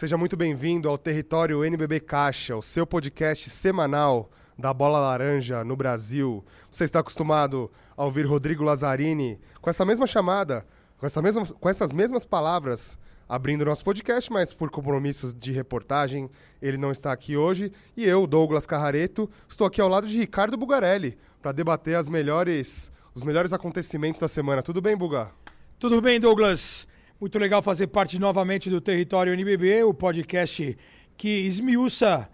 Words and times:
Seja 0.00 0.16
muito 0.16 0.34
bem-vindo 0.34 0.88
ao 0.88 0.96
Território 0.96 1.62
NBB 1.62 2.00
Caixa, 2.00 2.56
o 2.56 2.62
seu 2.62 2.86
podcast 2.86 3.50
semanal 3.50 4.30
da 4.58 4.72
bola 4.72 4.98
laranja 4.98 5.62
no 5.62 5.76
Brasil. 5.76 6.42
Você 6.70 6.84
está 6.84 7.00
acostumado 7.00 7.70
a 7.94 8.06
ouvir 8.06 8.24
Rodrigo 8.24 8.64
Lazzarini 8.64 9.38
com 9.60 9.68
essa 9.68 9.84
mesma 9.84 10.06
chamada, 10.06 10.66
com, 10.96 11.04
essa 11.04 11.20
mesma, 11.20 11.44
com 11.44 11.68
essas 11.68 11.92
mesmas 11.92 12.24
palavras 12.24 12.98
abrindo 13.28 13.62
nosso 13.62 13.84
podcast, 13.84 14.32
mas 14.32 14.54
por 14.54 14.70
compromissos 14.70 15.34
de 15.34 15.52
reportagem 15.52 16.30
ele 16.62 16.78
não 16.78 16.90
está 16.90 17.12
aqui 17.12 17.36
hoje. 17.36 17.70
E 17.94 18.06
eu, 18.06 18.26
Douglas 18.26 18.64
Carrareto, 18.64 19.28
estou 19.46 19.66
aqui 19.66 19.82
ao 19.82 19.88
lado 19.90 20.06
de 20.06 20.16
Ricardo 20.16 20.56
Bugarelli 20.56 21.18
para 21.42 21.52
debater 21.52 21.96
as 21.96 22.08
melhores, 22.08 22.90
os 23.14 23.22
melhores 23.22 23.52
acontecimentos 23.52 24.18
da 24.18 24.28
semana. 24.28 24.62
Tudo 24.62 24.80
bem, 24.80 24.96
Buga? 24.96 25.30
Tudo 25.78 26.00
bem, 26.00 26.18
Douglas. 26.18 26.88
Muito 27.20 27.38
legal 27.38 27.60
fazer 27.60 27.88
parte 27.88 28.18
novamente 28.18 28.70
do 28.70 28.80
Território 28.80 29.34
NBB, 29.34 29.82
o 29.84 29.92
podcast 29.92 30.74
que 31.18 31.28
esmiuça 31.28 32.26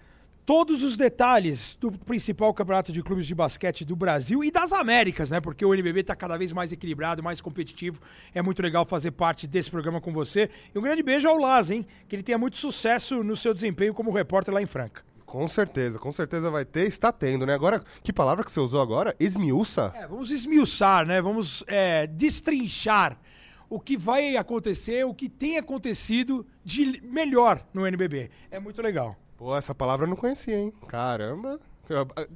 todos 0.44 0.84
os 0.84 0.96
detalhes 0.96 1.76
do 1.80 1.90
principal 1.90 2.54
campeonato 2.54 2.92
de 2.92 3.02
clubes 3.02 3.26
de 3.26 3.34
basquete 3.34 3.84
do 3.84 3.96
Brasil 3.96 4.44
e 4.44 4.50
das 4.52 4.72
Américas, 4.72 5.28
né? 5.28 5.40
Porque 5.40 5.64
o 5.64 5.74
NBB 5.74 6.02
está 6.02 6.14
cada 6.14 6.36
vez 6.36 6.52
mais 6.52 6.70
equilibrado, 6.70 7.20
mais 7.20 7.40
competitivo. 7.40 8.00
É 8.32 8.40
muito 8.40 8.62
legal 8.62 8.84
fazer 8.84 9.10
parte 9.10 9.48
desse 9.48 9.68
programa 9.68 10.00
com 10.00 10.12
você. 10.12 10.48
E 10.72 10.78
um 10.78 10.82
grande 10.82 11.02
beijo 11.02 11.26
ao 11.26 11.36
Laz, 11.36 11.68
hein? 11.68 11.84
Que 12.06 12.14
ele 12.14 12.22
tenha 12.22 12.38
muito 12.38 12.56
sucesso 12.56 13.24
no 13.24 13.34
seu 13.34 13.52
desempenho 13.52 13.92
como 13.92 14.12
repórter 14.12 14.54
lá 14.54 14.62
em 14.62 14.66
Franca. 14.66 15.02
Com 15.24 15.48
certeza, 15.48 15.98
com 15.98 16.12
certeza 16.12 16.48
vai 16.48 16.64
ter, 16.64 16.86
está 16.86 17.10
tendo, 17.10 17.44
né? 17.44 17.54
Agora, 17.54 17.82
que 18.04 18.12
palavra 18.12 18.44
que 18.44 18.52
você 18.52 18.60
usou 18.60 18.80
agora? 18.80 19.16
Esmiuça? 19.18 19.92
É, 19.96 20.06
vamos 20.06 20.30
esmiuçar, 20.30 21.04
né? 21.04 21.20
Vamos 21.20 21.64
é, 21.66 22.06
destrinchar 22.06 23.18
o 23.68 23.80
que 23.80 23.96
vai 23.96 24.36
acontecer, 24.36 25.04
o 25.04 25.14
que 25.14 25.28
tem 25.28 25.58
acontecido 25.58 26.46
de 26.64 27.00
melhor 27.02 27.64
no 27.72 27.86
NBB. 27.86 28.30
É 28.50 28.58
muito 28.58 28.80
legal. 28.82 29.16
Pô, 29.36 29.56
essa 29.56 29.74
palavra 29.74 30.06
eu 30.06 30.10
não 30.10 30.16
conhecia, 30.16 30.58
hein? 30.58 30.72
Caramba. 30.88 31.60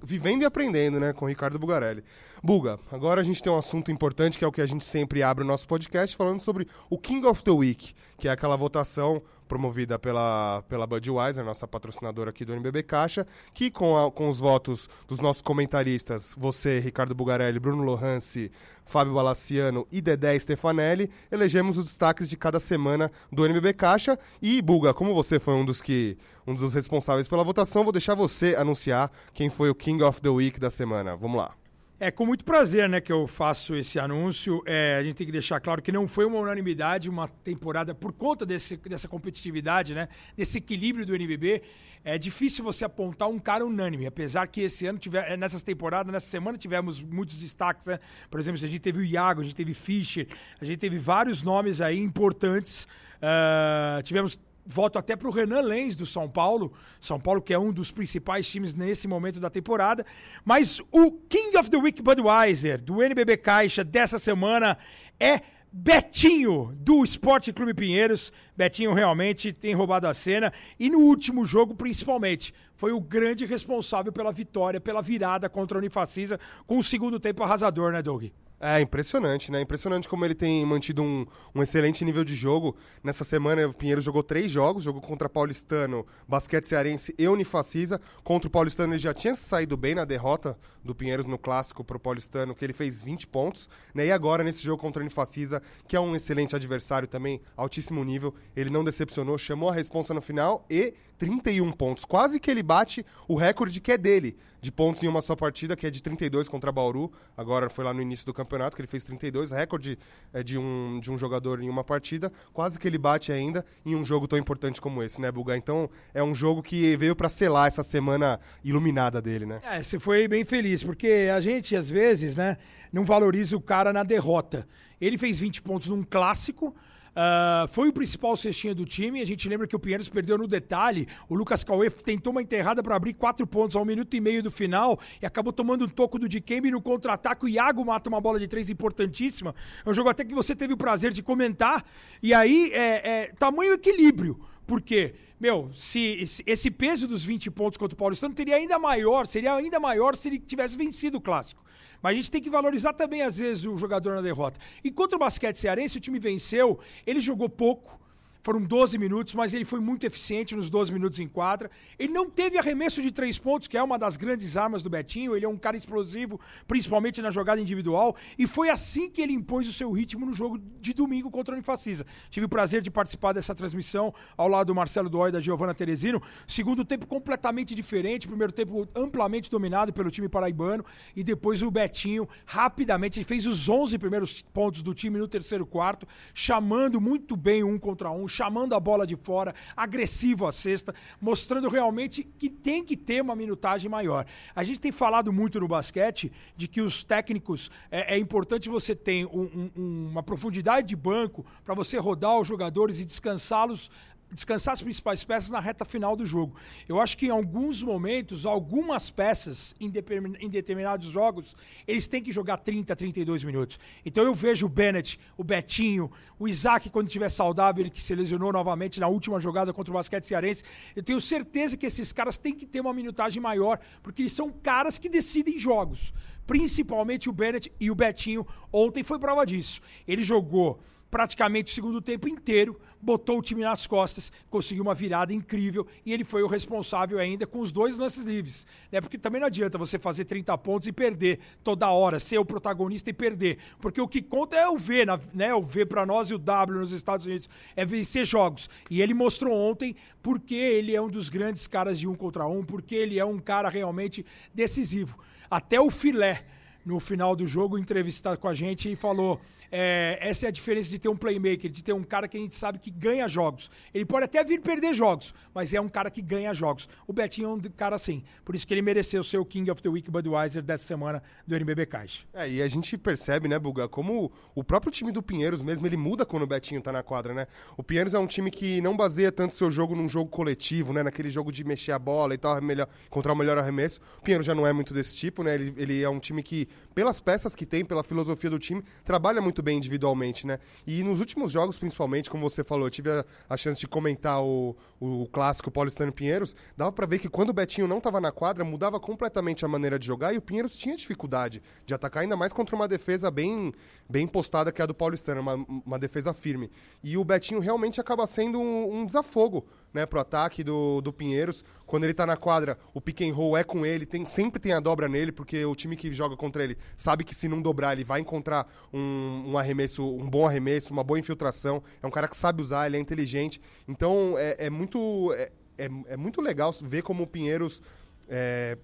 Vivendo 0.03 0.43
e 0.43 0.45
aprendendo, 0.45 1.01
né, 1.01 1.13
com 1.13 1.25
o 1.25 1.29
Ricardo 1.29 1.59
Bugarelli. 1.59 2.05
Buga, 2.43 2.79
agora 2.93 3.21
a 3.21 3.25
gente 3.25 3.43
tem 3.43 3.53
um 3.53 3.57
assunto 3.57 3.91
importante 3.91 4.39
que 4.39 4.45
é 4.45 4.47
o 4.47 4.53
que 4.53 4.61
a 4.61 4.67
gente 4.67 4.85
sempre 4.85 5.23
abre 5.23 5.43
o 5.43 5.47
nosso 5.47 5.67
podcast, 5.67 6.17
falando 6.17 6.41
sobre 6.41 6.69
o 6.89 6.97
King 6.97 7.27
of 7.27 7.43
the 7.43 7.51
Week, 7.51 7.93
que 8.17 8.29
é 8.29 8.31
aquela 8.31 8.57
votação 8.57 9.21
promovida 9.51 9.99
pela, 9.99 10.63
pela 10.69 10.87
Budweiser, 10.87 11.45
nossa 11.45 11.67
patrocinadora 11.67 12.31
aqui 12.31 12.45
do 12.45 12.53
NBB 12.53 12.85
Caixa, 12.85 13.27
que 13.53 13.69
com, 13.69 13.99
a, 13.99 14.09
com 14.09 14.29
os 14.29 14.39
votos 14.39 14.89
dos 15.09 15.19
nossos 15.19 15.43
comentaristas, 15.43 16.33
você, 16.39 16.79
Ricardo 16.79 17.17
Bugarelli, 17.17 17.59
Bruno 17.59 17.83
Lohance, 17.83 18.53
Fábio 18.87 19.13
Balaciano 19.13 19.89
e 19.91 20.01
Dedé 20.01 20.39
Stefanelli, 20.39 21.11
elegemos 21.33 21.79
os 21.79 21.87
destaques 21.87 22.29
de 22.29 22.37
cada 22.37 22.61
semana 22.61 23.11
do 23.33 23.45
NBB 23.45 23.73
Caixa. 23.73 24.17
E, 24.41 24.63
Buga, 24.63 24.95
como 24.95 25.13
você 25.13 25.41
foi 25.41 25.55
um 25.55 25.65
dos 25.65 25.83
que 25.83 26.17
um 26.47 26.55
dos 26.55 26.73
responsáveis 26.73 27.27
pela 27.27 27.43
votação, 27.43 27.83
vou 27.83 27.93
deixar 27.93 28.15
você 28.15 28.55
anunciar 28.57 29.11
quem 29.35 29.51
foi 29.51 29.69
o 29.69 29.75
King 29.75 30.01
of 30.05 30.21
the 30.21 30.29
Week 30.29 30.61
da 30.61 30.71
semana. 30.71 31.17
Vamos 31.17 31.41
lá. 31.41 31.60
É 32.03 32.11
com 32.11 32.25
muito 32.25 32.47
prazer 32.47 32.89
né, 32.89 32.99
que 32.99 33.13
eu 33.13 33.27
faço 33.27 33.77
esse 33.77 33.99
anúncio. 33.99 34.63
É, 34.65 34.97
a 34.99 35.03
gente 35.03 35.17
tem 35.17 35.27
que 35.27 35.33
deixar 35.33 35.61
claro 35.61 35.83
que 35.83 35.93
não 35.93 36.09
foi 36.09 36.25
uma 36.25 36.39
unanimidade, 36.39 37.11
uma 37.11 37.29
temporada 37.29 37.95
por 37.95 38.11
conta 38.11 38.47
desse, 38.47 38.75
dessa 38.79 39.07
competitividade, 39.07 39.93
né, 39.93 40.09
desse 40.35 40.57
equilíbrio 40.57 41.05
do 41.05 41.15
NBB. 41.15 41.63
É 42.03 42.17
difícil 42.17 42.65
você 42.65 42.87
apontar 42.87 43.29
um 43.29 43.39
cara 43.39 43.67
unânime, 43.67 44.07
apesar 44.07 44.47
que 44.47 44.63
esse 44.63 44.87
ano, 44.87 44.99
tiver, 44.99 45.31
é, 45.31 45.37
nessas 45.37 45.63
temporadas, 45.63 46.11
nessa 46.11 46.31
semana, 46.31 46.57
tivemos 46.57 47.05
muitos 47.05 47.37
destaques. 47.37 47.85
Né? 47.85 48.01
Por 48.31 48.41
exemplo, 48.41 48.65
a 48.65 48.67
gente 48.67 48.81
teve 48.81 49.01
o 49.01 49.05
Iago, 49.05 49.43
a 49.43 49.45
gente 49.45 49.57
teve 49.57 49.75
Fischer, 49.75 50.27
a 50.59 50.65
gente 50.65 50.79
teve 50.79 50.97
vários 50.97 51.43
nomes 51.43 51.83
aí 51.83 51.99
importantes. 51.99 52.89
Uh, 53.21 54.03
tivemos 54.03 54.41
voto 54.65 54.99
até 54.99 55.17
para 55.17 55.29
o 55.29 55.31
Renan 55.31 55.61
Lenz 55.61 55.97
do 55.97 56.07
São 56.07 56.29
Paulo. 56.29 56.73
São 56.99 57.19
Paulo 57.19 57.43
que 57.43 57.53
é 57.53 57.59
um 57.59 57.73
dos 57.73 57.91
principais 57.91 58.49
times 58.49 58.75
nesse 58.75 59.09
momento 59.09 59.41
da 59.41 59.51
temporada. 59.51 60.05
Mas 60.45 60.81
o 60.91 61.13
King 61.29 61.57
of 61.59 61.71
the 61.71 61.77
Week 61.77 62.01
Budweiser 62.03 62.81
do 62.81 63.03
NBB 63.03 63.37
Caixa 63.37 63.85
dessa 63.85 64.19
semana 64.19 64.79
é 65.19 65.41
Betinho 65.73 66.73
do 66.77 67.05
Esporte 67.05 67.53
Clube 67.53 67.75
Pinheiros. 67.75 68.33
Betinho 68.61 68.93
realmente 68.93 69.55
tem 69.55 69.73
roubado 69.73 70.07
a 70.07 70.13
cena 70.13 70.53
e 70.79 70.91
no 70.91 70.99
último 70.99 71.47
jogo 71.47 71.75
principalmente 71.75 72.53
foi 72.77 72.93
o 72.93 73.01
grande 73.01 73.47
responsável 73.47 74.13
pela 74.13 74.31
vitória, 74.31 74.79
pela 74.79 75.01
virada 75.01 75.49
contra 75.49 75.79
a 75.79 75.81
Unifacisa 75.81 76.39
com 76.67 76.77
o 76.77 76.85
segundo 76.85 77.19
tempo 77.19 77.43
arrasador, 77.43 77.91
né, 77.91 78.03
Doug? 78.03 78.25
É 78.63 78.79
impressionante, 78.79 79.51
né? 79.51 79.63
Impressionante 79.63 80.07
como 80.07 80.23
ele 80.23 80.35
tem 80.35 80.67
mantido 80.67 81.03
um, 81.03 81.25
um 81.55 81.63
excelente 81.63 82.05
nível 82.05 82.23
de 82.23 82.35
jogo. 82.37 82.77
Nessa 83.03 83.25
semana, 83.25 83.67
o 83.67 83.73
Pinheiro 83.73 84.03
jogou 84.03 84.23
três 84.23 84.51
jogos: 84.51 84.83
jogou 84.83 85.01
contra 85.01 85.31
Paulistano, 85.31 86.07
Basquete 86.29 86.67
Cearense 86.67 87.15
e 87.19 87.27
Unifacisa. 87.27 87.99
Contra 88.23 88.49
o 88.49 88.51
Paulistano, 88.51 88.93
ele 88.93 88.99
já 88.99 89.15
tinha 89.15 89.35
saído 89.35 89.79
bem 89.79 89.95
na 89.95 90.05
derrota 90.05 90.59
do 90.85 90.95
Pinheiros 90.95 91.25
no 91.25 91.39
clássico 91.39 91.83
pro 91.83 91.99
Paulistano, 91.99 92.55
que 92.55 92.63
ele 92.63 92.75
fez 92.75 93.03
20 93.03 93.29
pontos. 93.29 93.67
Né? 93.95 94.09
E 94.09 94.13
agora, 94.13 94.45
nesse 94.45 94.63
jogo 94.63 94.83
contra 94.83 95.01
o 95.01 95.05
Unifacisa, 95.05 95.63
que 95.89 95.97
é 95.97 96.01
um 96.01 96.15
excelente 96.15 96.55
adversário 96.55 97.09
também, 97.09 97.41
altíssimo 97.57 98.05
nível, 98.05 98.35
ele 98.55 98.71
não 98.71 98.85
decepcionou, 98.85 99.39
chamou 99.39 99.69
a 99.69 99.73
responsa 99.73 100.13
no 100.15 100.21
final 100.21 100.65
e 100.69 100.95
31 101.19 101.71
pontos. 101.73 102.05
Quase 102.05 102.41
que 102.41 102.51
ele 102.51 102.63
bate 102.63 103.05
o 103.29 103.37
recorde 103.37 103.79
que 103.81 103.93
é 103.93 103.99
dele, 103.99 104.37
de 104.61 104.73
pontos 104.73 105.03
em 105.03 105.09
uma 105.09 105.21
só 105.21 105.37
partida, 105.37 105.77
que 105.77 105.87
é 105.87 105.91
de 105.91 106.03
32 106.03 106.49
contra 106.49 106.73
Bauru. 106.73 107.13
Agora 107.37 107.69
foi 107.69 107.85
lá 107.85 107.93
no 107.93 108.01
início 108.01 108.25
do 108.25 108.33
campeonato 108.33 108.75
que 108.75 108.81
ele 108.81 108.89
fez 108.89 109.05
32, 109.05 109.51
recorde 109.51 109.99
é, 110.33 110.43
de, 110.43 110.57
um, 110.57 110.99
de 111.01 111.11
um 111.11 111.19
jogador 111.19 111.63
em 111.63 111.69
uma 111.69 111.85
partida. 111.85 112.33
Quase 112.53 112.79
que 112.79 112.89
ele 112.89 112.97
bate 112.97 113.31
ainda 113.33 113.65
em 113.85 113.95
um 113.95 114.03
jogo 114.03 114.27
tão 114.27 114.39
importante 114.39 114.81
como 114.81 115.03
esse, 115.03 115.21
né, 115.21 115.31
Buga? 115.31 115.57
Então 115.57 115.91
é 116.15 116.23
um 116.23 116.35
jogo 116.35 116.63
que 116.63 116.97
veio 116.97 117.15
para 117.15 117.29
selar 117.29 117.67
essa 117.67 117.83
semana 117.83 118.41
iluminada 118.65 119.21
dele, 119.21 119.45
né? 119.45 119.61
É, 119.63 119.83
você 119.83 119.99
foi 119.99 120.27
bem 120.27 120.45
feliz, 120.45 120.83
porque 120.83 121.29
a 121.35 121.41
gente, 121.41 121.77
às 121.77 121.91
vezes, 121.91 122.35
né, 122.35 122.57
não 122.91 123.05
valoriza 123.05 123.57
o 123.57 123.61
cara 123.61 123.93
na 123.93 124.03
derrota. 124.03 124.67
Ele 125.01 125.17
fez 125.19 125.39
20 125.39 125.63
pontos 125.63 125.89
num 125.89 126.03
clássico. 126.03 126.75
Uh, 127.11 127.67
foi 127.69 127.89
o 127.89 127.93
principal 127.93 128.37
cestinha 128.37 128.75
do 128.75 128.85
time. 128.85 129.21
A 129.21 129.27
gente 129.27 129.49
lembra 129.49 129.67
que 129.67 129.75
o 129.75 129.79
Pinheiros 129.79 130.09
perdeu 130.09 130.39
no 130.39 130.47
detalhe. 130.47 131.09
O 131.29 131.35
Lucas 131.35 131.65
Cauê 131.65 131.91
tentou 131.91 132.33
uma 132.33 132.43
enterrada 132.43 132.83
para 132.83 132.95
abrir 132.97 133.15
quatro 133.15 133.47
pontos 133.47 133.77
ao 133.77 133.85
minuto 133.85 134.15
e 134.15 134.21
meio 134.21 134.43
do 134.43 134.51
final 134.51 134.99
e 135.21 135.27
acabou 135.27 135.53
tomando 135.53 135.85
um 135.85 135.89
toco 135.89 136.19
do 136.19 136.29
Dikembe 136.29 136.71
no 136.71 136.81
contra-ataque. 136.81 137.45
O 137.45 137.49
Iago 137.49 137.85
mata 137.85 138.09
uma 138.09 138.21
bola 138.21 138.39
de 138.39 138.47
três 138.47 138.71
importantíssima. 138.71 139.55
É 139.85 139.91
um 139.91 139.95
jogo 139.95 140.09
até 140.09 140.25
que 140.25 140.35
você 140.35 140.55
teve 140.55 140.75
o 140.75 140.77
prazer 140.77 141.13
de 141.13 141.23
comentar. 141.23 141.85
E 142.23 142.33
aí, 142.33 142.71
é, 142.73 143.11
é 143.11 143.33
tamanho 143.39 143.73
equilíbrio. 143.73 144.39
Por 144.67 144.81
quê? 144.81 145.15
Meu, 145.41 145.71
se 145.75 146.43
esse 146.47 146.71
peso 146.71 147.09
dos 147.09 147.25
20 147.25 147.51
pontos 147.51 147.79
contra 147.79 147.95
o 147.95 147.97
Paulistano 147.97 148.35
teria 148.35 148.57
ainda 148.57 148.79
maior, 148.79 149.27
seria 149.27 149.55
ainda 149.55 149.81
maior 149.81 150.15
se 150.15 150.29
ele 150.29 150.39
tivesse 150.39 150.77
vencido 150.77 151.17
o 151.17 151.21
clássico. 151.21 151.65
Mas 152.03 152.13
a 152.13 152.15
gente 152.15 152.31
tem 152.31 152.43
que 152.43 152.51
valorizar 152.51 152.93
também, 152.93 153.23
às 153.23 153.39
vezes, 153.39 153.65
o 153.65 153.79
jogador 153.79 154.17
na 154.17 154.21
derrota. 154.21 154.61
E 154.85 154.91
contra 154.91 155.17
o 155.17 155.19
basquete 155.19 155.57
cearense, 155.57 155.97
o 155.97 156.01
time 156.01 156.19
venceu, 156.19 156.79
ele 157.07 157.21
jogou 157.23 157.49
pouco, 157.49 157.99
foram 158.43 158.63
12 158.63 158.97
minutos, 158.99 159.35
mas 159.35 159.53
ele 159.53 159.65
foi 159.65 159.81
muito 159.81 160.07
eficiente 160.07 160.57
nos 160.57 160.71
12 160.71 160.93
minutos 160.93 161.21
em 161.21 161.29
quadra. 161.29 161.71
Ele 161.99 162.13
não 162.13 162.29
teve 162.29 162.59
arremesso 162.59 163.03
de 163.03 163.11
três 163.11 163.39
pontos, 163.39 163.69
que 163.69 163.77
é 163.77 163.83
uma 163.83 163.99
das 163.99 164.17
grandes 164.17 164.57
armas 164.57 164.83
do 164.83 164.91
Betinho. 164.91 165.37
Ele 165.37 165.45
é 165.45 165.49
um 165.49 165.57
cara 165.57 165.77
explosivo, 165.77 166.41
principalmente 166.67 167.21
na 167.21 167.31
jogada 167.31 167.61
individual. 167.61 168.17
E 168.39 168.47
foi 168.47 168.71
assim 168.71 169.11
que 169.11 169.21
ele 169.21 169.33
impôs 169.33 169.69
o 169.69 169.73
seu 169.73 169.91
ritmo 169.93 170.25
no 170.25 170.33
jogo 170.33 170.59
de 170.81 170.95
domingo 170.95 171.31
contra 171.31 171.53
o 171.53 171.57
Unifacisa. 171.57 172.07
Tive 172.31 172.47
o 172.47 172.49
prazer 172.49 172.81
de 172.81 172.91
participar 172.91 173.33
dessa 173.33 173.55
transmissão 173.55 174.15
ao 174.37 174.49
lado 174.49 174.69
do 174.69 174.75
Marcelo 174.75 175.11
Dói 175.11 175.29
e 175.29 175.33
da 175.33 175.41
Giovana 175.41 175.75
Teresino. 175.75 176.23
Segundo 176.47 176.85
tempo 176.85 177.07
completamente 177.07 177.75
diferente. 177.75 178.27
Primeiro 178.27 178.53
tempo 178.53 178.89
amplamente 178.95 179.51
dominado 179.51 179.93
pelo 179.93 180.11
time 180.11 180.29
paraibano. 180.29 180.85
E 181.15 181.23
depois 181.23 181.63
o 181.63 181.71
Betinho, 181.71 182.29
rapidamente, 182.47 183.19
ele 183.19 183.25
fez 183.25 183.47
os 183.47 183.69
11 183.69 183.99
primeiros 183.99 184.43
pontos 184.43 184.83
do 184.83 184.95
time 184.95 185.19
no 185.19 185.29
terceiro 185.29 185.67
quarto, 185.67 186.07
chamando 186.33 187.01
muito 187.01 187.37
bem 187.37 187.63
um 187.63 187.79
contra 187.79 188.11
um 188.11 188.30
chamando 188.31 188.75
a 188.75 188.81
bola 188.81 189.07
de 189.07 189.17
fora, 189.17 189.55
agressivo 189.77 190.47
à 190.47 190.53
cesta, 190.53 190.95
mostrando 191.21 191.69
realmente 191.69 192.23
que 192.23 192.49
tem 192.49 192.85
que 192.85 192.97
ter 192.97 193.21
uma 193.21 193.37
minutagem 193.37 193.91
maior. 193.91 194.25
A 194.55 194.65
gente 194.65 194.81
tem 194.81 194.93
falado 194.93 195.33
muito 195.33 195.61
no 195.61 195.69
basquete 195.69 196.33
de 196.57 196.69
que 196.69 196.81
os 196.81 197.05
técnicos 197.05 197.71
é, 197.91 198.15
é 198.15 198.19
importante 198.19 198.69
você 198.69 198.95
ter 198.95 199.27
um, 199.27 199.71
um, 199.77 200.09
uma 200.11 200.23
profundidade 200.23 200.87
de 200.87 200.97
banco 200.97 201.45
para 201.65 201.75
você 201.75 201.99
rodar 201.99 202.39
os 202.39 202.49
jogadores 202.49 203.01
e 203.01 203.05
descansá-los 203.05 203.91
descansar 204.33 204.75
as 204.75 204.83
principais 204.83 205.25
peças 205.25 205.51
na 205.51 205.61
reta 205.61 205.85
final 205.85 206.17
do 206.17 206.27
jogo. 206.27 206.57
Eu 206.89 207.01
acho 207.01 207.17
que 207.17 207.27
em 207.27 207.31
alguns 207.31 207.83
momentos, 207.83 208.47
algumas 208.47 209.11
peças 209.11 209.75
em, 209.81 209.91
determinados 209.91 211.09
jogos, 211.09 211.55
eles 211.87 212.09
têm 212.09 212.23
que 212.23 212.33
jogar 212.33 212.59
30, 212.59 212.95
32 212.95 213.45
minutos. 213.45 213.79
Então 214.05 214.25
eu 214.25 214.35
vejo 214.35 214.67
o 214.67 214.69
Bennett, 214.69 215.19
o 215.37 215.45
Betinho, 215.45 216.11
o 216.39 216.49
Isaac, 216.49 216.89
quando 216.91 217.07
estiver 217.07 217.29
saudável, 217.29 217.83
ele 217.83 217.91
que 217.91 218.01
se 218.01 218.15
lesionou 218.15 218.53
novamente 218.53 219.01
na 219.01 219.09
última 219.09 219.41
jogada 219.41 219.73
contra 219.73 219.93
o 219.93 219.95
basquete 219.95 220.25
cearense. 220.25 220.63
Eu 220.95 221.03
tenho 221.03 221.21
certeza 221.21 221.77
que 221.77 221.87
esses 221.87 222.13
caras 222.13 222.39
têm 222.39 222.55
que 222.55 222.67
ter 222.67 222.81
uma 222.81 222.95
minutagem 222.95 223.43
maior, 223.43 223.79
porque 224.03 224.23
eles 224.23 224.33
são 224.33 224.51
caras 224.51 224.99
que 224.99 225.09
decidem 225.09 225.59
jogos. 225.59 226.15
Principalmente 226.47 227.29
o 227.29 227.33
Bennett 227.33 227.71
e 227.79 227.91
o 227.91 227.95
Betinho. 227.95 228.47
Ontem 228.73 229.03
foi 229.03 229.19
prova 229.19 229.45
disso. 229.45 229.81
Ele 230.07 230.25
jogou 230.25 230.81
praticamente 231.11 231.73
o 231.73 231.75
segundo 231.75 232.01
tempo 232.01 232.29
inteiro, 232.29 232.81
botou 233.01 233.39
o 233.39 233.43
time 233.43 233.63
nas 233.63 233.87
costas, 233.87 234.31
conseguiu 234.49 234.83
uma 234.83 234.95
virada 234.95 235.33
incrível 235.33 235.87
e 236.05 236.13
ele 236.13 236.25
foi 236.25 236.43
o 236.43 236.47
responsável 236.47 237.19
ainda 237.19 237.47
com 237.47 237.61
os 237.61 237.73
dois 237.73 237.99
lances 237.99 238.25
livres. 238.25 238.67
Né? 238.93 239.01
Porque 239.01 239.19
também 239.19 239.41
não 239.41 239.47
adianta 239.47 239.79
você 239.79 239.99
fazer 239.99 240.27
30 240.27 240.57
pontos 240.59 240.87
e 240.87 240.93
perder 240.93 241.41
toda 241.65 241.91
hora, 241.91 242.21
ser 242.21 242.39
o 242.39 242.45
protagonista 242.45 243.11
e 243.11 243.13
perder. 243.13 243.59
Porque 243.81 244.01
o 244.01 244.09
que 244.09 244.23
conta 244.23 244.57
é 244.57 244.69
o 244.69 244.79
V, 244.79 245.05
né? 245.33 245.55
O 245.55 245.63
V 245.63 245.87
para 245.87 246.05
nós 246.05 246.31
e 246.31 246.35
o 246.35 246.39
W 246.39 246.81
nos 246.81 246.93
Estados 246.93 247.27
Unidos 247.27 247.49
é 247.75 247.85
vencer 247.85 248.25
jogos. 248.25 248.69
E 248.91 249.01
ele 249.01 249.15
mostrou 249.15 249.57
ontem 249.57 249.97
porque 250.23 250.55
ele 250.55 250.95
é 250.95 251.01
um 251.01 251.09
dos 251.09 251.29
grandes 251.29 251.67
caras 251.67 251.99
de 251.99 252.07
um 252.07 252.15
contra 252.15 252.47
um, 252.47 252.65
porque 252.65 252.95
ele 252.95 253.19
é 253.19 253.25
um 253.25 253.39
cara 253.39 253.69
realmente 253.69 254.25
decisivo. 254.55 255.19
Até 255.51 255.81
o 255.81 255.91
filé 255.91 256.45
no 256.91 256.99
final 256.99 257.37
do 257.37 257.47
jogo 257.47 257.79
entrevistar 257.79 258.37
com 258.37 258.49
a 258.49 258.55
gente 258.55 258.91
e 258.91 258.97
falou 258.97 259.41
é, 259.71 260.19
essa 260.21 260.47
é 260.47 260.49
a 260.49 260.51
diferença 260.51 260.91
de 260.91 260.99
ter 260.99 261.09
um 261.09 261.17
playmaker, 261.17 261.71
de 261.71 261.85
ter 261.85 261.93
um 261.93 262.03
cara 262.03 262.27
que 262.27 262.37
a 262.37 262.41
gente 262.41 262.55
sabe 262.55 262.79
que 262.79 262.91
ganha 262.91 263.29
jogos. 263.29 263.71
Ele 263.95 264.05
pode 264.05 264.25
até 264.25 264.43
vir 264.43 264.61
perder 264.61 264.93
jogos, 264.95 265.33
mas 265.55 265.73
é 265.73 265.81
um 265.81 265.89
cara 265.89 266.11
que 266.11 266.21
ganha 266.21 266.53
jogos. 266.53 266.89
O 267.07 267.13
Betinho 267.13 267.49
é 267.49 267.53
um 267.53 267.61
cara 267.61 267.95
assim. 267.95 268.25
Por 268.45 268.55
isso 268.55 268.67
que 268.67 268.75
ele 268.75 268.83
mereceu 268.83 269.23
ser 269.23 269.39
o 269.39 269.45
King 269.45 269.71
of 269.71 269.81
the 269.81 269.89
Week 269.89 270.11
Budweiser 270.11 270.63
dessa 270.63 270.85
semana 270.85 271.23
do 271.47 271.55
NBB 271.55 271.87
Caixa. 271.87 272.25
É, 272.35 272.51
e 272.51 272.63
a 272.63 272.67
gente 272.67 272.99
percebe, 272.99 273.47
né, 273.47 273.59
Buga, 273.59 273.89
como 273.89 274.33
o 274.55 274.65
próprio 274.65 274.91
time 274.91 275.13
do 275.13 275.23
Pinheiros 275.23 275.63
mesmo, 275.63 275.87
ele 275.87 275.97
muda 275.97 276.27
quando 276.27 276.43
o 276.43 276.47
Betinho 276.47 276.83
tá 276.83 276.91
na 276.91 277.03
quadra, 277.03 277.33
né? 277.33 277.47
O 277.77 277.83
Pinheiros 277.83 278.15
é 278.15 278.19
um 278.19 278.27
time 278.27 278.51
que 278.51 278.81
não 278.81 278.97
baseia 278.97 279.31
tanto 279.31 279.55
seu 279.55 279.71
jogo 279.71 279.95
num 279.95 280.09
jogo 280.09 280.31
coletivo, 280.31 280.93
né? 280.93 281.03
Naquele 281.03 281.31
jogo 281.31 281.53
de 281.53 281.63
mexer 281.63 281.93
a 281.93 281.99
bola 281.99 282.35
e 282.35 282.39
tal, 282.39 282.61
melhor, 282.61 282.89
encontrar 283.07 283.33
o 283.33 283.37
melhor 283.37 283.57
arremesso. 283.57 284.01
O 284.19 284.23
Pinheiros 284.23 284.47
já 284.47 284.55
não 284.55 284.67
é 284.67 284.73
muito 284.73 284.93
desse 284.93 285.17
tipo, 285.17 285.45
né? 285.45 285.55
Ele, 285.55 285.73
ele 285.77 286.03
é 286.03 286.09
um 286.09 286.19
time 286.19 286.43
que, 286.43 286.69
pelas 286.95 287.21
peças 287.21 287.55
que 287.55 287.65
tem, 287.65 287.85
pela 287.85 288.03
filosofia 288.03 288.51
do 288.51 288.59
time, 288.59 288.83
trabalha 289.05 289.41
muito 289.41 289.63
bem 289.63 289.79
individualmente, 289.79 290.47
né? 290.47 290.59
E 290.87 291.03
nos 291.03 291.21
últimos 291.21 291.53
jogos, 291.53 291.79
principalmente, 291.79 292.31
como 292.31 292.49
você 292.49 292.65
falou, 292.65 292.87
eu 292.87 292.91
tive 292.91 293.11
a, 293.11 293.25
a 293.49 293.57
chance 293.57 293.81
de 293.81 293.89
comentar 293.89 294.43
o, 294.43 294.77
o 295.01 295.27
clássico 295.33 295.71
Paulistano 295.71 296.13
Pinheiros, 296.13 296.55
dava 296.77 296.93
para 296.93 297.07
ver 297.07 297.19
que 297.19 297.29
quando 297.29 297.51
o 297.51 297.53
Betinho 297.53 297.87
não 297.87 297.99
estava 297.99 298.21
na 298.21 298.33
quadra, 298.33 298.65
mudava 298.65 298.99
completamente 298.99 299.65
a 299.65 299.69
maneira 299.69 299.99
de 299.99 300.07
jogar 300.07 300.35
e 300.35 300.39
o 300.39 300.43
Pinheiros 300.43 300.77
tinha 300.77 300.97
dificuldade 300.97 301.63
de 301.87 301.95
atacar, 301.95 302.23
ainda 302.23 302.37
mais 302.37 302.53
contra 302.53 302.75
uma 302.77 302.89
defesa 302.89 303.31
bem, 303.31 303.73
bem 304.09 304.27
postada 304.27 304.73
que 304.73 304.81
é 304.81 304.85
a 304.85 304.87
do 304.87 304.95
Paulistano, 304.95 305.41
uma, 305.41 305.55
uma 305.87 305.99
defesa 305.99 306.35
firme. 306.35 306.71
E 307.03 307.17
o 307.17 307.25
Betinho 307.25 307.61
realmente 307.61 308.01
acaba 308.01 308.27
sendo 308.27 308.59
um, 308.61 309.01
um 309.01 309.07
desafogo 309.07 309.67
né, 309.93 310.07
pro 310.07 310.21
ataque 310.21 310.63
do, 310.63 311.01
do 311.01 311.13
Pinheiros. 311.13 311.65
Quando 311.87 312.05
ele 312.05 312.15
tá 312.15 312.25
na 312.25 312.37
quadra, 312.37 312.79
o 312.95 313.01
pick 313.01 313.23
and 313.23 313.35
roll 313.35 313.57
é 313.57 313.65
com 313.65 313.85
ele, 313.85 314.07
tem, 314.07 314.25
sempre 314.25 314.61
tem 314.61 314.73
a 314.73 314.81
dobra 314.81 315.09
nele, 315.09 315.33
porque 315.33 315.65
o 315.65 315.75
time 315.75 315.97
que 315.97 316.13
joga 316.13 316.37
contra 316.37 316.63
ele 316.63 316.77
sabe 316.97 317.25
que 317.25 317.35
se 317.35 317.49
não 317.49 317.61
dobrar, 317.61 317.93
ele 317.93 318.05
vai 318.05 318.21
encontrar 318.21 318.67
um, 318.93 319.45
um 319.49 319.59
arremesso, 319.59 320.07
um 320.07 320.29
bom 320.29 320.47
arremesso, 320.47 320.93
uma 320.93 321.03
boa 321.03 321.19
infiltração. 321.19 321.83
É 322.03 322.07
um 322.07 322.11
cara 322.11 322.29
que 322.29 322.37
sabe 322.37 322.63
usar, 322.63 322.87
ele 322.87 322.97
é 322.97 323.01
inteligente. 323.01 323.61
Então 323.89 324.35
é, 324.39 324.57
é 324.59 324.71
muito. 324.71 325.33
É, 325.35 325.51
é, 325.79 325.89
é, 326.09 326.17
muito 326.17 326.41
legal 326.43 326.73
ver 326.83 327.03
como 327.03 327.25
o 327.25 327.27
Pinheiros. 327.27 327.83
É, 328.29 328.79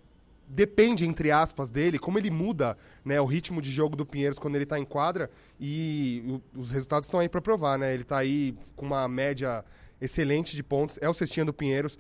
depende, 0.49 1.05
entre 1.05 1.31
aspas, 1.31 1.71
dele, 1.71 1.99
como 1.99 2.19
ele 2.19 2.31
muda 2.31 2.77
né, 3.05 3.21
o 3.21 3.25
ritmo 3.25 3.61
de 3.61 3.71
jogo 3.71 3.97
do 3.97 4.07
Pinheiros 4.07 4.39
quando 4.39 4.55
ele 4.55 4.65
está 4.65 4.79
em 4.79 4.85
quadra 4.85 5.31
e 5.59 6.41
o, 6.55 6.61
os 6.61 6.71
resultados 6.71 7.07
estão 7.07 7.21
aí 7.21 7.29
para 7.29 7.41
provar, 7.41 7.79
né? 7.79 7.93
Ele 7.93 8.03
está 8.03 8.19
aí 8.19 8.57
com 8.75 8.87
uma 8.87 9.09
média 9.09 9.65
excelente 10.01 10.55
de 10.55 10.63
pontos, 10.63 10.99
é 11.01 11.09
o 11.09 11.15
cestinha 11.15 11.45
do 11.45 11.53
Pinheiros 11.53 11.99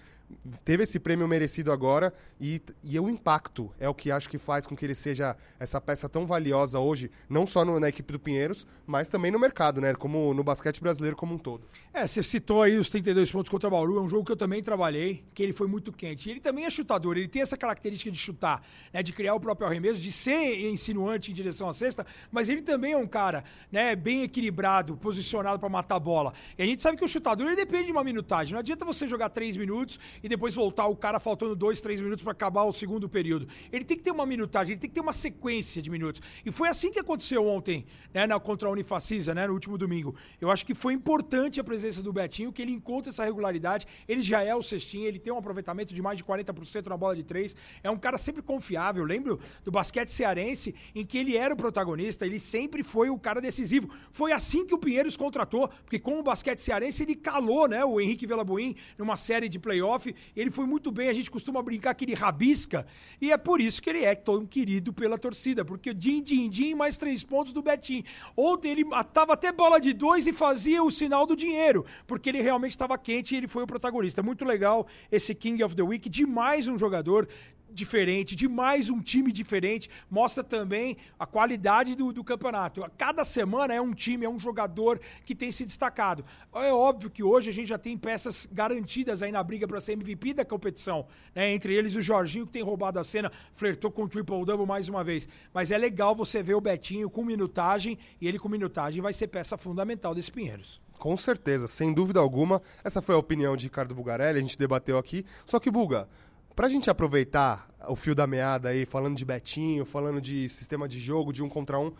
teve 0.64 0.82
esse 0.82 0.98
prêmio 0.98 1.26
merecido 1.28 1.72
agora 1.72 2.12
e, 2.40 2.60
e 2.82 2.98
o 2.98 3.08
impacto 3.08 3.72
é 3.78 3.88
o 3.88 3.94
que 3.94 4.10
acho 4.10 4.28
que 4.28 4.38
faz 4.38 4.66
com 4.66 4.76
que 4.76 4.84
ele 4.84 4.94
seja 4.94 5.36
essa 5.58 5.80
peça 5.80 6.08
tão 6.08 6.26
valiosa 6.26 6.78
hoje, 6.78 7.10
não 7.28 7.46
só 7.46 7.64
no, 7.64 7.80
na 7.80 7.88
equipe 7.88 8.12
do 8.12 8.18
Pinheiros, 8.18 8.66
mas 8.86 9.08
também 9.08 9.30
no 9.30 9.38
mercado, 9.38 9.80
né? 9.80 9.94
Como 9.94 10.34
no 10.34 10.44
basquete 10.44 10.80
brasileiro 10.80 11.16
como 11.16 11.34
um 11.34 11.38
todo. 11.38 11.66
É, 11.92 12.06
você 12.06 12.22
citou 12.22 12.62
aí 12.62 12.76
os 12.76 12.88
32 12.88 13.30
pontos 13.30 13.50
contra 13.50 13.68
o 13.68 13.70
Bauru, 13.70 13.98
é 13.98 14.00
um 14.00 14.08
jogo 14.08 14.24
que 14.24 14.32
eu 14.32 14.36
também 14.36 14.62
trabalhei, 14.62 15.24
que 15.34 15.42
ele 15.42 15.52
foi 15.52 15.66
muito 15.66 15.92
quente. 15.92 16.28
Ele 16.28 16.40
também 16.40 16.64
é 16.64 16.70
chutador, 16.70 17.16
ele 17.16 17.28
tem 17.28 17.42
essa 17.42 17.56
característica 17.56 18.10
de 18.10 18.18
chutar, 18.18 18.62
né? 18.92 19.02
De 19.02 19.12
criar 19.12 19.34
o 19.34 19.40
próprio 19.40 19.66
arremesso, 19.66 20.00
de 20.00 20.12
ser 20.12 20.68
insinuante 20.68 21.30
em 21.30 21.34
direção 21.34 21.68
à 21.68 21.72
cesta, 21.72 22.04
mas 22.30 22.48
ele 22.48 22.62
também 22.62 22.92
é 22.92 22.96
um 22.96 23.06
cara, 23.06 23.44
né? 23.70 23.96
Bem 23.96 24.22
equilibrado, 24.22 24.96
posicionado 24.96 25.58
para 25.58 25.68
matar 25.68 25.96
a 25.96 26.00
bola. 26.00 26.32
E 26.58 26.62
a 26.62 26.66
gente 26.66 26.82
sabe 26.82 26.98
que 26.98 27.04
o 27.04 27.08
chutador 27.08 27.46
ele 27.46 27.56
depende 27.56 27.86
de 27.86 27.92
uma 27.92 28.04
minutagem. 28.04 28.52
Não 28.52 28.60
adianta 28.60 28.84
você 28.84 29.08
jogar 29.08 29.30
três 29.30 29.56
minutos 29.56 29.98
e 30.22 30.28
depois 30.28 30.54
voltar 30.54 30.86
o 30.86 30.96
cara 30.96 31.18
faltando 31.18 31.54
dois, 31.54 31.80
três 31.80 32.00
minutos 32.00 32.22
para 32.22 32.32
acabar 32.32 32.64
o 32.64 32.72
segundo 32.72 33.08
período. 33.08 33.48
Ele 33.72 33.84
tem 33.84 33.96
que 33.96 34.02
ter 34.02 34.10
uma 34.10 34.26
minutagem, 34.26 34.72
ele 34.72 34.80
tem 34.80 34.88
que 34.88 34.94
ter 34.94 35.00
uma 35.00 35.12
sequência 35.12 35.80
de 35.80 35.90
minutos. 35.90 36.20
E 36.44 36.50
foi 36.50 36.68
assim 36.68 36.90
que 36.90 36.98
aconteceu 36.98 37.46
ontem, 37.46 37.86
né, 38.12 38.26
na, 38.26 38.38
contra 38.38 38.68
a 38.68 38.72
Unifacisa, 38.72 39.34
né, 39.34 39.46
no 39.46 39.52
último 39.52 39.78
domingo. 39.78 40.14
Eu 40.40 40.50
acho 40.50 40.64
que 40.64 40.74
foi 40.74 40.92
importante 40.92 41.60
a 41.60 41.64
presença 41.64 42.02
do 42.02 42.12
Betinho, 42.12 42.52
que 42.52 42.62
ele 42.62 42.72
encontra 42.72 43.10
essa 43.10 43.24
regularidade. 43.24 43.86
Ele 44.08 44.22
já 44.22 44.42
é 44.42 44.54
o 44.54 44.62
cestinho, 44.62 45.06
ele 45.06 45.18
tem 45.18 45.32
um 45.32 45.38
aproveitamento 45.38 45.94
de 45.94 46.02
mais 46.02 46.16
de 46.16 46.24
40% 46.24 46.86
na 46.86 46.96
bola 46.96 47.16
de 47.16 47.22
três. 47.22 47.54
É 47.82 47.90
um 47.90 47.98
cara 47.98 48.18
sempre 48.18 48.42
confiável. 48.42 49.04
Lembro 49.04 49.40
do 49.64 49.70
basquete 49.70 50.08
cearense, 50.08 50.74
em 50.94 51.04
que 51.04 51.18
ele 51.18 51.36
era 51.36 51.54
o 51.54 51.56
protagonista, 51.56 52.26
ele 52.26 52.38
sempre 52.38 52.82
foi 52.82 53.10
o 53.10 53.18
cara 53.18 53.40
decisivo. 53.40 53.88
Foi 54.10 54.32
assim 54.32 54.64
que 54.64 54.74
o 54.74 54.78
Pinheiros 54.78 55.16
contratou, 55.16 55.68
porque 55.68 55.98
com 55.98 56.18
o 56.18 56.22
basquete 56.22 56.58
cearense 56.58 57.02
ele 57.02 57.14
calou, 57.14 57.68
né, 57.68 57.84
o 57.84 58.00
Henrique 58.00 58.26
Velabuim 58.26 58.76
numa 58.98 59.16
série 59.16 59.48
de 59.48 59.58
playoff 59.58 60.05
ele 60.34 60.50
foi 60.50 60.66
muito 60.66 60.90
bem, 60.90 61.08
a 61.08 61.14
gente 61.14 61.30
costuma 61.30 61.62
brincar 61.62 61.94
que 61.94 62.04
ele 62.04 62.14
rabisca, 62.14 62.86
e 63.20 63.32
é 63.32 63.36
por 63.36 63.60
isso 63.60 63.80
que 63.80 63.90
ele 63.90 64.04
é 64.04 64.14
tão 64.14 64.44
querido 64.44 64.92
pela 64.92 65.16
torcida, 65.16 65.64
porque 65.64 65.94
din, 65.94 66.22
din, 66.22 66.48
din, 66.48 66.74
mais 66.74 66.98
três 66.98 67.22
pontos 67.24 67.52
do 67.52 67.62
Betinho. 67.62 68.04
Ontem 68.36 68.70
ele 68.70 68.84
matava 68.84 69.32
até 69.32 69.52
bola 69.52 69.80
de 69.80 69.92
dois 69.92 70.26
e 70.26 70.32
fazia 70.32 70.82
o 70.82 70.90
sinal 70.90 71.26
do 71.26 71.36
dinheiro, 71.36 71.84
porque 72.06 72.28
ele 72.28 72.42
realmente 72.42 72.72
estava 72.72 72.98
quente 72.98 73.34
e 73.34 73.38
ele 73.38 73.48
foi 73.48 73.62
o 73.62 73.66
protagonista. 73.66 74.22
Muito 74.22 74.44
legal 74.44 74.86
esse 75.10 75.34
King 75.34 75.62
of 75.62 75.74
the 75.74 75.82
Week, 75.82 76.08
demais 76.08 76.68
um 76.68 76.78
jogador 76.78 77.28
diferente, 77.76 78.34
de 78.34 78.48
mais 78.48 78.90
um 78.90 79.00
time 79.00 79.30
diferente, 79.30 79.88
mostra 80.10 80.42
também 80.42 80.96
a 81.18 81.26
qualidade 81.26 81.94
do, 81.94 82.12
do 82.12 82.24
campeonato. 82.24 82.82
Cada 82.96 83.24
semana 83.24 83.74
é 83.74 83.80
um 83.80 83.92
time, 83.92 84.24
é 84.24 84.28
um 84.28 84.40
jogador 84.40 84.98
que 85.24 85.34
tem 85.34 85.52
se 85.52 85.64
destacado. 85.64 86.24
É 86.54 86.72
óbvio 86.72 87.10
que 87.10 87.22
hoje 87.22 87.50
a 87.50 87.52
gente 87.52 87.68
já 87.68 87.78
tem 87.78 87.96
peças 87.96 88.48
garantidas 88.50 89.22
aí 89.22 89.30
na 89.30 89.42
briga 89.42 89.68
para 89.68 89.80
ser 89.80 89.92
MVP 89.92 90.34
da 90.34 90.44
competição, 90.44 91.06
né? 91.34 91.52
Entre 91.52 91.74
eles 91.74 91.94
o 91.94 92.02
Jorginho, 92.02 92.46
que 92.46 92.52
tem 92.52 92.62
roubado 92.62 92.98
a 92.98 93.04
cena, 93.04 93.30
flertou 93.52 93.90
com 93.90 94.04
o 94.04 94.08
triple-double 94.08 94.66
mais 94.66 94.88
uma 94.88 95.04
vez. 95.04 95.28
Mas 95.52 95.70
é 95.70 95.78
legal 95.78 96.16
você 96.16 96.42
ver 96.42 96.54
o 96.54 96.60
Betinho 96.60 97.10
com 97.10 97.24
minutagem, 97.24 97.98
e 98.20 98.26
ele 98.26 98.38
com 98.38 98.48
minutagem 98.48 99.02
vai 99.02 99.12
ser 99.12 99.28
peça 99.28 99.56
fundamental 99.56 100.14
desse 100.14 100.32
Pinheiros. 100.32 100.80
Com 100.98 101.16
certeza, 101.16 101.68
sem 101.68 101.92
dúvida 101.92 102.20
alguma. 102.20 102.62
Essa 102.82 103.02
foi 103.02 103.14
a 103.14 103.18
opinião 103.18 103.56
de 103.56 103.64
Ricardo 103.66 103.94
Bugarelli, 103.94 104.38
a 104.38 104.42
gente 104.42 104.58
debateu 104.58 104.98
aqui. 104.98 105.26
Só 105.44 105.60
que, 105.60 105.70
Buga, 105.70 106.08
Pra 106.56 106.70
gente 106.70 106.88
aproveitar 106.88 107.68
o 107.86 107.94
fio 107.94 108.14
da 108.14 108.26
meada 108.26 108.70
aí, 108.70 108.86
falando 108.86 109.14
de 109.14 109.26
Betinho, 109.26 109.84
falando 109.84 110.22
de 110.22 110.48
sistema 110.48 110.88
de 110.88 110.98
jogo, 110.98 111.30
de 111.30 111.42
um 111.42 111.50
contra 111.50 111.78
um, 111.78 111.92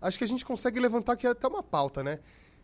acho 0.00 0.16
que 0.16 0.22
a 0.22 0.28
gente 0.28 0.44
consegue 0.44 0.78
levantar 0.78 1.14
aqui 1.14 1.26
até 1.26 1.48
uma 1.48 1.64
pauta, 1.64 2.00
né? 2.00 2.20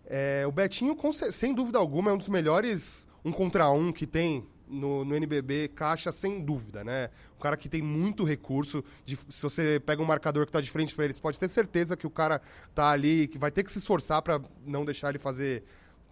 É, 0.06 0.44
o 0.46 0.52
Betinho, 0.52 0.96
sem 1.32 1.52
dúvida 1.52 1.76
alguma, 1.76 2.12
é 2.12 2.14
um 2.14 2.18
dos 2.18 2.28
melhores 2.28 3.08
um 3.24 3.32
contra 3.32 3.68
um 3.68 3.92
que 3.92 4.06
tem 4.06 4.46
no, 4.68 5.04
no, 5.04 5.16
NBB 5.16 5.72
caixa, 5.74 6.12
sem 6.12 6.40
dúvida, 6.40 6.84
né? 6.84 7.10
Um 7.36 7.42
cara 7.42 7.56
que 7.56 7.68
tem 7.68 7.82
muito 7.82 8.22
recurso. 8.22 8.84
De, 9.04 9.18
se 9.28 9.42
você 9.42 9.82
pega 9.84 10.00
um 10.00 10.06
marcador 10.06 10.46
que 10.46 10.50
está 10.50 10.60
de 10.60 10.70
frente 10.70 10.94
para 10.94 11.04
ele, 11.04 11.14
você 11.14 11.20
pode 11.20 11.40
ter 11.40 11.48
certeza 11.48 11.96
que 11.96 12.06
o 12.06 12.10
cara 12.10 12.40
tá 12.76 12.92
ali, 12.92 13.26
que 13.26 13.38
vai 13.38 13.50
ter 13.50 13.64
que 13.64 13.72
se 13.72 13.78
esforçar 13.78 14.22
para 14.22 14.40
não 14.64 14.84
deixar 14.84 15.08
ele 15.08 15.18
fazer, 15.18 15.64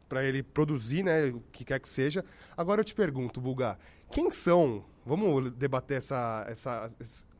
para 0.09 0.25
ele 0.25 0.42
produzir, 0.42 1.04
né? 1.04 1.28
O 1.28 1.40
que 1.52 1.64
quer 1.64 1.78
que 1.78 1.88
seja. 1.88 2.25
Agora 2.57 2.80
eu 2.80 2.85
te 2.85 2.92
pergunto, 2.97 3.40
Bulgar, 3.40 3.78
quem 4.11 4.33
são 4.33 4.85
Vamos 5.09 5.50
debater 5.53 5.97
essa, 5.97 6.45
essa, 6.47 6.91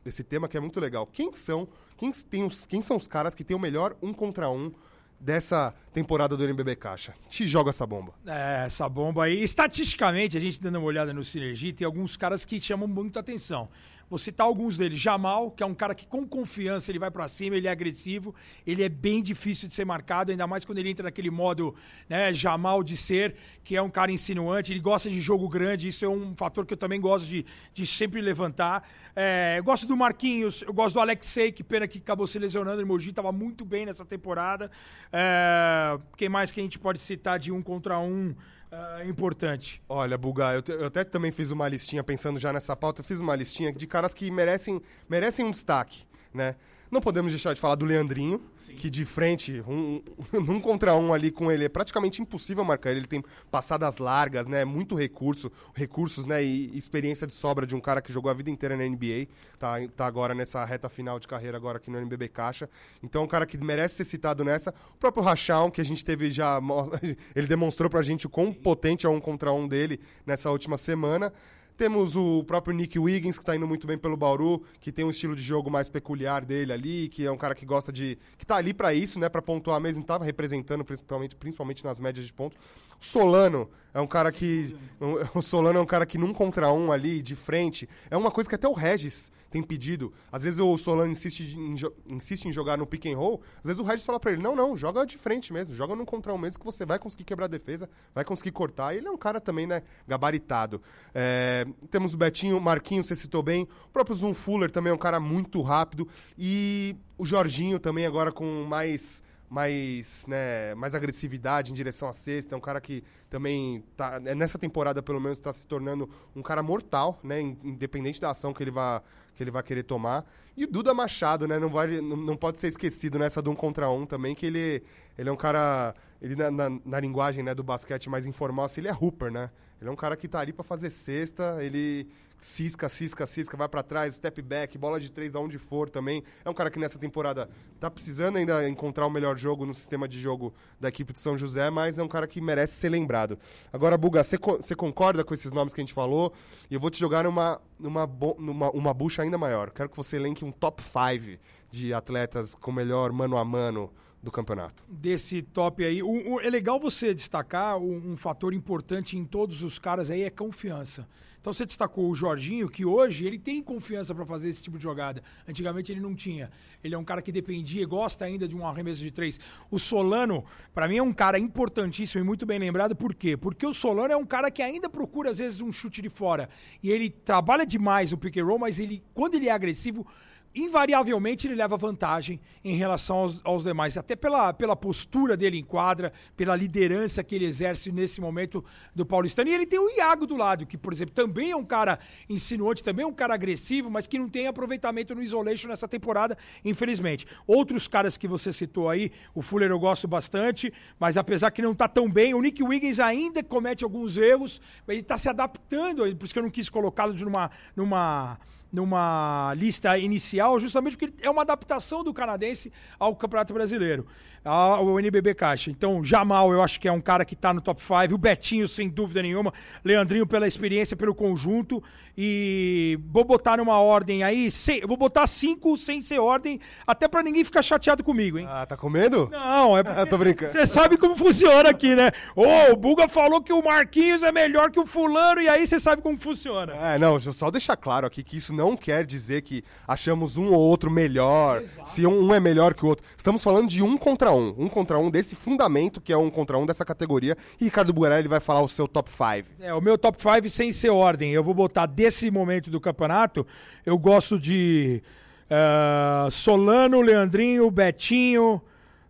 esse 0.03 0.23
tema 0.23 0.47
que 0.47 0.57
é 0.57 0.59
muito 0.59 0.79
legal. 0.79 1.05
Quem 1.05 1.31
são, 1.35 1.67
quem, 1.95 2.11
tem 2.11 2.43
os, 2.43 2.65
quem 2.65 2.81
são 2.81 2.97
os 2.97 3.07
caras 3.07 3.35
que 3.35 3.43
têm 3.43 3.55
o 3.55 3.59
melhor 3.59 3.95
um 4.01 4.11
contra 4.11 4.49
um 4.49 4.71
dessa 5.19 5.71
temporada 5.93 6.35
do 6.35 6.43
NBB 6.43 6.75
Caixa? 6.77 7.13
Te 7.29 7.47
joga 7.47 7.69
essa 7.69 7.85
bomba. 7.85 8.15
É, 8.25 8.65
essa 8.65 8.89
bomba 8.89 9.25
aí. 9.25 9.43
Estatisticamente, 9.43 10.35
a 10.35 10.41
gente 10.41 10.59
dando 10.59 10.79
uma 10.79 10.87
olhada 10.87 11.13
no 11.13 11.23
Sinergia, 11.23 11.71
tem 11.71 11.85
alguns 11.85 12.17
caras 12.17 12.43
que 12.43 12.59
chamam 12.59 12.87
muita 12.87 13.19
atenção. 13.19 13.69
Vou 14.09 14.17
citar 14.17 14.47
alguns 14.47 14.77
deles. 14.77 14.99
Jamal, 14.99 15.51
que 15.51 15.61
é 15.61 15.65
um 15.65 15.75
cara 15.75 15.93
que 15.93 16.07
com 16.07 16.27
confiança 16.27 16.91
ele 16.91 16.97
vai 16.97 17.11
para 17.11 17.27
cima, 17.27 17.55
ele 17.55 17.67
é 17.67 17.71
agressivo, 17.71 18.33
ele 18.65 18.83
é 18.83 18.89
bem 18.89 19.21
difícil 19.21 19.69
de 19.69 19.75
ser 19.75 19.85
marcado, 19.85 20.31
ainda 20.31 20.47
mais 20.47 20.65
quando 20.65 20.79
ele 20.79 20.89
entra 20.89 21.03
naquele 21.03 21.29
modo 21.29 21.75
né, 22.09 22.33
Jamal 22.33 22.83
de 22.83 22.97
ser, 22.97 23.35
que 23.63 23.75
é 23.75 23.81
um 23.81 23.89
cara 23.89 24.11
insinuante, 24.11 24.73
ele 24.73 24.79
gosta 24.79 25.09
de 25.09 25.21
jogo 25.21 25.47
grande, 25.47 25.87
isso 25.87 26.03
é 26.03 26.09
um 26.09 26.35
fator 26.35 26.65
que 26.65 26.73
eu 26.73 26.77
também 26.77 26.99
gosto 26.99 27.27
de, 27.27 27.45
de 27.73 27.85
sempre 27.85 28.19
levantar. 28.19 28.89
É, 29.15 29.55
eu 29.59 29.63
gosto 29.63 29.85
do 29.85 29.95
Marquinhos, 29.95 30.63
eu 30.63 30.73
gosto 30.73 30.95
do 30.95 31.01
Alexei, 31.01 31.51
que 31.51 31.63
pena 31.63 31.87
que 31.87 31.99
acabou 31.99 32.25
se 32.25 32.39
lesionando, 32.39 32.81
o 32.81 32.87
Mogi 32.87 33.11
estava 33.11 33.31
muito 33.31 33.63
bem 33.63 33.85
nessa 33.85 34.05
temporada. 34.05 34.71
É, 35.13 35.99
quem 36.17 36.29
mais 36.29 36.51
que 36.51 36.59
a 36.59 36.63
gente 36.63 36.79
pode 36.79 36.99
citar 36.99 37.37
de 37.37 37.51
um 37.51 37.61
contra 37.61 37.99
um? 37.99 38.33
Uh, 38.71 39.07
importante? 39.07 39.81
Olha, 39.87 40.17
Buga, 40.17 40.53
eu, 40.53 40.63
eu, 40.75 40.85
até 40.87 41.03
também 41.03 41.31
fiz 41.31 41.51
uma 41.51 41.67
listinha, 41.67 42.03
pensando 42.03 42.39
já 42.39 42.53
nessa 42.53 42.75
pauta, 42.75 43.01
eu 43.01 43.05
fiz 43.05 43.19
uma 43.19 43.35
listinha 43.35 43.71
de 43.71 43.87
caras 43.87 44.13
que 44.13 44.29
merecem, 44.31 44.81
merecem 45.07 45.45
um 45.45 45.51
destaque, 45.51 46.03
né? 46.33 46.55
Não 46.91 46.99
podemos 46.99 47.31
deixar 47.31 47.53
de 47.53 47.61
falar 47.61 47.75
do 47.75 47.85
Leandrinho, 47.85 48.41
Sim. 48.61 48.73
que 48.73 48.89
de 48.89 49.05
frente, 49.05 49.63
um, 49.67 50.01
um 50.33 50.59
contra 50.61 50.95
um 50.95 51.13
ali 51.13 51.29
com 51.29 51.51
ele, 51.51 51.65
é 51.65 51.69
praticamente 51.69 52.21
impossível 52.21 52.65
marcar 52.65 52.89
ele. 52.89 53.01
Ele 53.01 53.07
tem 53.07 53.23
passadas 53.51 53.97
largas, 53.97 54.47
né? 54.47 54.65
Muito 54.65 54.95
recurso, 54.95 55.51
recursos, 55.73 56.25
né? 56.25 56.43
E 56.43 56.75
experiência 56.75 57.27
de 57.27 57.33
sobra 57.33 57.67
de 57.67 57.75
um 57.75 57.79
cara 57.79 58.01
que 58.01 58.11
jogou 58.11 58.31
a 58.31 58.33
vida 58.33 58.49
inteira 58.49 58.75
na 58.75 58.83
NBA. 58.83 59.27
Tá, 59.59 59.75
tá 59.95 60.05
agora 60.07 60.33
nessa 60.33 60.65
reta 60.65 60.89
final 60.89 61.19
de 61.19 61.27
carreira 61.27 61.57
agora 61.57 61.77
aqui 61.77 61.91
no 61.91 61.99
NBB 61.99 62.29
Caixa. 62.29 62.67
Então 63.03 63.21
é 63.21 63.25
um 63.25 63.27
cara 63.27 63.45
que 63.45 63.57
merece 63.57 63.97
ser 63.97 64.05
citado 64.05 64.43
nessa. 64.43 64.73
O 64.95 64.97
próprio 64.97 65.23
Rachão, 65.23 65.69
que 65.69 65.81
a 65.81 65.85
gente 65.85 66.03
teve 66.03 66.31
já... 66.31 66.59
Ele 67.35 67.45
demonstrou 67.45 67.89
pra 67.89 68.01
gente 68.01 68.25
o 68.25 68.29
quão 68.29 68.51
potente 68.51 69.05
é 69.05 69.09
um 69.09 69.19
contra 69.19 69.53
um 69.53 69.67
dele 69.67 69.99
nessa 70.25 70.49
última 70.49 70.75
semana. 70.77 71.31
Temos 71.79 72.13
o 72.13 72.43
próprio 72.43 72.75
Nick 72.75 72.99
Wiggins, 72.99 73.37
que 73.37 73.41
está 73.41 73.55
indo 73.55 73.65
muito 73.65 73.87
bem 73.87 73.97
pelo 73.97 74.17
Bauru, 74.17 74.61
que 74.81 74.91
tem 74.91 75.05
um 75.05 75.09
estilo 75.09 75.33
de 75.33 75.41
jogo 75.41 75.71
mais 75.71 75.87
peculiar 75.87 76.43
dele 76.43 76.73
ali, 76.73 77.07
que 77.07 77.25
é 77.25 77.31
um 77.31 77.37
cara 77.37 77.55
que 77.55 77.65
gosta 77.65 77.89
de. 77.89 78.17
que 78.37 78.43
está 78.43 78.57
ali 78.57 78.73
para 78.73 78.93
isso, 78.93 79.17
né? 79.17 79.29
Para 79.29 79.41
pontuar 79.41 79.79
mesmo, 79.79 80.01
estava 80.01 80.25
representando, 80.25 80.83
principalmente, 80.83 81.37
principalmente 81.37 81.85
nas 81.85 81.97
médias 81.97 82.25
de 82.25 82.33
pontos. 82.33 82.59
O 82.99 83.05
Solano 83.05 83.69
é 83.93 83.99
um 84.01 84.07
cara 84.07 84.31
que. 84.31 84.75
O 85.33 85.41
Solano 85.41 85.79
é 85.79 85.81
um 85.81 85.85
cara 85.85 86.05
que 86.05 86.17
num 86.17 86.33
contra 86.33 86.71
um 86.73 86.91
ali, 86.91 87.21
de 87.21 87.33
frente. 87.33 87.87
É 88.11 88.17
uma 88.17 88.29
coisa 88.29 88.49
que 88.49 88.55
até 88.55 88.67
o 88.67 88.73
Regis 88.73 89.31
tem 89.49 89.63
pedido. 89.63 90.13
Às 90.31 90.43
vezes 90.43 90.59
o 90.59 90.77
Solano 90.77 91.11
insiste 91.11 91.57
em, 91.57 91.75
insiste 92.07 92.45
em 92.45 92.51
jogar 92.51 92.77
no 92.77 92.85
pick 92.85 93.05
and 93.05 93.17
roll. 93.17 93.41
Às 93.59 93.63
vezes 93.63 93.79
o 93.79 93.83
Regis 93.83 94.05
fala 94.05 94.19
pra 94.19 94.31
ele: 94.31 94.41
não, 94.41 94.55
não, 94.55 94.75
joga 94.75 95.05
de 95.05 95.17
frente 95.17 95.51
mesmo. 95.51 95.73
Joga 95.73 95.95
num 95.95 96.05
contra 96.05 96.33
um 96.33 96.37
mesmo 96.37 96.59
que 96.59 96.65
você 96.65 96.85
vai 96.85 96.99
conseguir 96.99 97.23
quebrar 97.23 97.45
a 97.45 97.49
defesa, 97.49 97.89
vai 98.13 98.23
conseguir 98.23 98.51
cortar. 98.51 98.93
E 98.93 98.97
ele 98.97 99.07
é 99.07 99.11
um 99.11 99.17
cara 99.17 99.39
também, 99.39 99.65
né, 99.65 99.83
gabaritado. 100.07 100.81
É, 101.13 101.65
temos 101.89 102.13
o 102.13 102.17
Betinho, 102.17 102.59
Marquinhos, 102.59 103.07
você 103.07 103.15
citou 103.15 103.41
bem. 103.41 103.67
O 103.85 103.89
próprio 103.93 104.15
Zoom 104.15 104.33
Fuller 104.33 104.69
também 104.69 104.91
é 104.91 104.93
um 104.93 104.99
cara 104.99 105.19
muito 105.19 105.61
rápido. 105.61 106.07
E 106.37 106.95
o 107.17 107.25
Jorginho 107.25 107.79
também 107.79 108.05
agora 108.05 108.31
com 108.31 108.65
mais 108.65 109.23
mais, 109.49 110.25
né, 110.27 110.75
mais 110.75 110.93
agressividade 110.93 111.71
em 111.71 111.73
direção 111.73 112.07
à 112.07 112.13
cesta. 112.13 112.53
É 112.53 112.57
um 112.57 112.61
cara 112.61 112.79
que 112.79 113.03
também 113.29 113.83
tá, 113.97 114.21
é, 114.23 114.35
nessa 114.35 114.59
temporada 114.59 115.01
pelo 115.01 115.19
menos 115.19 115.37
está 115.37 115.51
se 115.51 115.67
tornando 115.67 116.09
um 116.35 116.41
cara 116.41 116.61
mortal, 116.61 117.19
né, 117.23 117.41
independente 117.41 118.21
da 118.21 118.29
ação 118.29 118.53
que 118.53 118.63
ele 118.63 118.71
vai 118.71 119.01
que 119.35 119.43
ele 119.43 119.51
vai 119.51 119.63
querer 119.63 119.83
tomar. 119.83 120.25
E 120.57 120.65
o 120.65 120.67
Duda 120.67 120.93
Machado, 120.93 121.47
né, 121.47 121.57
não 121.57 121.69
vai 121.69 122.01
não, 122.01 122.17
não 122.17 122.37
pode 122.37 122.59
ser 122.59 122.67
esquecido 122.67 123.17
nessa 123.17 123.41
de 123.41 123.49
um 123.49 123.55
contra 123.55 123.89
um 123.89 124.05
também 124.05 124.35
que 124.35 124.45
ele 124.45 124.83
ele 125.17 125.29
é 125.29 125.31
um 125.31 125.37
cara 125.37 125.95
ele 126.21 126.35
na, 126.35 126.51
na, 126.51 126.69
na 126.85 126.99
linguagem, 126.99 127.43
né, 127.43 127.55
do 127.55 127.63
basquete 127.63 128.09
mais 128.09 128.25
informal, 128.25 128.65
assim, 128.65 128.81
ele 128.81 128.89
é 128.89 128.93
hooper, 128.93 129.31
né? 129.31 129.49
Ele 129.79 129.89
é 129.89 129.93
um 129.93 129.95
cara 129.95 130.17
que 130.17 130.27
tá 130.27 130.39
ali 130.39 130.51
para 130.51 130.63
fazer 130.63 130.89
cesta, 130.89 131.63
ele 131.63 132.09
cisca, 132.39 132.87
cisca, 132.89 133.25
cisca, 133.25 133.57
vai 133.57 133.67
para 133.67 133.83
trás, 133.83 134.15
step 134.15 134.41
back, 134.41 134.77
bola 134.77 134.99
de 134.99 135.11
três 135.11 135.31
da 135.31 135.39
onde 135.39 135.57
for 135.57 135.89
também. 135.89 136.23
É 136.43 136.49
um 136.49 136.53
cara 136.53 136.69
que 136.69 136.79
nessa 136.79 136.97
temporada 136.97 137.49
tá 137.79 137.89
precisando 137.89 138.37
ainda 138.37 138.67
encontrar 138.67 139.05
o 139.05 139.09
melhor 139.09 139.37
jogo 139.37 139.65
no 139.65 139.73
sistema 139.73 140.07
de 140.07 140.19
jogo 140.19 140.53
da 140.79 140.89
equipe 140.89 141.13
de 141.13 141.19
São 141.19 141.37
José, 141.37 141.69
mas 141.69 141.99
é 141.99 142.03
um 142.03 142.07
cara 142.07 142.27
que 142.27 142.39
merece 142.41 142.73
ser 142.73 142.89
lembrado. 142.89 143.37
Agora, 143.71 143.97
Buga, 143.97 144.23
você 144.23 144.37
co 144.37 144.59
concorda 144.77 145.23
com 145.23 145.33
esses 145.33 145.51
nomes 145.51 145.73
que 145.73 145.81
a 145.81 145.83
gente 145.83 145.93
falou? 145.93 146.33
E 146.69 146.73
eu 146.73 146.79
vou 146.79 146.89
te 146.89 146.99
jogar 146.99 147.23
numa, 147.23 147.61
numa, 147.79 148.09
numa 148.37 148.71
uma 148.71 148.93
bucha 148.93 149.21
ainda 149.21 149.37
maior. 149.37 149.71
Quero 149.71 149.89
que 149.89 149.97
você 149.97 150.15
elenque 150.15 150.45
um 150.45 150.51
top 150.51 150.81
5 150.81 151.39
de 151.71 151.93
atletas 151.93 152.55
com 152.55 152.71
melhor 152.71 153.11
mano 153.11 153.37
a 153.37 153.45
mano 153.45 153.91
do 154.21 154.31
campeonato. 154.31 154.83
Desse 154.89 155.41
top 155.41 155.83
aí, 155.83 156.03
o, 156.03 156.33
o, 156.33 156.41
é 156.41 156.49
legal 156.49 156.79
você 156.79 157.13
destacar 157.13 157.77
um, 157.77 158.11
um, 158.11 158.17
fator 158.17 158.53
importante 158.53 159.17
em 159.17 159.23
todos 159.23 159.63
os 159.63 159.79
caras 159.79 160.11
aí 160.11 160.23
é 160.23 160.29
confiança. 160.29 161.07
Então 161.39 161.53
você 161.53 161.65
destacou 161.65 162.09
o 162.09 162.15
Jorginho, 162.15 162.67
que 162.67 162.85
hoje 162.85 163.25
ele 163.25 163.39
tem 163.39 163.63
confiança 163.63 164.13
para 164.13 164.25
fazer 164.25 164.49
esse 164.49 164.61
tipo 164.61 164.77
de 164.77 164.83
jogada. 164.83 165.23
Antigamente 165.47 165.91
ele 165.91 166.01
não 166.01 166.13
tinha. 166.13 166.51
Ele 166.83 166.93
é 166.93 166.97
um 166.97 167.03
cara 167.03 167.21
que 167.21 167.31
dependia 167.31 167.81
e 167.81 167.85
gosta 167.85 168.25
ainda 168.25 168.47
de 168.47 168.55
um 168.55 168.67
arremesso 168.67 169.01
de 169.01 169.11
três. 169.11 169.39
O 169.71 169.79
Solano, 169.79 170.43
para 170.73 170.87
mim, 170.87 170.97
é 170.97 171.03
um 171.03 171.13
cara 171.13 171.39
importantíssimo 171.39 172.21
e 172.21 172.23
muito 172.23 172.45
bem 172.45 172.59
lembrado. 172.59 172.95
Por 172.95 173.15
quê? 173.15 173.37
Porque 173.37 173.65
o 173.65 173.73
Solano 173.73 174.13
é 174.13 174.17
um 174.17 174.25
cara 174.25 174.51
que 174.51 174.61
ainda 174.61 174.89
procura, 174.89 175.29
às 175.29 175.37
vezes, 175.37 175.61
um 175.61 175.71
chute 175.71 176.01
de 176.01 176.09
fora. 176.09 176.49
E 176.83 176.91
ele 176.91 177.09
trabalha 177.09 177.65
demais 177.65 178.11
o 178.11 178.17
pick 178.17 178.37
and 178.37 178.45
roll, 178.45 178.59
mas 178.59 178.79
ele, 178.79 179.01
quando 179.13 179.35
ele 179.35 179.47
é 179.47 179.51
agressivo, 179.51 180.05
invariavelmente 180.53 181.47
ele 181.47 181.55
leva 181.55 181.77
vantagem 181.77 182.39
em 182.63 182.75
relação 182.75 183.17
aos, 183.17 183.41
aos, 183.43 183.63
demais, 183.63 183.97
até 183.97 184.15
pela, 184.15 184.53
pela 184.53 184.75
postura 184.75 185.37
dele 185.37 185.57
em 185.57 185.63
quadra, 185.63 186.11
pela 186.35 186.55
liderança 186.55 187.23
que 187.23 187.35
ele 187.35 187.45
exerce 187.45 187.91
nesse 187.91 188.19
momento 188.19 188.63
do 188.95 189.05
Paulistano. 189.05 189.49
E 189.49 189.53
ele 189.53 189.65
tem 189.65 189.79
o 189.79 189.89
Iago 189.97 190.25
do 190.25 190.35
lado, 190.35 190.65
que, 190.65 190.77
por 190.77 190.91
exemplo, 190.91 191.13
também 191.13 191.51
é 191.51 191.55
um 191.55 191.63
cara 191.63 191.99
insinuante, 192.27 192.83
também 192.83 193.03
é 193.03 193.07
um 193.07 193.13
cara 193.13 193.33
agressivo, 193.33 193.89
mas 193.89 194.07
que 194.07 194.17
não 194.17 194.27
tem 194.27 194.47
aproveitamento 194.47 195.13
no 195.13 195.21
isolation 195.21 195.67
nessa 195.67 195.87
temporada, 195.87 196.37
infelizmente. 196.65 197.27
Outros 197.45 197.87
caras 197.87 198.17
que 198.17 198.27
você 198.27 198.51
citou 198.51 198.89
aí, 198.89 199.11
o 199.35 199.41
Fuller 199.41 199.69
eu 199.69 199.79
gosto 199.79 200.07
bastante, 200.07 200.73
mas 200.99 201.17
apesar 201.17 201.51
que 201.51 201.61
não 201.61 201.75
tá 201.75 201.87
tão 201.87 202.09
bem, 202.09 202.33
o 202.33 202.41
Nick 202.41 202.63
Wiggins 202.63 202.99
ainda 202.99 203.43
comete 203.43 203.83
alguns 203.83 204.17
erros, 204.17 204.61
ele 204.87 205.03
tá 205.03 205.17
se 205.17 205.29
adaptando, 205.29 206.03
por 206.15 206.25
isso 206.25 206.33
que 206.33 206.39
eu 206.39 206.43
não 206.43 206.49
quis 206.49 206.69
colocá-lo 206.69 207.13
numa. 207.13 207.51
numa 207.75 208.39
numa 208.71 209.53
lista 209.55 209.97
inicial, 209.97 210.59
justamente 210.59 210.95
porque 210.95 211.13
é 211.25 211.29
uma 211.29 211.41
adaptação 211.41 212.03
do 212.03 212.13
canadense 212.13 212.71
ao 212.99 213.15
Campeonato 213.15 213.53
Brasileiro, 213.53 214.05
ao 214.43 214.99
NBB 214.99 215.33
Caixa. 215.33 215.69
Então, 215.69 216.03
Jamal, 216.03 216.51
eu 216.51 216.61
acho 216.61 216.79
que 216.79 216.87
é 216.87 216.91
um 216.91 217.01
cara 217.01 217.25
que 217.25 217.33
está 217.33 217.53
no 217.53 217.61
top 217.61 217.81
5, 217.81 218.13
o 218.13 218.17
Betinho, 218.17 218.67
sem 218.67 218.89
dúvida 218.89 219.21
nenhuma, 219.21 219.53
Leandrinho 219.83 220.25
pela 220.25 220.47
experiência, 220.47 220.95
pelo 220.95 221.13
conjunto, 221.13 221.83
e 222.21 222.99
vou 223.11 223.23
botar 223.23 223.55
numa 223.55 223.79
ordem 223.79 224.23
aí, 224.23 224.51
sem, 224.51 224.81
vou 224.81 224.97
botar 224.97 225.25
cinco 225.25 225.77
sem 225.77 226.01
ser 226.01 226.19
ordem, 226.19 226.59
até 226.85 227.07
para 227.07 227.23
ninguém 227.23 227.45
ficar 227.45 227.61
chateado 227.61 228.03
comigo, 228.03 228.37
hein? 228.37 228.45
Ah, 228.49 228.65
tá 228.65 228.75
com 228.75 228.89
medo? 228.89 229.29
Não, 229.31 229.77
é 229.77 229.83
porque 229.83 230.05
tô 230.05 230.17
brincando. 230.17 230.51
Você 230.51 230.65
sabe 230.65 230.97
como 230.97 231.15
funciona 231.15 231.69
aqui, 231.69 231.95
né? 231.95 232.11
Ô, 232.35 232.43
oh, 232.43 232.73
o 232.73 232.75
Buga 232.75 233.07
falou 233.07 233.41
que 233.41 233.53
o 233.53 233.63
Marquinhos 233.63 234.21
é 234.21 234.33
melhor 234.33 234.69
que 234.69 234.79
o 234.79 234.85
fulano, 234.85 235.41
e 235.41 235.47
aí 235.47 235.65
você 235.65 235.79
sabe 235.79 236.01
como 236.01 236.19
funciona. 236.19 236.73
É, 236.73 236.99
não, 236.99 237.17
só 237.19 237.49
deixar 237.49 237.77
claro 237.77 238.05
aqui 238.05 238.21
que 238.21 238.35
isso 238.35 238.53
não 238.53 238.75
quer 238.75 239.05
dizer 239.05 239.41
que 239.41 239.63
achamos 239.87 240.35
um 240.35 240.47
ou 240.47 240.59
outro 240.59 240.91
melhor, 240.91 241.61
Exato. 241.61 241.87
se 241.87 242.05
um, 242.05 242.27
um, 242.27 242.33
é 242.33 242.39
melhor 242.41 242.73
que 242.73 242.83
o 242.83 242.89
outro. 242.89 243.05
Estamos 243.15 243.41
falando 243.41 243.69
de 243.69 243.81
um 243.81 243.97
contra 243.97 244.28
um. 244.31 244.53
Um 244.57 244.67
contra 244.67 244.97
um 244.99 245.09
desse 245.09 245.35
fundamento 245.35 246.01
que 246.01 246.13
é 246.13 246.17
um 246.17 246.29
contra 246.29 246.57
um 246.57 246.65
dessa 246.65 246.85
categoria. 246.85 247.35
E 247.59 247.65
Ricardo 247.65 247.93
Bugarelli 247.93 248.27
vai 248.27 248.39
falar 248.39 248.61
o 248.61 248.67
seu 248.67 248.87
top 248.87 249.09
5. 249.11 249.49
É, 249.59 249.73
o 249.73 249.81
meu 249.81 249.97
top 249.97 250.17
5 250.21 250.49
sem 250.49 250.71
ser 250.71 250.89
ordem. 250.89 251.31
Eu 251.31 251.43
vou 251.43 251.53
botar 251.53 251.85
desse 251.85 252.29
momento 252.29 252.69
do 252.69 252.79
campeonato, 252.79 253.45
eu 253.85 253.97
gosto 253.97 254.39
de 254.39 255.01
uh, 255.49 256.29
Solano, 256.31 257.01
Leandrinho, 257.01 257.69
Betinho, 257.71 258.61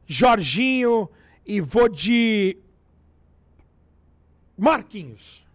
Jorginho 0.07 1.09
e 1.45 1.61
vou 1.61 1.89
de 1.89 2.57
Marquinhos. 4.57 5.48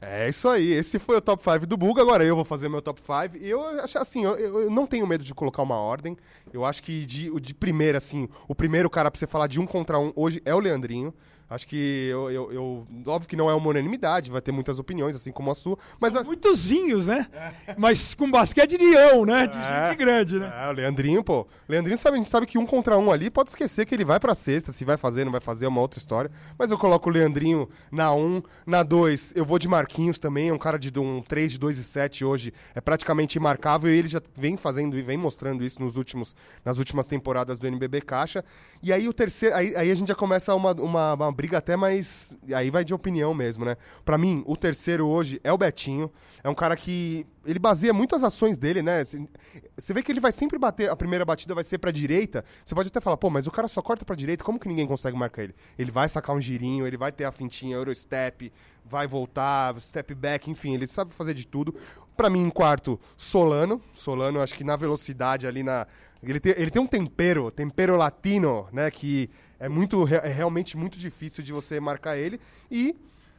É 0.00 0.28
isso 0.28 0.46
aí, 0.48 0.72
esse 0.72 0.98
foi 0.98 1.16
o 1.16 1.20
top 1.22 1.42
5 1.42 1.66
do 1.66 1.76
Buga, 1.76 2.02
agora 2.02 2.22
eu 2.22 2.36
vou 2.36 2.44
fazer 2.44 2.68
meu 2.68 2.82
top 2.82 3.00
5. 3.00 3.42
E 3.42 3.48
eu 3.48 3.62
acho 3.80 3.98
assim, 3.98 4.24
eu, 4.24 4.36
eu, 4.36 4.70
não 4.70 4.86
tenho 4.86 5.06
medo 5.06 5.24
de 5.24 5.34
colocar 5.34 5.62
uma 5.62 5.76
ordem. 5.76 6.16
Eu 6.52 6.64
acho 6.66 6.82
que 6.82 7.06
de, 7.06 7.40
de 7.40 7.54
primeira, 7.54 7.96
assim, 7.96 8.28
o 8.46 8.54
primeiro 8.54 8.90
cara 8.90 9.10
pra 9.10 9.18
você 9.18 9.26
falar 9.26 9.46
de 9.46 9.58
um 9.58 9.66
contra 9.66 9.98
um 9.98 10.12
hoje 10.14 10.42
é 10.44 10.54
o 10.54 10.58
Leandrinho. 10.58 11.14
Acho 11.48 11.66
que 11.68 12.08
eu, 12.10 12.30
eu, 12.30 12.52
eu, 12.52 12.86
Óbvio 13.06 13.28
que 13.28 13.36
não 13.36 13.48
é 13.48 13.54
uma 13.54 13.68
unanimidade, 13.68 14.30
vai 14.30 14.40
ter 14.40 14.50
muitas 14.50 14.78
opiniões, 14.78 15.14
assim 15.14 15.30
como 15.30 15.50
a 15.50 15.54
sua. 15.54 15.78
Mas 16.00 16.12
São 16.12 16.22
a... 16.22 16.24
muitozinhos, 16.24 17.06
né? 17.06 17.26
É. 17.32 17.74
Mas 17.78 18.14
com 18.14 18.30
basquete 18.30 18.76
de 18.76 18.84
leão, 18.84 19.24
né? 19.24 19.46
De 19.46 19.56
é. 19.56 19.86
gente 19.86 19.96
grande, 19.96 20.38
né? 20.38 20.52
É, 20.54 20.68
o 20.68 20.72
Leandrinho, 20.72 21.22
pô. 21.22 21.46
Leandrinho 21.68 21.96
sabe, 21.98 22.16
a 22.16 22.18
gente 22.18 22.30
sabe 22.30 22.46
que 22.46 22.58
um 22.58 22.66
contra 22.66 22.98
um 22.98 23.12
ali 23.12 23.30
pode 23.30 23.50
esquecer 23.50 23.86
que 23.86 23.94
ele 23.94 24.04
vai 24.04 24.18
pra 24.18 24.34
sexta. 24.34 24.72
Se 24.72 24.84
vai 24.84 24.96
fazer, 24.96 25.24
não 25.24 25.32
vai 25.32 25.40
fazer, 25.40 25.66
é 25.66 25.68
uma 25.68 25.80
outra 25.80 25.98
história. 25.98 26.30
Mas 26.58 26.70
eu 26.70 26.78
coloco 26.78 27.08
o 27.08 27.12
Leandrinho 27.12 27.68
na 27.92 28.12
1. 28.12 28.18
Um, 28.18 28.42
na 28.66 28.82
2, 28.82 29.32
eu 29.36 29.44
vou 29.44 29.58
de 29.58 29.68
Marquinhos 29.68 30.18
também. 30.18 30.48
É 30.48 30.52
um 30.52 30.58
cara 30.58 30.78
de 30.78 30.98
um 30.98 31.22
3 31.22 31.52
de 31.52 31.58
2 31.58 31.78
e 31.78 31.84
7 31.84 32.24
hoje. 32.24 32.52
É 32.74 32.80
praticamente 32.80 33.38
imarcável 33.38 33.90
e 33.92 33.96
ele 33.96 34.08
já 34.08 34.20
vem 34.34 34.56
fazendo 34.56 34.98
e 34.98 35.02
vem 35.02 35.16
mostrando 35.16 35.62
isso 35.62 35.80
nos 35.80 35.96
últimos, 35.96 36.34
nas 36.64 36.78
últimas 36.78 37.06
temporadas 37.06 37.58
do 37.58 37.66
NBB 37.66 38.00
Caixa. 38.00 38.44
E 38.82 38.92
aí 38.92 39.08
o 39.08 39.12
terceiro. 39.12 39.54
Aí, 39.54 39.74
aí 39.76 39.90
a 39.90 39.94
gente 39.94 40.08
já 40.08 40.14
começa 40.14 40.54
uma, 40.54 40.72
uma, 40.72 41.14
uma 41.14 41.32
briga 41.36 41.58
até 41.58 41.76
mais 41.76 42.36
aí 42.54 42.70
vai 42.70 42.84
de 42.84 42.94
opinião 42.94 43.34
mesmo, 43.34 43.64
né? 43.64 43.76
Para 44.04 44.16
mim, 44.16 44.42
o 44.46 44.56
terceiro 44.56 45.06
hoje 45.06 45.38
é 45.44 45.52
o 45.52 45.58
Betinho. 45.58 46.10
É 46.42 46.48
um 46.48 46.54
cara 46.54 46.76
que 46.76 47.26
ele 47.44 47.58
baseia 47.58 47.92
muito 47.92 48.14
as 48.14 48.24
ações 48.24 48.56
dele, 48.56 48.80
né? 48.80 49.02
Você 49.04 49.92
vê 49.92 50.02
que 50.02 50.10
ele 50.10 50.20
vai 50.20 50.32
sempre 50.32 50.58
bater, 50.58 50.88
a 50.88 50.96
primeira 50.96 51.24
batida 51.24 51.54
vai 51.54 51.64
ser 51.64 51.78
pra 51.78 51.90
direita. 51.90 52.44
Você 52.64 52.74
pode 52.74 52.88
até 52.88 53.00
falar, 53.00 53.16
pô, 53.16 53.28
mas 53.28 53.46
o 53.46 53.50
cara 53.50 53.68
só 53.68 53.82
corta 53.82 54.04
pra 54.04 54.16
direita, 54.16 54.42
como 54.42 54.58
que 54.58 54.68
ninguém 54.68 54.86
consegue 54.86 55.16
marcar 55.16 55.42
ele? 55.42 55.54
Ele 55.78 55.90
vai 55.90 56.08
sacar 56.08 56.34
um 56.34 56.40
girinho, 56.40 56.86
ele 56.86 56.96
vai 56.96 57.12
ter 57.12 57.24
a 57.24 57.32
fintinha, 57.32 57.76
Eurostep, 57.76 58.52
vai 58.84 59.06
voltar, 59.06 59.78
step 59.80 60.14
back, 60.14 60.50
enfim, 60.50 60.74
ele 60.74 60.86
sabe 60.86 61.12
fazer 61.12 61.34
de 61.34 61.46
tudo. 61.46 61.74
Para 62.16 62.30
mim, 62.30 62.42
em 62.42 62.50
quarto, 62.50 62.98
Solano. 63.16 63.80
Solano, 63.92 64.40
acho 64.40 64.54
que 64.54 64.64
na 64.64 64.76
velocidade 64.76 65.46
ali 65.46 65.62
na. 65.62 65.86
Ele 66.22 66.40
tem, 66.40 66.54
ele 66.56 66.70
tem 66.70 66.82
um 66.82 66.86
tempero, 66.86 67.50
tempero 67.50 67.96
latino, 67.96 68.66
né? 68.72 68.90
Que 68.90 69.28
é, 69.60 69.68
muito, 69.68 70.06
é 70.08 70.28
realmente 70.28 70.76
muito 70.76 70.98
difícil 70.98 71.44
de 71.44 71.52
você 71.52 71.78
marcar 71.78 72.16
ele. 72.16 72.40
E 72.70 72.96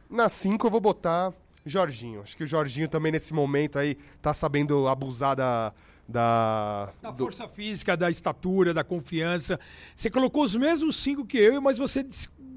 na 0.08 0.28
5 0.28 0.66
eu 0.66 0.70
vou 0.70 0.80
botar 0.80 1.32
Jorginho. 1.66 2.22
Acho 2.22 2.36
que 2.36 2.44
o 2.44 2.46
Jorginho 2.46 2.88
também 2.88 3.12
nesse 3.12 3.34
momento 3.34 3.78
aí 3.78 3.96
tá 4.22 4.32
sabendo 4.32 4.88
abusar 4.88 5.36
da, 5.36 5.72
da, 6.08 6.92
da 7.02 7.10
do... 7.10 7.18
força 7.18 7.46
física, 7.46 7.96
da 7.96 8.10
estatura, 8.10 8.72
da 8.72 8.82
confiança. 8.82 9.60
Você 9.94 10.08
colocou 10.08 10.42
os 10.42 10.56
mesmos 10.56 10.96
cinco 10.96 11.26
que 11.26 11.36
eu, 11.36 11.60
mas 11.60 11.78
você 11.78 12.06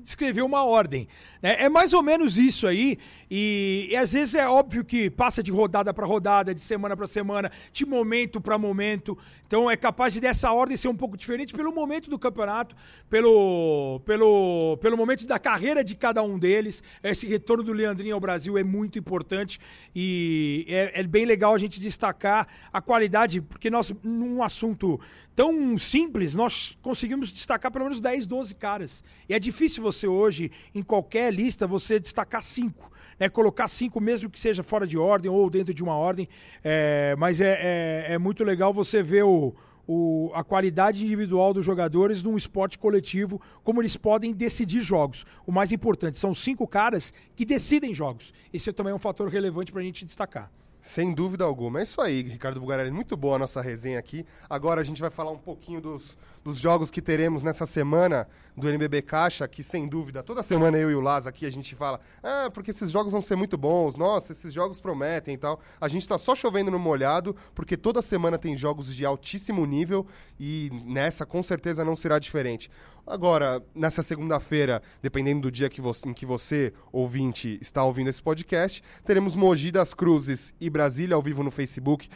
descrever 0.02 0.42
uma 0.42 0.66
ordem. 0.66 1.08
Né? 1.42 1.56
É 1.60 1.70
mais 1.70 1.94
ou 1.94 2.04
menos 2.04 2.38
isso 2.38 2.68
aí, 2.68 2.98
e, 3.30 3.88
e 3.90 3.96
às 3.96 4.14
vezes 4.14 4.36
é 4.36 4.48
óbvio 4.48 4.84
que 4.84 5.10
passa 5.10 5.42
de 5.42 5.52
rodada 5.52 5.94
para 5.94 6.06
rodada, 6.06 6.54
de 6.54 6.62
semana 6.62 6.98
para 6.98 7.08
semana, 7.08 7.52
de 7.72 7.86
momento 7.86 8.42
para 8.42 8.58
momento. 8.58 9.18
Então 9.48 9.70
é 9.70 9.78
capaz 9.78 10.14
de 10.14 10.20
dessa 10.20 10.52
ordem 10.52 10.76
ser 10.76 10.88
um 10.88 10.96
pouco 10.96 11.16
diferente 11.16 11.54
pelo 11.54 11.74
momento 11.74 12.10
do 12.10 12.20
campeonato, 12.20 12.76
pelo, 13.10 14.02
pelo, 14.06 14.78
pelo 14.82 14.98
momento 14.98 15.26
da 15.26 15.40
carreira 15.40 15.84
de 15.84 15.96
cada 15.96 16.22
um 16.22 16.38
deles. 16.38 16.84
Esse 17.04 17.28
retorno 17.28 17.64
do 17.64 17.74
Leandrinho 17.74 18.16
ao 18.16 18.20
Brasil 18.20 18.58
é 18.58 18.64
muito 18.64 19.00
importante 19.00 19.60
e 19.96 20.66
é, 20.68 21.02
é 21.02 21.04
bem 21.04 21.26
legal 21.26 21.54
a 21.54 21.58
gente 21.58 21.80
destacar 21.80 22.48
a 22.72 22.82
qualidade, 22.82 23.42
porque 23.42 23.70
nós, 23.70 23.94
num 24.04 24.44
assunto 24.44 25.00
tão 25.36 25.78
simples, 25.78 26.36
nós 26.36 26.78
conseguimos 26.82 27.32
destacar 27.32 27.72
pelo 27.72 27.86
menos 27.86 28.00
10, 28.00 28.28
12 28.28 28.56
caras. 28.56 29.04
E 29.28 29.34
é 29.34 29.40
difícil 29.40 29.82
você 29.82 30.08
hoje, 30.08 30.52
em 30.74 30.84
qualquer 30.84 31.34
lista, 31.34 31.66
você 31.66 32.00
destacar 32.00 32.42
cinco. 32.44 32.92
Né? 33.20 33.30
Colocar 33.30 33.68
cinco, 33.68 34.00
mesmo 34.02 34.30
que 34.30 34.40
seja 34.40 34.64
fora 34.64 34.86
de 34.86 34.98
ordem 34.98 35.32
ou 35.32 35.50
dentro 35.50 35.74
de 35.74 35.84
uma 35.84 35.96
ordem. 35.96 36.28
É, 36.64 37.16
mas 37.18 37.40
é, 37.40 38.06
é, 38.10 38.14
é 38.14 38.18
muito 38.18 38.44
legal 38.44 38.74
você 38.74 39.02
ver 39.02 39.24
o, 39.24 39.54
o, 39.88 40.32
a 40.34 40.44
qualidade 40.44 41.04
individual 41.04 41.54
dos 41.54 41.66
jogadores 41.66 42.22
num 42.22 42.38
esporte 42.38 42.78
coletivo, 42.78 43.42
como 43.64 43.82
eles 43.82 43.98
podem 43.98 44.34
decidir 44.34 44.82
jogos. 44.82 45.26
O 45.46 45.52
mais 45.52 45.72
importante, 45.72 46.18
são 46.18 46.34
cinco 46.36 46.68
caras 46.68 47.14
que 47.36 47.46
decidem 47.46 47.94
jogos. 47.94 48.34
Esse 48.54 48.72
também 48.74 48.92
é 48.92 48.96
um 48.96 49.00
fator 49.00 49.28
relevante 49.30 49.72
para 49.72 49.82
a 49.82 49.84
gente 49.84 50.06
destacar. 50.06 50.52
Sem 50.82 51.14
dúvida 51.14 51.44
alguma. 51.44 51.80
É 51.80 51.84
isso 51.84 52.02
aí, 52.02 52.24
Ricardo 52.24 52.60
Bugarelli. 52.60 52.90
Muito 52.90 53.16
boa 53.16 53.36
a 53.36 53.40
nossa 53.40 53.62
resenha 53.62 54.00
aqui. 54.00 54.26
Agora 54.50 54.82
a 54.82 54.84
gente 54.84 55.00
vai 55.00 55.12
falar 55.12 55.32
um 55.32 55.38
pouquinho 55.38 55.80
dos, 55.80 56.18
dos 56.44 56.58
jogos 56.58 56.90
que 56.90 57.02
teremos 57.02 57.44
nessa 57.44 57.68
semana 57.68 58.28
do 58.58 58.68
NBB 58.68 59.04
Caixa, 59.04 59.48
que 59.48 59.64
sem 59.64 59.88
dúvida, 59.88 60.22
toda 60.22 60.44
semana 60.44 60.78
eu 60.78 60.92
e 60.92 60.96
o 60.96 61.00
Laz 61.00 61.26
aqui 61.26 61.46
a 61.46 61.50
gente 61.50 61.74
fala, 61.74 62.02
ah, 62.22 62.50
porque 62.54 62.72
esses 62.72 62.92
jogos 62.92 63.12
vão 63.12 63.22
ser 63.22 63.36
muito 63.36 63.58
bons, 63.58 63.96
nossa, 63.96 64.34
esses 64.34 64.54
jogos 64.54 64.80
prometem 64.80 65.36
e 65.36 65.38
tal. 65.38 65.60
A 65.80 65.88
gente 65.88 66.08
tá 66.08 66.18
só 66.18 66.36
chovendo 66.36 66.70
no 66.72 66.80
molhado, 66.80 67.36
porque 67.56 67.78
toda 67.78 68.02
semana 68.02 68.38
tem 68.38 68.58
jogos 68.58 68.94
de 68.94 69.06
altíssimo 69.06 69.66
nível 69.66 70.06
e 70.40 70.70
nessa 70.86 71.26
com 71.26 71.42
certeza 71.42 71.86
não 71.86 71.96
será 71.96 72.20
diferente. 72.20 72.70
Agora, 73.12 73.62
nessa 73.76 74.02
segunda-feira, 74.02 74.82
dependendo 75.02 75.42
do 75.42 75.52
dia 75.52 75.70
que 75.70 75.82
você, 75.82 76.08
em 76.08 76.14
que 76.14 76.26
você, 76.26 76.72
ouvinte, 76.94 77.60
está 77.62 77.84
ouvindo 77.84 78.10
esse 78.10 78.24
podcast, 78.24 78.82
teremos 79.04 79.36
Mogi 79.36 79.70
das 79.70 79.94
Cruzes 79.94 80.54
e 80.62 80.70
Brasília 80.70 81.14
ao 81.14 81.22
vivo 81.22 81.44
no 81.44 81.52
Facebook. 81.52 82.08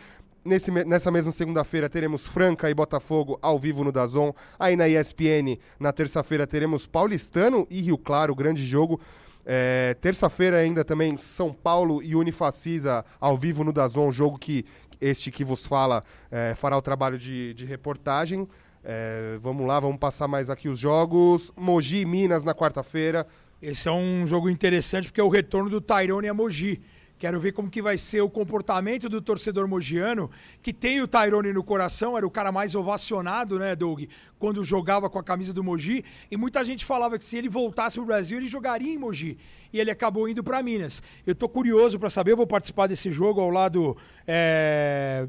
Nesse, 0.46 0.72
nessa 0.72 1.12
mesma 1.12 1.34
segunda-feira 1.34 1.90
teremos 1.90 2.25
Franca 2.25 2.70
e 2.70 2.74
Botafogo 2.74 3.38
ao 3.42 3.60
vivo 3.60 3.84
no 3.84 3.92
Dazon. 3.92 4.32
Aí 4.58 4.78
na 4.78 4.88
ESPN, 4.88 5.58
na 5.78 5.92
terça-feira, 5.92 6.48
teremos 6.48 6.88
Paulistano 6.88 7.68
e 7.70 7.82
Rio 7.82 7.98
Claro, 7.98 8.34
grande 8.34 8.66
jogo. 8.66 9.02
É, 9.46 9.98
terça-feira 10.00 10.60
ainda 10.60 10.86
também 10.86 11.18
São 11.18 11.52
Paulo 11.52 12.02
e 12.02 12.16
Unifacisa 12.16 13.04
ao 13.20 13.38
vivo 13.38 13.66
no 13.66 13.74
Dazon, 13.74 14.10
jogo 14.12 14.40
que 14.40 14.66
este 15.02 15.30
que 15.30 15.44
vos 15.44 15.66
fala 15.66 16.06
é, 16.32 16.56
fará 16.56 16.78
o 16.78 16.82
trabalho 16.82 17.18
de, 17.18 17.54
de 17.54 17.66
reportagem. 17.66 18.48
É, 18.88 19.39
vamos 19.42 19.65
lá, 19.65 19.80
vamos 19.80 19.98
passar 19.98 20.27
mais 20.27 20.48
aqui 20.48 20.70
os 20.70 20.77
jogos. 20.77 21.51
Mogi 21.58 22.01
e 22.01 22.06
Minas 22.06 22.46
na 22.46 22.54
quarta-feira. 22.54 23.25
Esse 23.60 23.88
é 23.88 23.92
um 23.92 24.27
jogo 24.27 24.48
interessante 24.48 25.06
porque 25.06 25.20
é 25.20 25.24
o 25.24 25.30
retorno 25.30 25.72
do 25.72 25.82
Tyrone 25.82 26.30
a 26.30 26.34
Mogi. 26.36 26.80
Quero 27.18 27.39
ver 27.39 27.54
como 27.54 27.70
que 27.70 27.82
vai 27.82 27.98
ser 27.98 28.22
o 28.22 28.30
comportamento 28.30 29.08
do 29.08 29.22
torcedor 29.22 29.68
mogiano, 29.68 30.29
que 30.62 30.74
tem 30.74 31.01
o 31.01 31.07
Tyrone 31.07 31.53
no 31.53 31.64
coração, 31.64 32.18
era 32.18 32.27
o 32.27 32.29
cara 32.29 32.51
mais 32.51 32.75
ovacionado, 32.75 33.57
né, 33.57 33.74
Doug, 33.74 34.03
quando 34.38 34.64
jogava 34.66 35.09
com 35.09 35.18
a 35.18 35.24
camisa 35.24 35.53
do 35.53 35.64
Mogi, 35.64 36.03
e 36.29 36.36
muita 36.36 36.64
gente 36.66 36.83
falava 36.83 37.18
que 37.18 37.24
se 37.24 37.38
ele 37.38 37.48
voltasse 37.48 37.96
pro 37.96 38.05
Brasil, 38.05 38.38
ele 38.38 38.48
jogaria 38.48 38.94
em 38.94 38.98
Mogi, 38.98 39.38
e 39.72 39.79
ele 39.79 39.90
acabou 39.90 40.27
indo 40.27 40.44
para 40.44 40.62
Minas. 40.62 41.01
Eu 41.25 41.33
tô 41.33 41.48
curioso 41.48 41.98
para 41.98 42.09
saber, 42.09 42.33
eu 42.33 42.38
vou 42.38 42.46
participar 42.46 42.88
desse 42.88 43.09
jogo 43.09 43.40
ao 43.40 43.50
lado 43.50 43.96
é, 44.27 45.25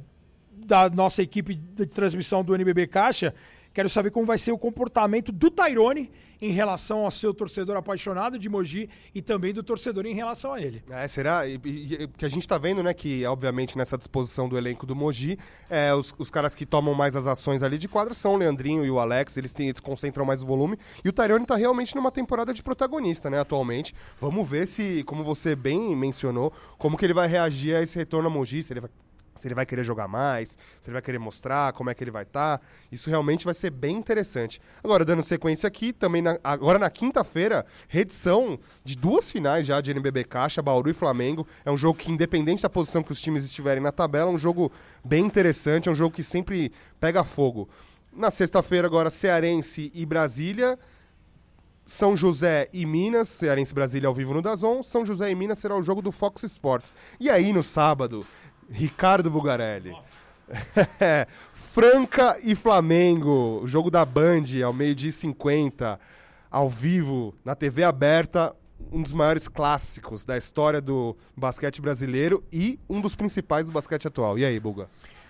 da 0.57 0.91
nossa 0.91 1.23
equipe 1.23 1.55
de 1.55 1.87
transmissão 1.87 2.43
do 2.43 2.53
NBB 2.53 2.89
Caixa, 2.89 3.33
Quero 3.77 3.91
saber 3.91 4.11
como 4.11 4.25
vai 4.25 4.39
ser 4.39 4.53
o 4.53 4.57
comportamento 4.57 5.31
do 5.31 5.51
Tairone 5.51 6.11
em 6.41 6.51
relação 6.51 7.01
ao 7.01 7.11
seu 7.11 7.35
torcedor 7.35 7.77
apaixonado 7.77 8.39
de 8.39 8.49
Mogi 8.49 8.89
e 9.15 9.21
também 9.21 9.53
do 9.53 9.63
torcedor 9.63 10.07
em 10.07 10.15
relação 10.15 10.55
a 10.55 10.63
ele. 10.63 10.83
É, 10.89 11.07
será? 11.07 11.47
E, 11.47 11.61
e, 11.63 12.09
que 12.09 12.25
a 12.25 12.29
gente 12.31 12.41
está 12.41 12.57
vendo, 12.57 12.83
né, 12.83 12.95
que 12.95 13.23
obviamente 13.27 13.77
nessa 13.77 13.99
disposição 13.99 14.49
do 14.49 14.57
elenco 14.57 14.87
do 14.87 14.97
Mogi, 14.97 15.39
é, 15.69 15.93
os, 15.95 16.15
os, 16.17 16.31
caras 16.31 16.55
que 16.55 16.65
tomam 16.65 16.95
mais 16.95 17.15
as 17.15 17.27
ações 17.27 17.63
ali 17.63 17.77
de 17.77 17.87
quadra 17.87 18.15
são 18.15 18.33
o 18.33 18.39
Leandrinho 18.39 18.83
e 18.83 18.91
o 18.91 18.99
Alex, 18.99 19.37
eles, 19.37 19.53
têm, 19.53 19.69
eles 19.69 19.79
concentram 19.81 20.25
mais 20.25 20.43
o 20.43 20.47
volume. 20.47 20.79
E 21.05 21.09
o 21.11 21.13
Tairone 21.13 21.43
está 21.43 21.55
realmente 21.55 21.95
numa 21.95 22.11
temporada 22.11 22.55
de 22.55 22.63
protagonista, 22.63 23.29
né, 23.29 23.41
atualmente. 23.41 23.95
Vamos 24.19 24.49
ver 24.49 24.67
se, 24.67 25.05
como 25.05 25.23
você 25.23 25.55
bem 25.55 25.95
mencionou, 25.95 26.51
como 26.79 26.97
que 26.97 27.05
ele 27.05 27.13
vai 27.13 27.29
reagir 27.29 27.77
a 27.77 27.83
esse 27.83 27.99
retorno 27.99 28.29
a 28.29 28.31
Mogi, 28.31 28.63
se 28.63 28.73
ele 28.73 28.81
vai 28.81 28.91
se 29.37 29.47
ele 29.47 29.55
vai 29.55 29.67
querer 29.67 29.85
jogar 29.85 30.09
mais, 30.09 30.59
se 30.81 30.89
ele 30.89 30.95
vai 30.95 31.03
querer 31.03 31.19
mostrar 31.19 31.73
como 31.73 31.91
é 31.91 31.95
que 31.95 32.03
ele 32.03 32.11
vai 32.11 32.23
estar. 32.23 32.59
Tá. 32.59 32.65
Isso 32.91 33.09
realmente 33.09 33.45
vai 33.45 33.55
ser 33.55 33.71
bem 33.71 33.97
interessante. 33.97 34.61
Agora, 34.83 35.05
dando 35.05 35.23
sequência 35.23 35.67
aqui, 35.67 35.93
também 35.93 36.23
na, 36.23 36.39
agora 36.43 36.79
na 36.79 36.91
quinta-feira, 36.91 37.65
redição 37.89 38.59
de 38.85 38.97
duas 38.97 39.31
finais 39.31 39.67
já 39.67 39.81
de 39.81 39.91
NBB 39.91 40.25
Caixa, 40.25 40.63
Bauru 40.63 40.91
e 40.91 40.95
Flamengo. 40.95 41.47
É 41.65 41.71
um 41.71 41.77
jogo 41.77 41.99
que, 41.99 42.11
independente 42.11 42.63
da 42.63 42.71
posição 42.71 43.03
que 43.03 43.13
os 43.13 43.21
times 43.21 43.45
estiverem 43.45 43.83
na 43.83 43.93
tabela, 43.93 44.31
é 44.31 44.35
um 44.35 44.39
jogo 44.39 44.73
bem 45.05 45.25
interessante, 45.25 45.89
é 45.89 45.93
um 45.93 45.95
jogo 45.95 46.15
que 46.15 46.23
sempre 46.23 46.73
pega 47.01 47.25
fogo. 47.25 47.69
Na 48.13 48.31
sexta-feira, 48.31 48.87
agora, 48.87 49.11
Cearense 49.11 49.91
e 49.95 50.07
Brasília. 50.07 50.79
São 51.87 52.17
José 52.17 52.69
e 52.73 52.85
Minas, 52.85 53.29
Cearense 53.29 53.73
Brasília 53.73 54.09
ao 54.09 54.15
vivo 54.15 54.35
no 54.35 54.43
Dazon. 54.43 54.83
São 54.83 55.07
José 55.07 55.31
e 55.31 55.35
Minas 55.37 55.61
será 55.61 55.77
o 55.77 55.83
jogo 55.83 56.03
do 56.03 56.11
Fox 56.11 56.43
Sports. 56.43 56.93
E 57.21 57.31
aí, 57.31 57.53
no 57.53 57.63
sábado, 57.63 58.27
Ricardo 58.71 59.31
Bugarelli. 59.31 59.95
Franca 61.53 62.39
e 62.43 62.55
Flamengo, 62.55 63.63
jogo 63.67 63.91
da 63.91 64.05
Band 64.05 64.45
ao 64.65 64.73
meio-dia 64.73 65.13
50, 65.13 65.99
ao 66.51 66.71
vivo, 66.71 67.35
na 67.45 67.55
TV 67.55 67.85
aberta, 67.85 68.55
um 68.91 69.03
dos 69.03 69.13
maiores 69.13 69.49
clássicos 69.49 70.25
da 70.25 70.37
história 70.39 70.81
do 70.81 71.17
basquete 71.37 71.81
brasileiro 71.81 72.43
e 72.53 72.79
um 72.89 73.01
dos 73.01 73.15
principais 73.15 73.67
do 73.67 73.73
basquete 73.73 74.07
atual. 74.07 74.39
E 74.39 74.45
aí, 74.45 74.59
Buga? 74.59 74.89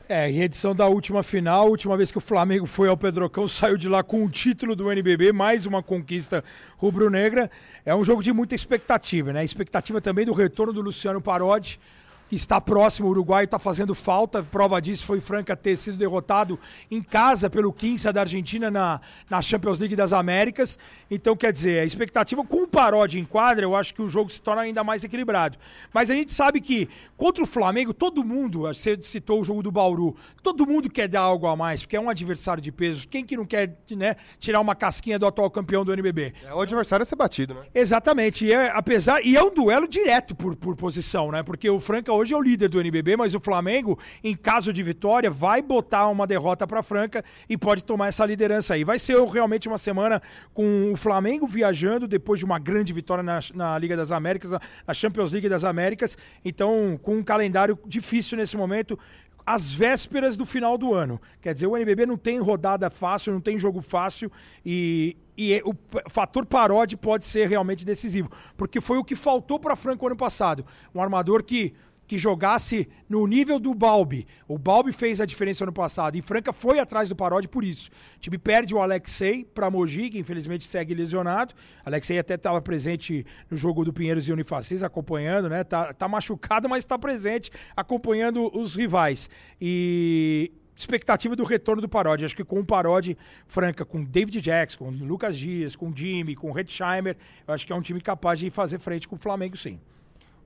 É, 0.08 0.30
em 0.30 0.40
edição 0.42 0.72
da 0.72 0.86
última 0.86 1.20
final, 1.24 1.68
última 1.68 1.96
vez 1.96 2.12
que 2.12 2.18
o 2.18 2.20
Flamengo 2.20 2.64
foi 2.64 2.88
ao 2.88 2.96
Pedrocão, 2.96 3.48
saiu 3.48 3.76
de 3.76 3.88
lá 3.88 4.04
com 4.04 4.24
o 4.24 4.30
título 4.30 4.76
do 4.76 4.90
NBB, 4.92 5.32
mais 5.32 5.66
uma 5.66 5.82
conquista 5.82 6.44
rubro-negra. 6.76 7.50
É 7.84 7.92
um 7.92 8.04
jogo 8.04 8.22
de 8.22 8.32
muita 8.32 8.54
expectativa, 8.54 9.32
né? 9.32 9.42
Expectativa 9.42 10.00
também 10.00 10.24
do 10.24 10.32
retorno 10.32 10.72
do 10.72 10.80
Luciano 10.80 11.20
Parodi, 11.20 11.80
que 12.28 12.34
está 12.34 12.60
próximo, 12.60 13.08
o 13.08 13.10
Uruguai 13.10 13.44
está 13.44 13.58
fazendo 13.58 13.94
falta. 13.94 14.42
Prova 14.42 14.80
disso 14.80 15.04
foi 15.04 15.20
Franca 15.20 15.56
ter 15.56 15.76
sido 15.76 15.96
derrotado 15.96 16.58
em 16.90 17.02
casa 17.02 17.48
pelo 17.48 17.72
15 17.72 18.12
da 18.12 18.22
Argentina 18.22 18.70
na, 18.70 19.00
na 19.30 19.40
Champions 19.40 19.78
League 19.78 19.94
das 19.94 20.12
Américas. 20.12 20.78
Então, 21.10 21.36
quer 21.36 21.52
dizer, 21.52 21.80
a 21.80 21.84
expectativa 21.84 22.44
com 22.44 22.64
o 22.64 22.68
Paródia 22.68 23.20
em 23.20 23.24
quadra, 23.24 23.64
eu 23.64 23.76
acho 23.76 23.94
que 23.94 24.02
o 24.02 24.08
jogo 24.08 24.30
se 24.30 24.40
torna 24.40 24.62
ainda 24.62 24.82
mais 24.82 25.04
equilibrado. 25.04 25.56
Mas 25.92 26.10
a 26.10 26.14
gente 26.14 26.32
sabe 26.32 26.60
que 26.60 26.88
contra 27.16 27.42
o 27.42 27.46
Flamengo, 27.46 27.94
todo 27.94 28.24
mundo, 28.24 28.60
você 28.60 28.98
citou 29.00 29.40
o 29.40 29.44
jogo 29.44 29.62
do 29.62 29.70
Bauru, 29.70 30.16
todo 30.42 30.66
mundo 30.66 30.90
quer 30.90 31.08
dar 31.08 31.20
algo 31.20 31.46
a 31.46 31.56
mais, 31.56 31.82
porque 31.82 31.96
é 31.96 32.00
um 32.00 32.10
adversário 32.10 32.62
de 32.62 32.72
peso. 32.72 33.06
Quem 33.08 33.24
que 33.24 33.36
não 33.36 33.46
quer 33.46 33.76
né, 33.92 34.16
tirar 34.38 34.60
uma 34.60 34.74
casquinha 34.74 35.18
do 35.18 35.26
atual 35.26 35.50
campeão 35.50 35.84
do 35.84 35.92
NBB? 35.92 36.34
É, 36.44 36.52
o 36.52 36.60
adversário 36.60 37.02
é 37.02 37.06
ser 37.06 37.16
batido, 37.16 37.54
né? 37.54 37.66
Exatamente. 37.74 38.46
E 38.46 38.52
é, 38.52 38.70
apesar, 38.70 39.24
e 39.24 39.36
é 39.36 39.42
um 39.42 39.52
duelo 39.52 39.86
direto 39.86 40.34
por, 40.34 40.56
por 40.56 40.74
posição, 40.74 41.30
né? 41.30 41.42
Porque 41.42 41.70
o 41.70 41.78
Franca 41.78 42.15
hoje 42.16 42.34
é 42.34 42.36
o 42.36 42.40
líder 42.40 42.68
do 42.68 42.80
NBB, 42.80 43.16
mas 43.16 43.34
o 43.34 43.40
Flamengo, 43.40 43.98
em 44.24 44.34
caso 44.34 44.72
de 44.72 44.82
vitória, 44.82 45.30
vai 45.30 45.62
botar 45.62 46.08
uma 46.08 46.26
derrota 46.26 46.66
para 46.66 46.82
Franca 46.82 47.24
e 47.48 47.56
pode 47.56 47.84
tomar 47.84 48.08
essa 48.08 48.24
liderança 48.24 48.74
aí. 48.74 48.84
Vai 48.84 48.98
ser 48.98 49.22
realmente 49.24 49.68
uma 49.68 49.78
semana 49.78 50.20
com 50.52 50.92
o 50.92 50.96
Flamengo 50.96 51.46
viajando 51.46 52.08
depois 52.08 52.38
de 52.40 52.44
uma 52.44 52.58
grande 52.58 52.92
vitória 52.92 53.22
na, 53.22 53.40
na 53.54 53.78
Liga 53.78 53.96
das 53.96 54.10
Américas, 54.10 54.50
na 54.86 54.94
Champions 54.94 55.32
League 55.32 55.48
das 55.48 55.64
Américas. 55.64 56.16
Então, 56.44 56.98
com 57.02 57.16
um 57.16 57.22
calendário 57.22 57.78
difícil 57.86 58.36
nesse 58.36 58.56
momento, 58.56 58.98
às 59.46 59.72
vésperas 59.72 60.36
do 60.36 60.44
final 60.44 60.76
do 60.76 60.92
ano. 60.92 61.20
Quer 61.40 61.54
dizer, 61.54 61.68
o 61.68 61.76
NBB 61.76 62.04
não 62.04 62.16
tem 62.16 62.40
rodada 62.40 62.90
fácil, 62.90 63.32
não 63.32 63.40
tem 63.40 63.56
jogo 63.58 63.80
fácil 63.80 64.30
e, 64.64 65.16
e 65.36 65.54
é, 65.54 65.62
o 65.64 65.72
fator 66.10 66.44
paródia 66.44 66.98
pode 66.98 67.24
ser 67.24 67.48
realmente 67.48 67.86
decisivo, 67.86 68.28
porque 68.56 68.80
foi 68.80 68.98
o 68.98 69.04
que 69.04 69.14
faltou 69.14 69.60
para 69.60 69.76
Franco 69.76 70.04
ano 70.06 70.16
passado. 70.16 70.66
Um 70.92 71.00
armador 71.00 71.44
que 71.44 71.72
que 72.06 72.16
jogasse 72.16 72.88
no 73.08 73.26
nível 73.26 73.58
do 73.58 73.74
Balbi. 73.74 74.26
O 74.46 74.58
Balbi 74.58 74.92
fez 74.92 75.20
a 75.20 75.26
diferença 75.26 75.64
ano 75.64 75.72
passado 75.72 76.16
e 76.16 76.22
Franca 76.22 76.52
foi 76.52 76.78
atrás 76.78 77.08
do 77.08 77.16
Paródia 77.16 77.48
por 77.48 77.64
isso. 77.64 77.90
O 78.16 78.20
time 78.20 78.38
perde 78.38 78.74
o 78.74 78.78
Alexei 78.78 79.44
para 79.44 79.70
Mogi, 79.70 80.10
que 80.10 80.18
infelizmente 80.18 80.64
segue 80.64 80.94
lesionado. 80.94 81.54
Alexei 81.84 82.18
até 82.18 82.34
estava 82.34 82.60
presente 82.60 83.26
no 83.50 83.56
jogo 83.56 83.84
do 83.84 83.92
Pinheiros 83.92 84.28
e 84.28 84.32
Unifacis, 84.32 84.82
acompanhando, 84.82 85.48
né? 85.48 85.64
Tá, 85.64 85.92
tá 85.92 86.08
machucado, 86.08 86.68
mas 86.68 86.84
está 86.84 86.98
presente, 86.98 87.50
acompanhando 87.76 88.50
os 88.56 88.76
rivais. 88.76 89.28
E 89.60 90.52
expectativa 90.76 91.34
do 91.34 91.42
retorno 91.42 91.80
do 91.80 91.88
Parodi. 91.88 92.24
Acho 92.24 92.36
que 92.36 92.44
com 92.44 92.60
o 92.60 92.66
Parodi, 92.66 93.16
Franca, 93.46 93.84
com 93.84 94.04
David 94.04 94.40
Jackson, 94.40 94.78
com 94.78 94.90
Lucas 94.90 95.36
Dias, 95.36 95.74
com 95.74 95.94
Jimmy, 95.94 96.36
com 96.36 96.52
Redsheimer, 96.52 97.16
eu 97.48 97.54
acho 97.54 97.66
que 97.66 97.72
é 97.72 97.76
um 97.76 97.80
time 97.80 98.00
capaz 98.00 98.38
de 98.38 98.50
fazer 98.50 98.78
frente 98.78 99.08
com 99.08 99.16
o 99.16 99.18
Flamengo, 99.18 99.56
sim. 99.56 99.80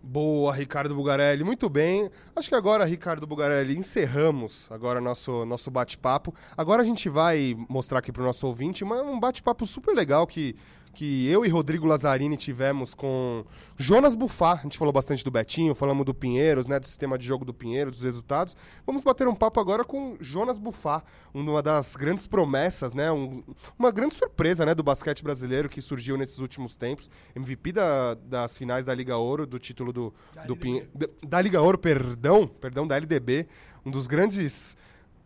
Boa, 0.02 0.52
Ricardo 0.54 0.94
Bugarelli. 0.94 1.44
Muito 1.44 1.68
bem. 1.68 2.10
Acho 2.34 2.48
que 2.48 2.54
agora, 2.54 2.84
Ricardo 2.84 3.26
Bugarelli, 3.26 3.76
encerramos 3.76 4.66
agora 4.70 5.00
nosso, 5.00 5.44
nosso 5.44 5.70
bate-papo. 5.70 6.34
Agora 6.56 6.82
a 6.82 6.84
gente 6.84 7.08
vai 7.08 7.54
mostrar 7.68 7.98
aqui 7.98 8.10
para 8.10 8.22
o 8.22 8.24
nosso 8.26 8.46
ouvinte 8.46 8.82
uma, 8.82 9.02
um 9.02 9.20
bate-papo 9.20 9.66
super 9.66 9.94
legal 9.94 10.26
que 10.26 10.56
que 10.92 11.28
eu 11.28 11.44
e 11.44 11.48
Rodrigo 11.48 11.86
Lazzarini 11.86 12.36
tivemos 12.36 12.94
com 12.94 13.44
Jonas 13.76 14.16
Bufá. 14.16 14.54
A 14.54 14.62
gente 14.62 14.76
falou 14.76 14.92
bastante 14.92 15.24
do 15.24 15.30
Betinho, 15.30 15.74
falamos 15.74 16.04
do 16.04 16.12
Pinheiros, 16.12 16.66
né, 16.66 16.80
do 16.80 16.86
sistema 16.86 17.16
de 17.16 17.26
jogo 17.26 17.44
do 17.44 17.54
Pinheiros, 17.54 17.96
dos 17.96 18.04
resultados. 18.04 18.56
Vamos 18.84 19.02
bater 19.02 19.28
um 19.28 19.34
papo 19.34 19.60
agora 19.60 19.84
com 19.84 20.16
Jonas 20.20 20.58
Bufá, 20.58 21.02
uma 21.32 21.62
das 21.62 21.96
grandes 21.96 22.26
promessas, 22.26 22.92
né, 22.92 23.10
um, 23.10 23.42
uma 23.78 23.90
grande 23.90 24.14
surpresa, 24.14 24.66
né, 24.66 24.74
do 24.74 24.82
basquete 24.82 25.22
brasileiro 25.22 25.68
que 25.68 25.80
surgiu 25.80 26.16
nesses 26.16 26.38
últimos 26.38 26.76
tempos. 26.76 27.08
MVP 27.34 27.72
da, 27.72 28.14
das 28.14 28.56
finais 28.56 28.84
da 28.84 28.94
Liga 28.94 29.16
Ouro, 29.16 29.46
do 29.46 29.58
título 29.58 29.92
do, 29.92 30.12
do 30.46 30.56
Pinheiros, 30.56 30.90
da, 30.94 31.06
da 31.26 31.40
Liga 31.40 31.60
Ouro, 31.60 31.78
perdão, 31.78 32.46
perdão, 32.46 32.86
da 32.86 32.96
LDB, 32.96 33.46
um 33.84 33.90
dos 33.90 34.06
grandes 34.06 34.76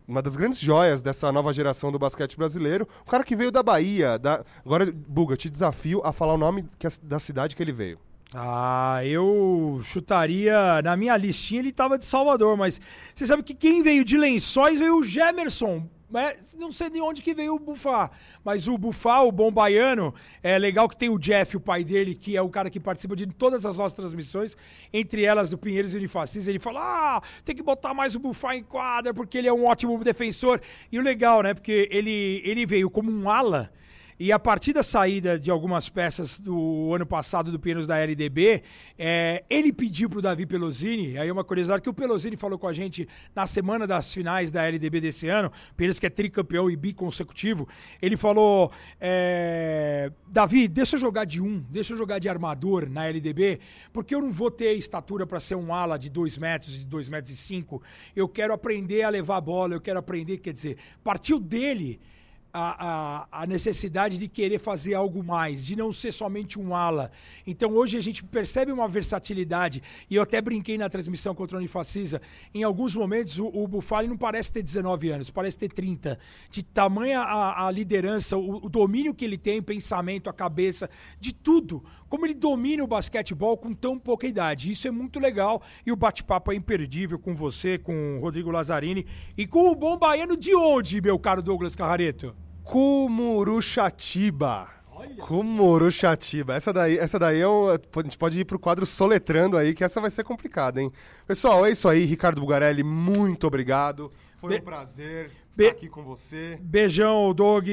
uma 0.07 0.21
das 0.21 0.35
grandes 0.35 0.59
joias 0.59 1.01
dessa 1.01 1.31
nova 1.31 1.51
geração 1.51 1.91
do 1.91 1.99
basquete 1.99 2.37
brasileiro. 2.37 2.87
O 3.01 3.09
cara 3.09 3.23
que 3.23 3.35
veio 3.35 3.51
da 3.51 3.63
Bahia. 3.63 4.17
Da... 4.19 4.43
Agora, 4.65 4.91
Buga, 4.91 5.35
te 5.35 5.49
desafio 5.49 6.01
a 6.03 6.11
falar 6.11 6.33
o 6.33 6.37
nome 6.37 6.65
é 6.83 6.87
da 7.03 7.19
cidade 7.19 7.55
que 7.55 7.63
ele 7.63 7.73
veio. 7.73 7.99
Ah, 8.33 8.99
eu 9.05 9.79
chutaria. 9.83 10.81
Na 10.83 10.95
minha 10.95 11.15
listinha 11.17 11.61
ele 11.61 11.69
estava 11.69 11.97
de 11.97 12.05
Salvador, 12.05 12.57
mas 12.57 12.79
você 13.13 13.25
sabe 13.25 13.43
que 13.43 13.53
quem 13.53 13.81
veio 13.81 14.03
de 14.03 14.17
Lençóis 14.17 14.77
veio 14.77 14.97
o 14.97 15.03
Gemerson. 15.03 15.87
Mas 16.15 16.55
não 16.57 16.71
sei 16.71 16.89
de 16.89 17.01
onde 17.01 17.21
que 17.21 17.33
veio 17.33 17.55
o 17.55 17.59
Bufá. 17.59 18.09
Mas 18.41 18.69
o 18.69 18.77
Bufá, 18.77 19.19
o 19.23 19.33
bom 19.33 19.51
baiano, 19.51 20.15
é 20.41 20.57
legal 20.57 20.87
que 20.87 20.95
tem 20.95 21.09
o 21.09 21.19
Jeff, 21.19 21.57
o 21.57 21.59
pai 21.59 21.83
dele, 21.83 22.15
que 22.15 22.37
é 22.37 22.41
o 22.41 22.47
cara 22.47 22.69
que 22.69 22.79
participa 22.79 23.17
de 23.17 23.27
todas 23.27 23.65
as 23.65 23.77
nossas 23.77 23.95
transmissões, 23.95 24.55
entre 24.93 25.25
elas 25.25 25.49
do 25.49 25.57
Pinheiros 25.57 25.93
e 25.93 25.97
Unifacis. 25.97 26.47
Ele 26.47 26.57
fala: 26.57 26.79
ah, 27.17 27.21
tem 27.43 27.53
que 27.53 27.61
botar 27.61 27.93
mais 27.93 28.15
o 28.15 28.19
Bufá 28.19 28.55
em 28.55 28.63
quadra, 28.63 29.13
porque 29.13 29.37
ele 29.37 29.49
é 29.49 29.53
um 29.53 29.65
ótimo 29.65 30.01
defensor. 30.05 30.61
E 30.89 30.97
o 30.97 31.01
legal, 31.01 31.43
né? 31.43 31.53
Porque 31.53 31.89
ele, 31.91 32.41
ele 32.45 32.65
veio 32.65 32.89
como 32.89 33.11
um 33.11 33.29
ala 33.29 33.69
e 34.17 34.31
a 34.31 34.39
partir 34.39 34.71
da 34.71 34.81
saída 34.81 35.37
de 35.37 35.51
algumas 35.51 35.89
peças 35.89 36.39
do 36.39 36.93
ano 36.93 37.05
passado 37.05 37.51
do 37.51 37.59
Pinheiros 37.59 37.85
da 37.85 37.97
LDB, 37.99 38.63
é, 38.97 39.43
ele 39.49 39.73
pediu 39.73 40.09
para 40.09 40.19
o 40.19 40.21
Davi 40.21 40.45
Pelosini, 40.45 41.17
aí 41.17 41.29
uma 41.29 41.43
curiosidade 41.43 41.81
que 41.81 41.89
o 41.89 41.93
Pelosini 41.93 42.37
falou 42.37 42.57
com 42.57 42.67
a 42.67 42.71
gente 42.71 43.07
na 43.35 43.45
semana 43.45 43.85
das 43.85 44.13
finais 44.13 44.53
da 44.53 44.63
LDB 44.63 45.01
desse 45.01 45.27
ano, 45.27 45.51
Pinheiros 45.75 45.99
que 45.99 46.05
é 46.05 46.09
tricampeão 46.09 46.69
e 46.69 46.77
biconsecutivo, 46.77 47.67
ele 48.01 48.15
falou, 48.15 48.71
é, 49.01 50.09
Davi, 50.27 50.69
deixa 50.69 50.95
eu 50.95 50.99
jogar 51.01 51.25
de 51.25 51.41
um, 51.41 51.59
deixa 51.69 51.91
eu 51.91 51.97
jogar 51.97 52.19
de 52.19 52.29
armador 52.29 52.89
na 52.89 53.05
LDB, 53.07 53.59
porque 53.91 54.15
eu 54.15 54.21
não 54.21 54.31
vou 54.31 54.49
ter 54.49 54.73
estatura 54.75 55.27
para 55.27 55.41
ser 55.41 55.55
um 55.55 55.73
ala 55.73 55.99
de 55.99 56.09
2 56.09 56.37
metros, 56.37 56.79
de 56.79 56.85
2 56.85 57.09
metros 57.09 57.33
e 57.33 57.37
5, 57.37 57.81
eu 58.15 58.29
quero 58.29 58.53
aprender 58.53 59.03
a 59.03 59.09
levar 59.09 59.37
a 59.37 59.41
bola, 59.41 59.73
eu 59.73 59.81
quero 59.81 59.99
aprender, 59.99 60.37
quer 60.37 60.53
dizer, 60.53 60.77
partiu 61.03 61.37
dele 61.37 61.99
a, 62.57 63.27
a, 63.33 63.41
a, 63.43 63.45
necessidade 63.45 64.17
de 64.17 64.29
querer 64.29 64.59
fazer 64.59 64.93
algo 64.93 65.21
mais, 65.21 65.65
de 65.65 65.75
não 65.75 65.91
ser 65.91 66.13
somente 66.13 66.57
um 66.57 66.73
ala. 66.73 67.11
Então 67.45 67.73
hoje 67.73 67.97
a 67.97 68.01
gente 68.01 68.23
percebe 68.23 68.71
uma 68.71 68.87
versatilidade, 68.87 69.83
e 70.09 70.15
eu 70.15 70.23
até 70.23 70.39
brinquei 70.39 70.77
na 70.77 70.87
transmissão 70.87 71.35
contra 71.35 71.57
o 71.57 71.59
Unifacisa, 71.59 72.21
em 72.53 72.63
alguns 72.63 72.95
momentos 72.95 73.39
o, 73.39 73.47
o 73.47 73.67
Bufali 73.67 74.07
não 74.07 74.15
parece 74.15 74.53
ter 74.53 74.63
19 74.63 75.09
anos, 75.09 75.29
parece 75.29 75.59
ter 75.59 75.69
30. 75.69 76.17
De 76.49 76.63
tamanha 76.63 77.19
a, 77.19 77.67
a 77.67 77.71
liderança, 77.71 78.37
o, 78.37 78.65
o, 78.65 78.69
domínio 78.69 79.13
que 79.13 79.25
ele 79.25 79.37
tem, 79.37 79.61
pensamento, 79.61 80.29
a 80.29 80.33
cabeça, 80.33 80.89
de 81.19 81.33
tudo. 81.33 81.83
Como 82.07 82.25
ele 82.25 82.33
domina 82.33 82.85
o 82.85 82.87
basquetebol 82.87 83.57
com 83.57 83.73
tão 83.73 83.99
pouca 83.99 84.27
idade. 84.27 84.71
Isso 84.71 84.87
é 84.87 84.91
muito 84.91 85.19
legal 85.19 85.61
e 85.85 85.91
o 85.91 85.95
bate-papo 85.97 86.53
é 86.53 86.55
imperdível 86.55 87.19
com 87.19 87.35
você, 87.35 87.77
com 87.77 88.17
o 88.17 88.21
Rodrigo 88.21 88.49
Lazzarini 88.49 89.05
e 89.37 89.45
com 89.45 89.69
o 89.69 89.75
bom 89.75 89.97
baiano 89.97 90.37
de 90.37 90.55
onde, 90.55 91.01
meu 91.01 91.19
caro 91.19 91.41
Douglas 91.41 91.75
Carrareto? 91.75 92.44
Cumuruxatiba. 92.65 94.67
Cumuruxatiba. 95.19 96.55
Essa 96.55 96.73
daí, 96.73 96.97
essa 96.97 97.19
daí 97.19 97.39
é 97.39 97.47
um, 97.47 97.69
a 97.69 97.79
gente 98.03 98.17
pode 98.17 98.39
ir 98.39 98.45
pro 98.45 98.57
quadro 98.57 98.85
soletrando 98.85 99.55
aí, 99.55 99.73
que 99.73 99.83
essa 99.83 100.01
vai 100.01 100.09
ser 100.09 100.23
complicada, 100.23 100.81
hein? 100.81 100.91
Pessoal, 101.27 101.65
é 101.65 101.71
isso 101.71 101.87
aí. 101.87 102.03
Ricardo 102.05 102.41
Bugarelli, 102.41 102.83
muito 102.83 103.47
obrigado. 103.47 104.11
Foi 104.37 104.49
Be 104.49 104.57
um 104.57 104.61
prazer 104.61 105.31
estar 105.51 105.69
aqui 105.69 105.87
com 105.87 106.03
você. 106.03 106.57
Beijão, 106.61 107.33
Doug. 107.33 107.67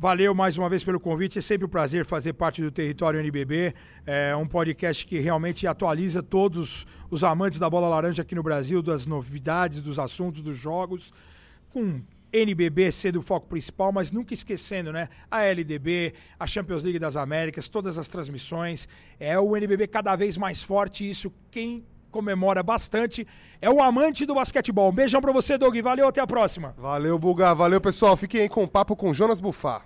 Valeu 0.00 0.32
mais 0.32 0.56
uma 0.56 0.68
vez 0.68 0.84
pelo 0.84 1.00
convite. 1.00 1.40
É 1.40 1.42
sempre 1.42 1.66
um 1.66 1.68
prazer 1.68 2.04
fazer 2.04 2.32
parte 2.34 2.62
do 2.62 2.70
Território 2.70 3.18
NBB. 3.18 3.74
É 4.06 4.36
um 4.36 4.46
podcast 4.46 5.04
que 5.04 5.18
realmente 5.18 5.66
atualiza 5.66 6.22
todos 6.22 6.86
os 7.10 7.24
amantes 7.24 7.58
da 7.58 7.68
bola 7.68 7.88
laranja 7.88 8.22
aqui 8.22 8.36
no 8.36 8.44
Brasil, 8.44 8.80
das 8.80 9.06
novidades, 9.06 9.82
dos 9.82 9.98
assuntos, 9.98 10.40
dos 10.40 10.56
jogos, 10.56 11.12
com 11.70 12.00
NBB 12.32 12.92
sendo 12.92 13.20
o 13.20 13.22
foco 13.22 13.46
principal, 13.46 13.92
mas 13.92 14.12
nunca 14.12 14.34
esquecendo, 14.34 14.92
né? 14.92 15.08
A 15.30 15.42
LDB, 15.42 16.14
a 16.38 16.46
Champions 16.46 16.82
League 16.82 16.98
das 16.98 17.16
Américas, 17.16 17.68
todas 17.68 17.98
as 17.98 18.08
transmissões. 18.08 18.88
É 19.18 19.38
o 19.38 19.56
NBB 19.56 19.86
cada 19.88 20.14
vez 20.16 20.36
mais 20.36 20.62
forte. 20.62 21.08
Isso 21.08 21.32
quem 21.50 21.84
comemora 22.10 22.62
bastante 22.62 23.26
é 23.60 23.70
o 23.70 23.82
amante 23.82 24.26
do 24.26 24.34
basquetebol. 24.34 24.90
Um 24.90 24.94
beijão 24.94 25.20
pra 25.20 25.32
você, 25.32 25.56
Doug. 25.58 25.76
Valeu, 25.80 26.08
até 26.08 26.20
a 26.20 26.26
próxima. 26.26 26.74
Valeu, 26.76 27.18
Buga. 27.18 27.54
Valeu, 27.54 27.80
pessoal. 27.80 28.16
Fiquem 28.16 28.42
aí 28.42 28.48
com 28.48 28.64
o 28.64 28.68
papo 28.68 28.96
com 28.96 29.12
Jonas 29.12 29.40
Bufá. 29.40 29.82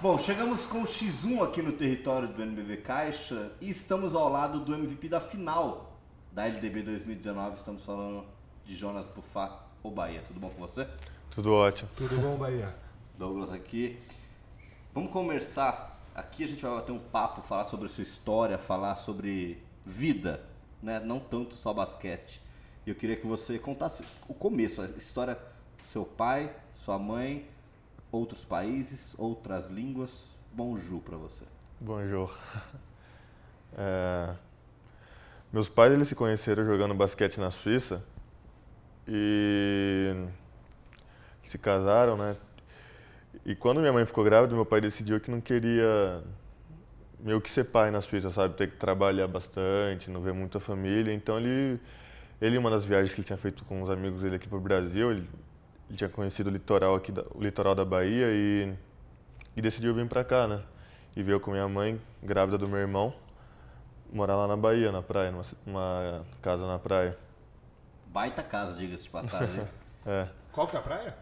Bom, 0.00 0.16
chegamos 0.16 0.64
com 0.64 0.82
o 0.82 0.84
X1 0.84 1.42
aqui 1.42 1.60
no 1.60 1.72
território 1.72 2.28
do 2.28 2.40
NBB 2.40 2.76
Caixa 2.76 3.50
e 3.60 3.68
estamos 3.68 4.14
ao 4.14 4.28
lado 4.28 4.60
do 4.60 4.72
MVP 4.72 5.08
da 5.08 5.18
final 5.18 5.98
da 6.30 6.46
LDB 6.46 6.82
2019. 6.82 7.56
Estamos 7.56 7.84
falando 7.84 8.24
de 8.64 8.76
Jonas 8.76 9.08
Bufá, 9.08 9.60
o 9.82 9.90
Bahia. 9.90 10.22
Tudo 10.24 10.38
bom 10.38 10.50
com 10.50 10.60
você? 10.60 10.86
Tudo 11.32 11.52
ótimo. 11.52 11.90
Tudo 11.96 12.16
bom, 12.16 12.36
Bahia? 12.36 12.72
Douglas 13.18 13.50
aqui. 13.50 13.98
Vamos 14.94 15.10
conversar. 15.10 16.00
Aqui 16.14 16.44
a 16.44 16.46
gente 16.46 16.62
vai 16.62 16.76
bater 16.76 16.92
um 16.92 17.00
papo, 17.00 17.42
falar 17.42 17.64
sobre 17.64 17.88
sua 17.88 18.02
história, 18.02 18.56
falar 18.56 18.94
sobre 18.94 19.60
vida, 19.84 20.44
né? 20.80 21.00
Não 21.00 21.18
tanto 21.18 21.56
só 21.56 21.74
basquete. 21.74 22.40
E 22.86 22.90
eu 22.90 22.94
queria 22.94 23.16
que 23.16 23.26
você 23.26 23.58
contasse 23.58 24.04
o 24.28 24.34
começo, 24.34 24.80
a 24.80 24.86
história 24.96 25.34
do 25.34 25.88
seu 25.88 26.04
pai, 26.04 26.54
sua 26.84 27.00
mãe 27.00 27.48
outros 28.10 28.44
países, 28.44 29.14
outras 29.18 29.68
línguas. 29.68 30.36
Bonjour 30.52 31.00
para 31.00 31.16
você. 31.16 31.44
Bonjour. 31.80 32.36
É... 33.76 34.34
Meus 35.52 35.68
pais 35.68 35.92
eles 35.92 36.08
se 36.08 36.14
conheceram 36.14 36.64
jogando 36.64 36.94
basquete 36.94 37.38
na 37.38 37.50
Suíça 37.50 38.02
e 39.06 40.26
se 41.44 41.58
casaram, 41.58 42.16
né? 42.16 42.34
E 43.44 43.54
quando 43.54 43.80
minha 43.80 43.92
mãe 43.92 44.04
ficou 44.06 44.24
grávida, 44.24 44.54
meu 44.54 44.66
pai 44.66 44.80
decidiu 44.80 45.20
que 45.20 45.30
não 45.30 45.40
queria 45.40 46.22
meio 47.20 47.40
que 47.40 47.50
ser 47.50 47.64
pai 47.64 47.90
na 47.90 48.00
Suíça, 48.00 48.30
sabe? 48.30 48.54
Ter 48.54 48.70
que 48.70 48.76
trabalhar 48.76 49.26
bastante, 49.26 50.10
não 50.10 50.20
ver 50.20 50.32
muita 50.32 50.58
família. 50.58 51.12
Então 51.12 51.38
ele, 51.38 51.80
ele 52.40 52.58
uma 52.58 52.70
das 52.70 52.84
viagens 52.84 53.14
que 53.14 53.20
ele 53.20 53.26
tinha 53.26 53.38
feito 53.38 53.64
com 53.64 53.82
os 53.82 53.90
amigos 53.90 54.22
dele 54.22 54.36
aqui 54.36 54.48
para 54.48 54.58
o 54.58 54.60
Brasil, 54.60 55.10
ele 55.10 55.28
ele 55.88 55.96
tinha 55.96 56.10
conhecido 56.10 56.48
o 56.48 56.52
litoral 56.52 56.94
aqui, 56.94 57.10
da, 57.10 57.24
o 57.34 57.42
litoral 57.42 57.74
da 57.74 57.84
Bahia 57.84 58.26
e, 58.28 58.74
e 59.56 59.62
decidiu 59.62 59.94
vir 59.94 60.06
para 60.06 60.22
cá, 60.22 60.46
né? 60.46 60.62
E 61.16 61.22
veio 61.22 61.40
com 61.40 61.50
minha 61.50 61.68
mãe, 61.68 62.00
grávida 62.22 62.58
do 62.58 62.68
meu 62.68 62.78
irmão, 62.78 63.12
morar 64.12 64.36
lá 64.36 64.46
na 64.46 64.56
Bahia, 64.56 64.92
na 64.92 65.02
praia, 65.02 65.30
numa, 65.30 65.44
numa 65.66 66.26
casa 66.42 66.66
na 66.66 66.78
praia. 66.78 67.18
Baita 68.06 68.42
casa, 68.42 68.76
diga-se 68.76 69.04
de 69.04 69.10
passagem. 69.10 69.66
é. 70.06 70.28
Qual 70.52 70.66
que 70.66 70.76
é 70.76 70.78
a 70.78 70.82
praia? 70.82 71.16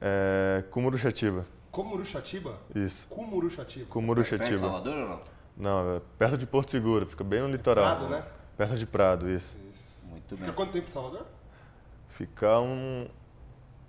É 0.00 0.64
Cumuruxatiba. 0.70 1.46
Cumuruxatiba? 1.70 2.58
Isso. 2.74 3.06
Cumuruxatiba. 3.08 3.86
Cumuruxatiba. 3.86 4.48
Perto 4.48 4.60
de 4.60 4.60
Salvador 4.60 4.96
ou 4.96 5.08
não? 5.08 5.20
Não, 5.56 5.96
é 5.96 6.00
perto 6.18 6.38
de 6.38 6.46
Porto 6.46 6.70
Seguro, 6.70 7.06
fica 7.06 7.24
bem 7.24 7.40
no 7.40 7.48
litoral. 7.48 7.96
Prado, 7.96 8.08
né? 8.08 8.24
Perto 8.56 8.74
de 8.76 8.86
Prado, 8.86 9.28
isso. 9.28 9.56
isso. 9.70 10.06
Muito 10.06 10.22
fica 10.22 10.36
bem. 10.36 10.44
Fica 10.44 10.52
quanto 10.52 10.72
tempo 10.72 10.86
de 10.86 10.92
Salvador? 10.92 11.26
Fica 12.08 12.60
um, 12.60 13.08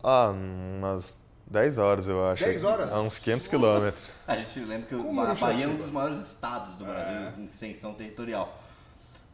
ah, 0.03 0.31
umas 0.31 1.05
10 1.47 1.77
horas, 1.77 2.07
eu 2.07 2.25
acho. 2.27 2.43
10 2.43 2.63
horas? 2.63 2.93
A 2.93 3.01
uns 3.01 3.17
500 3.19 3.47
quilômetros. 3.47 4.07
A 4.27 4.35
gente 4.35 4.59
lembra 4.59 4.87
que 4.87 4.95
Como 4.95 5.21
a 5.21 5.33
Bahia 5.33 5.65
é 5.65 5.67
um 5.67 5.75
dos 5.75 5.89
maiores 5.89 6.19
estados 6.19 6.73
do 6.75 6.85
Brasil 6.85 7.15
é. 7.15 7.33
em 7.37 7.45
extensão 7.45 7.93
territorial. 7.93 8.59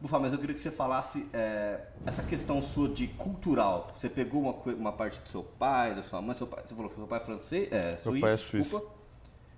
Bufá, 0.00 0.18
mas 0.18 0.32
eu 0.32 0.38
queria 0.38 0.54
que 0.54 0.62
você 0.62 0.70
falasse 0.70 1.26
é, 1.32 1.80
essa 2.06 2.22
questão 2.22 2.62
sua 2.62 2.88
de 2.88 3.06
cultural. 3.06 3.92
Você 3.96 4.08
pegou 4.08 4.42
uma, 4.42 4.74
uma 4.74 4.92
parte 4.92 5.20
do 5.20 5.28
seu 5.28 5.42
pai, 5.42 5.94
da 5.94 6.02
sua 6.02 6.22
mãe, 6.22 6.34
seu 6.34 6.46
pai, 6.46 6.62
você 6.64 6.74
falou 6.74 6.88
que 6.88 6.96
seu 6.96 7.06
pai 7.06 7.20
é 7.20 7.24
francês, 7.24 7.70
é, 7.70 7.96
suíço, 7.98 8.20
pai 8.20 8.32
é 8.32 8.36
suíço. 8.38 8.56
desculpa. 8.56 9.00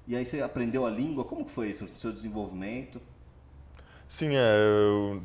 E 0.07 0.16
aí 0.16 0.27
você 0.27 0.40
aprendeu 0.40 0.85
a 0.85 0.90
língua? 0.90 1.25
Como 1.25 1.44
que 1.44 1.53
foi 1.53 1.70
isso, 1.70 1.85
o 1.85 1.88
seu 1.96 2.12
desenvolvimento? 2.12 3.01
Sim, 4.09 4.35
é. 4.35 4.57
Eu, 4.59 5.22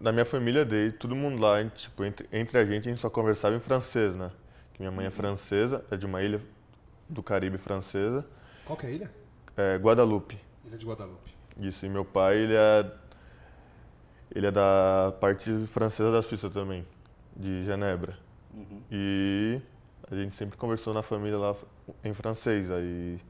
na 0.00 0.12
minha 0.12 0.24
família 0.24 0.64
dele, 0.64 0.92
todo 0.92 1.16
mundo 1.16 1.42
lá, 1.42 1.64
tipo, 1.64 2.04
entre, 2.04 2.28
entre 2.32 2.58
a 2.58 2.64
gente, 2.64 2.88
a 2.88 2.92
gente 2.92 3.00
só 3.00 3.10
conversava 3.10 3.56
em 3.56 3.60
francês, 3.60 4.14
né? 4.14 4.30
Que 4.74 4.80
minha 4.82 4.90
mãe 4.90 5.06
é 5.06 5.10
francesa, 5.10 5.84
é 5.90 5.96
de 5.96 6.04
uma 6.04 6.22
ilha 6.22 6.40
do 7.08 7.22
Caribe 7.22 7.58
francesa, 7.58 8.26
Qual 8.64 8.76
que 8.76 8.86
é 8.86 8.88
a 8.88 8.92
ilha? 8.92 9.10
é 9.56 9.76
Guadalupe. 9.76 10.38
Ilha 10.66 10.76
de 10.78 10.86
Guadalupe. 10.86 11.34
Isso, 11.60 11.86
e 11.86 11.88
meu 11.88 12.04
pai, 12.04 12.36
ele 12.38 12.54
é. 12.54 12.90
Ele 14.34 14.46
é 14.46 14.50
da 14.50 15.14
parte 15.20 15.50
francesa 15.68 16.10
da 16.10 16.22
Suíça 16.22 16.50
também, 16.50 16.84
de 17.36 17.62
Genebra. 17.62 18.18
Uhum. 18.52 18.80
E 18.90 19.60
a 20.10 20.14
gente 20.16 20.34
sempre 20.36 20.56
conversou 20.56 20.92
na 20.92 21.02
família 21.02 21.38
lá 21.38 21.54
em 22.02 22.12
francês, 22.12 22.68
aí 22.70 23.20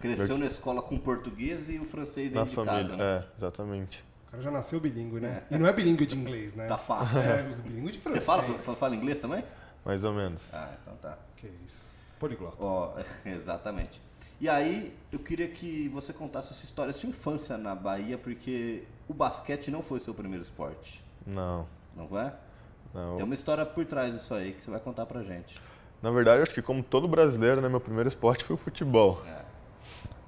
Cresceu 0.00 0.38
na 0.38 0.46
escola 0.46 0.82
com 0.82 0.98
português 0.98 1.68
e 1.68 1.78
o 1.78 1.84
francês 1.84 2.32
na 2.32 2.40
dentro 2.44 2.50
de 2.50 2.56
família. 2.56 2.88
casa, 2.88 2.96
né? 2.96 3.04
É, 3.04 3.24
exatamente. 3.38 4.04
O 4.26 4.30
cara 4.30 4.42
já 4.42 4.50
nasceu 4.50 4.80
bilíngue, 4.80 5.20
né? 5.20 5.42
E 5.50 5.58
não 5.58 5.66
é 5.66 5.72
bilíngue 5.72 6.06
de 6.06 6.16
inglês, 6.16 6.54
né? 6.54 6.66
Tá 6.66 6.78
fácil. 6.78 7.18
É 7.20 7.42
bilíngue 7.42 7.92
de 7.92 7.98
Você 7.98 8.02
francês. 8.02 8.24
fala, 8.24 8.42
você 8.42 8.74
fala 8.74 8.96
inglês 8.96 9.20
também? 9.20 9.44
Mais 9.84 10.04
ou 10.04 10.12
menos. 10.12 10.42
Ah, 10.52 10.70
então 10.80 10.94
tá. 10.96 11.18
Que 11.36 11.50
isso. 11.64 11.90
Poliglota. 12.18 12.56
Ó, 12.60 12.92
exatamente. 13.24 14.00
E 14.40 14.48
aí, 14.48 14.96
eu 15.12 15.18
queria 15.18 15.48
que 15.48 15.88
você 15.88 16.12
contasse 16.12 16.52
a 16.52 16.56
sua 16.56 16.64
história, 16.64 16.90
a 16.90 16.94
sua 16.94 17.08
infância 17.08 17.58
na 17.58 17.74
Bahia, 17.74 18.16
porque 18.16 18.84
o 19.06 19.12
basquete 19.12 19.70
não 19.70 19.82
foi 19.82 19.98
o 19.98 20.00
seu 20.00 20.14
primeiro 20.14 20.42
esporte, 20.42 21.04
Não, 21.26 21.66
não 21.94 22.18
é? 22.18 22.32
não. 22.94 23.16
Tem 23.16 23.24
uma 23.24 23.34
história 23.34 23.66
por 23.66 23.84
trás 23.84 24.12
disso 24.12 24.32
aí 24.32 24.52
que 24.52 24.64
você 24.64 24.70
vai 24.70 24.80
contar 24.80 25.04
pra 25.04 25.22
gente. 25.22 25.60
Na 26.02 26.10
verdade, 26.10 26.38
eu 26.38 26.42
acho 26.44 26.54
que 26.54 26.62
como 26.62 26.82
todo 26.82 27.06
brasileiro, 27.06 27.60
né, 27.60 27.68
meu 27.68 27.80
primeiro 27.80 28.08
esporte 28.08 28.42
foi 28.44 28.54
o 28.54 28.58
futebol. 28.58 29.22
É. 29.26 29.42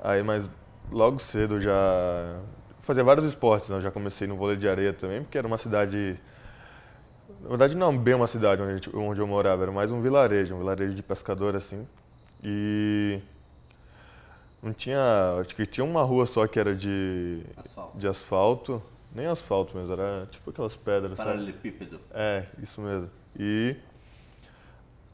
Aí, 0.03 0.23
mas 0.23 0.45
logo 0.91 1.19
cedo 1.19 1.55
eu 1.55 1.61
já 1.63 2.41
fazia 2.83 3.03
vários 3.03 3.27
esportes, 3.27 3.71
né? 3.71 3.77
Eu 3.77 3.81
já 3.81 3.91
comecei 3.91 4.27
no 4.27 4.37
vôlei 4.37 4.57
de 4.57 4.69
areia 4.69 4.93
também, 4.93 5.23
porque 5.23 5.39
era 5.39 5.47
uma 5.47 5.57
cidade 5.57 6.21
na 7.43 7.49
verdade 7.49 7.77
não 7.77 7.97
bem 7.97 8.15
uma 8.15 8.27
cidade 8.27 8.63
onde, 8.63 8.71
a 8.73 8.75
gente- 8.77 8.97
onde 8.97 9.21
eu 9.21 9.27
morava, 9.27 9.63
era 9.63 9.73
mais 9.73 9.91
um 9.91 10.01
vilarejo, 10.01 10.55
um 10.55 10.59
vilarejo 10.59 10.95
de 10.95 11.03
pescador 11.03 11.55
assim. 11.57 11.87
E 12.43 13.21
não 14.63 14.73
tinha, 14.73 15.37
acho 15.41 15.55
que 15.55 15.67
tinha 15.67 15.85
uma 15.85 16.03
rua 16.03 16.25
só 16.27 16.47
que 16.47 16.59
era 16.59 16.75
de 16.75 17.43
Asfalto. 17.57 17.99
de 17.99 18.09
asfalto, 18.09 18.83
nem 19.15 19.27
asfalto 19.27 19.77
mesmo, 19.77 19.93
era 19.93 20.27
tipo 20.31 20.51
aquelas 20.51 20.77
pedras, 20.77 21.17
sabe? 21.17 21.31
Paralelepípedo. 21.31 22.01
É, 22.13 22.45
isso 22.63 22.81
mesmo. 22.81 23.11
E 23.39 23.77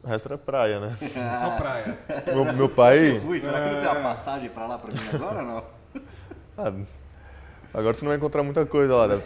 o 0.02 0.06
resto 0.06 0.26
era 0.28 0.38
praia, 0.38 0.80
né? 0.80 0.96
Só 1.40 1.56
praia. 1.56 1.98
meu, 2.26 2.52
meu 2.54 2.68
pai. 2.68 3.18
Rui, 3.24 3.40
será 3.40 3.58
que 3.68 3.74
não 3.74 3.80
tem 3.82 3.90
uma 3.90 4.02
passagem 4.10 4.50
pra 4.50 4.66
lá 4.66 4.78
pra 4.78 4.92
mim 4.92 4.98
agora 5.14 5.40
ou 5.40 5.46
não? 5.46 5.64
Ah, 6.56 6.72
agora 7.72 7.94
você 7.94 8.02
não 8.04 8.08
vai 8.10 8.16
encontrar 8.16 8.42
muita 8.42 8.64
coisa 8.66 8.94
lá, 8.94 9.06
deve 9.06 9.20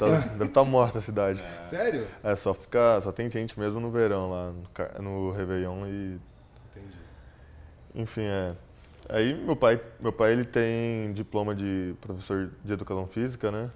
estar 0.44 0.64
morta 0.64 0.98
a 0.98 1.02
cidade. 1.02 1.44
Sério? 1.68 2.06
É, 2.22 2.34
só 2.36 2.52
fica. 2.54 3.00
Só 3.02 3.12
tem 3.12 3.30
gente 3.30 3.58
mesmo 3.58 3.80
no 3.80 3.90
verão 3.90 4.30
lá, 4.30 4.52
no, 5.00 5.30
Réveillon 5.30 5.86
e. 5.86 6.18
Entendi. 6.70 6.96
Enfim, 7.94 8.22
é. 8.24 8.54
Aí 9.08 9.34
meu 9.34 9.56
pai, 9.56 9.80
meu 10.00 10.12
pai 10.12 10.32
ele 10.32 10.44
tem 10.44 11.12
diploma 11.12 11.54
de 11.54 11.94
professor 12.00 12.50
de 12.64 12.72
educação 12.72 13.06
física, 13.06 13.50
né? 13.50 13.70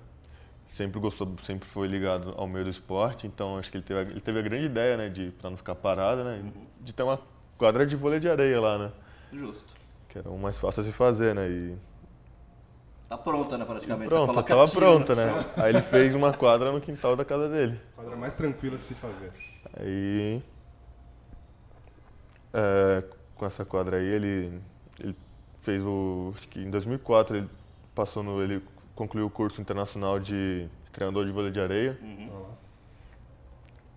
Sempre 0.74 1.00
gostou, 1.00 1.34
sempre 1.42 1.66
foi 1.66 1.88
ligado 1.88 2.34
ao 2.36 2.46
meio 2.46 2.64
do 2.64 2.70
esporte, 2.70 3.26
então 3.26 3.56
acho 3.58 3.70
que 3.70 3.78
ele 3.78 3.84
teve, 3.84 3.98
a- 4.00 4.02
ele 4.02 4.20
teve 4.20 4.38
a 4.38 4.42
grande 4.42 4.66
ideia, 4.66 4.96
né, 4.96 5.08
de 5.08 5.30
para 5.40 5.48
não 5.48 5.56
ficar 5.56 5.74
parado, 5.74 6.22
né, 6.22 6.42
de 6.82 6.92
ter 6.94 7.02
uma 7.02 7.18
quadra 7.56 7.86
de 7.86 7.96
vôlei 7.96 8.20
de 8.20 8.28
areia 8.28 8.60
lá, 8.60 8.76
né? 8.78 8.92
Justo. 9.32 9.74
Que 10.10 10.18
era 10.18 10.28
o 10.28 10.38
mais 10.38 10.58
fácil 10.58 10.82
a 10.82 10.84
se 10.84 10.92
fazer, 10.92 11.34
né? 11.34 11.48
E 11.48 11.74
Tá 13.08 13.16
pronta, 13.16 13.56
né, 13.56 13.64
praticamente. 13.64 14.08
pronto, 14.08 14.30
coloca 14.30 14.48
tava 14.48 14.66
tiro 14.66 14.80
pronta, 14.80 15.14
né? 15.14 15.44
Aí 15.56 15.72
ele 15.72 15.82
fez 15.82 16.14
uma 16.14 16.32
quadra 16.32 16.72
no 16.72 16.80
quintal 16.80 17.14
da 17.14 17.24
casa 17.24 17.48
dele. 17.48 17.80
Quadra 17.94 18.16
mais 18.16 18.34
tranquila 18.34 18.76
de 18.76 18.84
se 18.84 18.94
fazer. 18.94 19.32
Aí, 19.78 20.42
é, 22.52 23.04
com 23.36 23.46
essa 23.46 23.64
quadra 23.64 23.98
aí, 23.98 24.06
ele, 24.06 24.60
ele 24.98 25.16
fez 25.62 25.82
o. 25.84 26.32
Acho 26.34 26.48
que 26.48 26.60
em 26.60 26.70
2004 26.70 27.36
ele 27.36 27.48
passou 27.94 28.22
no. 28.22 28.42
Ele 28.42 28.62
concluiu 28.94 29.26
o 29.26 29.30
curso 29.30 29.60
internacional 29.60 30.18
de 30.18 30.68
treinador 30.92 31.26
de 31.26 31.32
vôlei 31.32 31.50
de 31.50 31.60
areia 31.60 31.98
Uhum. 32.02 32.46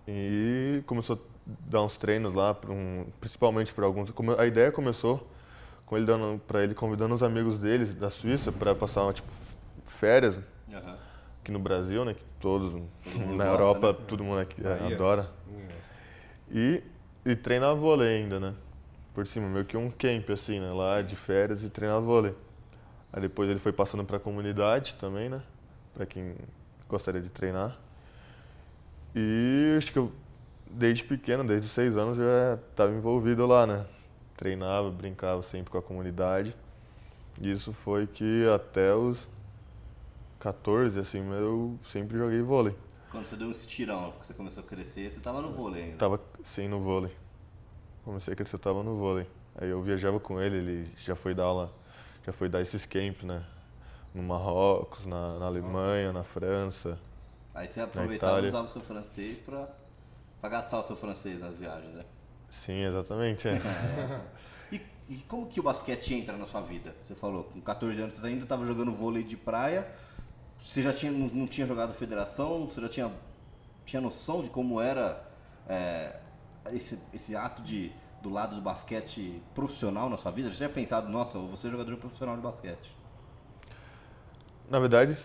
E 0.06 0.82
começou 0.86 1.16
a 1.16 1.18
dar 1.46 1.82
uns 1.82 1.96
treinos 1.96 2.34
lá, 2.34 2.56
um, 2.68 3.06
principalmente 3.20 3.72
para 3.72 3.86
alguns. 3.86 4.12
A 4.38 4.46
ideia 4.46 4.72
começou 4.72 5.26
com 5.90 5.96
ele 5.96 6.06
dando 6.06 6.40
para 6.46 6.62
ele 6.62 6.72
convidando 6.72 7.16
os 7.16 7.22
amigos 7.22 7.58
deles 7.58 7.92
da 7.92 8.10
Suíça 8.10 8.52
para 8.52 8.72
passar 8.76 9.02
uma, 9.02 9.12
tipo, 9.12 9.26
férias 9.84 10.38
Aham. 10.72 10.96
aqui 11.42 11.50
no 11.50 11.58
Brasil, 11.58 12.04
né? 12.04 12.14
Que 12.14 12.22
todos 12.38 12.72
mundo 12.72 13.34
na 13.34 13.44
gosta, 13.44 13.48
Europa, 13.48 13.92
né? 13.94 13.98
todo 14.06 14.22
mundo 14.22 14.38
aqui 14.38 14.62
Bahia. 14.62 14.94
adora. 14.94 15.28
E, 16.48 16.80
e 17.26 17.34
treinar 17.34 17.74
vôlei 17.74 18.18
ainda, 18.18 18.38
né? 18.38 18.54
Por 19.12 19.26
cima, 19.26 19.48
meio 19.48 19.64
que 19.64 19.76
um 19.76 19.90
camp, 19.90 20.30
assim, 20.30 20.60
né? 20.60 20.72
Lá 20.72 21.02
de 21.02 21.16
férias 21.16 21.64
e 21.64 21.68
treinar 21.68 22.00
vôlei. 22.00 22.36
Aí 23.12 23.20
depois 23.20 23.50
ele 23.50 23.58
foi 23.58 23.72
passando 23.72 24.04
pra 24.04 24.20
comunidade 24.20 24.94
também, 24.94 25.28
né? 25.28 25.42
Pra 25.92 26.06
quem 26.06 26.36
gostaria 26.88 27.20
de 27.20 27.30
treinar. 27.30 27.76
E 29.12 29.74
acho 29.76 29.92
que 29.92 29.98
eu, 29.98 30.12
desde 30.70 31.02
pequeno, 31.02 31.42
desde 31.42 31.66
os 31.66 31.72
seis 31.72 31.96
anos, 31.96 32.16
já 32.16 32.60
estava 32.70 32.92
envolvido 32.92 33.44
lá, 33.44 33.66
né? 33.66 33.84
Treinava, 34.40 34.90
brincava 34.90 35.42
sempre 35.42 35.70
com 35.70 35.76
a 35.76 35.82
comunidade. 35.82 36.56
E 37.38 37.52
isso 37.52 37.74
foi 37.74 38.06
que 38.06 38.48
até 38.48 38.94
os 38.94 39.28
14, 40.38 40.98
assim, 40.98 41.18
eu 41.30 41.78
sempre 41.92 42.16
joguei 42.16 42.40
vôlei. 42.40 42.74
Quando 43.10 43.26
você 43.26 43.36
deu 43.36 43.48
um 43.48 43.50
estirão, 43.50 44.12
que 44.12 44.26
você 44.26 44.32
começou 44.32 44.64
a 44.64 44.66
crescer, 44.66 45.12
você 45.12 45.20
tava 45.20 45.42
no 45.42 45.52
vôlei 45.52 45.82
ainda. 45.82 45.98
Tava 45.98 46.18
sim 46.46 46.68
no 46.68 46.80
vôlei. 46.80 47.14
Comecei 48.02 48.32
a 48.32 48.36
crescer, 48.36 48.54
eu 48.54 48.60
tava 48.60 48.82
no 48.82 48.96
vôlei. 48.96 49.26
Aí 49.56 49.68
eu 49.68 49.82
viajava 49.82 50.18
com 50.18 50.40
ele, 50.40 50.56
ele 50.56 50.92
já 50.96 51.14
foi 51.14 51.34
dar 51.34 51.44
aula, 51.44 51.70
já 52.24 52.32
foi 52.32 52.48
dar 52.48 52.62
esses 52.62 52.86
camps, 52.86 53.24
né? 53.24 53.44
No 54.14 54.22
Marrocos, 54.22 55.04
na, 55.04 55.38
na 55.38 55.46
Alemanha, 55.46 56.14
na 56.14 56.24
França. 56.24 56.98
Aí 57.54 57.68
você 57.68 57.82
aproveitava 57.82 58.40
e 58.40 58.48
usava 58.48 58.68
o 58.68 58.70
seu 58.70 58.80
francês 58.80 59.38
pra, 59.38 59.68
pra 60.40 60.48
gastar 60.48 60.80
o 60.80 60.82
seu 60.82 60.96
francês 60.96 61.42
nas 61.42 61.58
viagens, 61.58 61.92
né? 61.92 62.04
Sim, 62.50 62.84
exatamente. 62.84 63.48
É. 63.48 63.60
E, 64.72 64.80
e 65.08 65.16
como 65.26 65.48
que 65.48 65.58
o 65.58 65.62
basquete 65.64 66.14
entra 66.14 66.36
na 66.36 66.46
sua 66.46 66.60
vida? 66.60 66.94
Você 67.04 67.12
falou, 67.16 67.42
com 67.42 67.60
14 67.60 68.00
anos 68.00 68.14
você 68.14 68.24
ainda 68.24 68.44
estava 68.44 68.64
jogando 68.64 68.92
vôlei 68.92 69.24
de 69.24 69.36
praia, 69.36 69.84
você 70.56 70.80
já 70.80 70.92
tinha, 70.92 71.10
não, 71.10 71.26
não 71.26 71.46
tinha 71.48 71.66
jogado 71.66 71.92
federação, 71.92 72.68
você 72.68 72.80
já 72.80 72.88
tinha, 72.88 73.12
tinha 73.84 74.00
noção 74.00 74.42
de 74.42 74.48
como 74.48 74.80
era 74.80 75.28
é, 75.68 76.20
esse, 76.72 77.00
esse 77.12 77.34
ato 77.34 77.62
de, 77.62 77.90
do 78.22 78.30
lado 78.30 78.54
do 78.54 78.62
basquete 78.62 79.42
profissional 79.54 80.08
na 80.08 80.16
sua 80.16 80.30
vida? 80.30 80.50
Já 80.50 80.56
tinha 80.56 80.68
pensado, 80.68 81.08
nossa, 81.08 81.36
eu 81.36 81.46
vou 81.48 81.56
ser 81.56 81.70
jogador 81.70 81.96
profissional 81.96 82.36
de 82.36 82.42
basquete? 82.42 82.94
Na 84.68 84.78
verdade, 84.78 85.16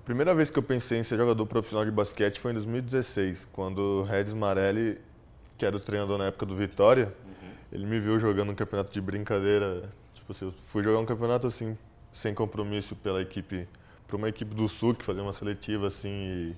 a 0.00 0.04
primeira 0.04 0.34
vez 0.34 0.48
que 0.48 0.58
eu 0.58 0.62
pensei 0.62 0.98
em 0.98 1.04
ser 1.04 1.16
jogador 1.16 1.44
profissional 1.46 1.84
de 1.84 1.90
basquete 1.90 2.40
foi 2.40 2.52
em 2.52 2.54
2016, 2.54 3.46
quando 3.52 3.78
o 3.78 4.02
Regis 4.02 4.32
Marelli, 4.32 4.98
que 5.62 5.66
era 5.66 5.76
o 5.76 5.80
treinador 5.80 6.18
na 6.18 6.24
época 6.24 6.44
do 6.44 6.56
Vitória, 6.56 7.14
ele 7.70 7.86
me 7.86 8.00
viu 8.00 8.18
jogando 8.18 8.50
um 8.50 8.54
campeonato 8.54 8.92
de 8.92 9.00
brincadeira. 9.00 9.88
Tipo 10.12 10.32
assim, 10.32 10.46
eu 10.46 10.52
fui 10.66 10.82
jogar 10.82 10.98
um 10.98 11.06
campeonato 11.06 11.46
assim, 11.46 11.78
sem 12.12 12.34
compromisso 12.34 12.96
pela 12.96 13.22
equipe, 13.22 13.68
para 14.08 14.16
uma 14.16 14.28
equipe 14.28 14.52
do 14.56 14.68
Sul 14.68 14.92
que 14.92 15.04
fazia 15.04 15.22
uma 15.22 15.32
seletiva 15.32 15.86
assim 15.86 16.10
e, 16.10 16.56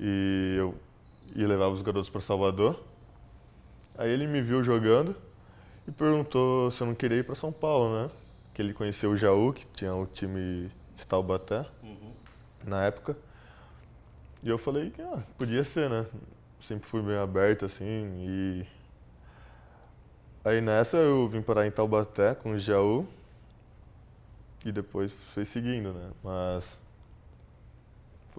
e 0.00 0.56
eu 0.58 0.74
ia 1.36 1.46
levar 1.46 1.68
os 1.68 1.80
garotos 1.80 2.10
para 2.10 2.20
Salvador. 2.20 2.82
Aí 3.96 4.10
ele 4.10 4.26
me 4.26 4.42
viu 4.42 4.64
jogando 4.64 5.14
e 5.86 5.92
perguntou 5.92 6.72
se 6.72 6.80
eu 6.80 6.88
não 6.88 6.96
queria 6.96 7.18
ir 7.18 7.24
para 7.24 7.36
São 7.36 7.52
Paulo, 7.52 8.02
né? 8.02 8.10
Que 8.52 8.62
ele 8.62 8.74
conheceu 8.74 9.12
o 9.12 9.16
Jaú, 9.16 9.52
que 9.52 9.64
tinha 9.66 9.94
o 9.94 10.06
time 10.06 10.72
de 10.96 11.06
Taubaté 11.06 11.64
na 12.64 12.82
época. 12.82 13.16
E 14.42 14.48
eu 14.48 14.58
falei 14.58 14.90
que 14.90 15.00
ah, 15.00 15.22
podia 15.38 15.62
ser, 15.62 15.88
né? 15.88 16.04
Sempre 16.66 16.88
fui 16.88 17.02
bem 17.02 17.16
aberto 17.16 17.64
assim 17.64 17.84
e 18.18 18.66
aí 20.44 20.60
nessa 20.60 20.96
eu 20.96 21.28
vim 21.28 21.42
parar 21.42 21.66
em 21.66 21.70
Taubaté 21.70 22.34
com 22.34 22.52
o 22.52 22.58
Jaú 22.58 23.06
e 24.64 24.70
depois 24.70 25.12
fui 25.34 25.44
seguindo, 25.44 25.92
né? 25.92 26.10
Mas 26.22 26.64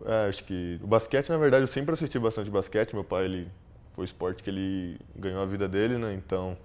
é, 0.05 0.27
acho 0.27 0.43
que 0.43 0.79
o 0.81 0.87
basquete, 0.87 1.29
na 1.29 1.37
verdade, 1.37 1.63
eu 1.63 1.67
sempre 1.67 1.93
assisti 1.93 2.17
bastante 2.17 2.49
basquete. 2.49 2.93
Meu 2.93 3.03
pai, 3.03 3.25
ele 3.25 3.51
foi 3.93 4.03
o 4.03 4.05
esporte 4.05 4.41
que 4.41 4.49
ele 4.49 4.99
ganhou 5.15 5.41
a 5.41 5.45
vida 5.45 5.67
dele, 5.67 5.97
né? 5.97 6.13
Então, 6.13 6.57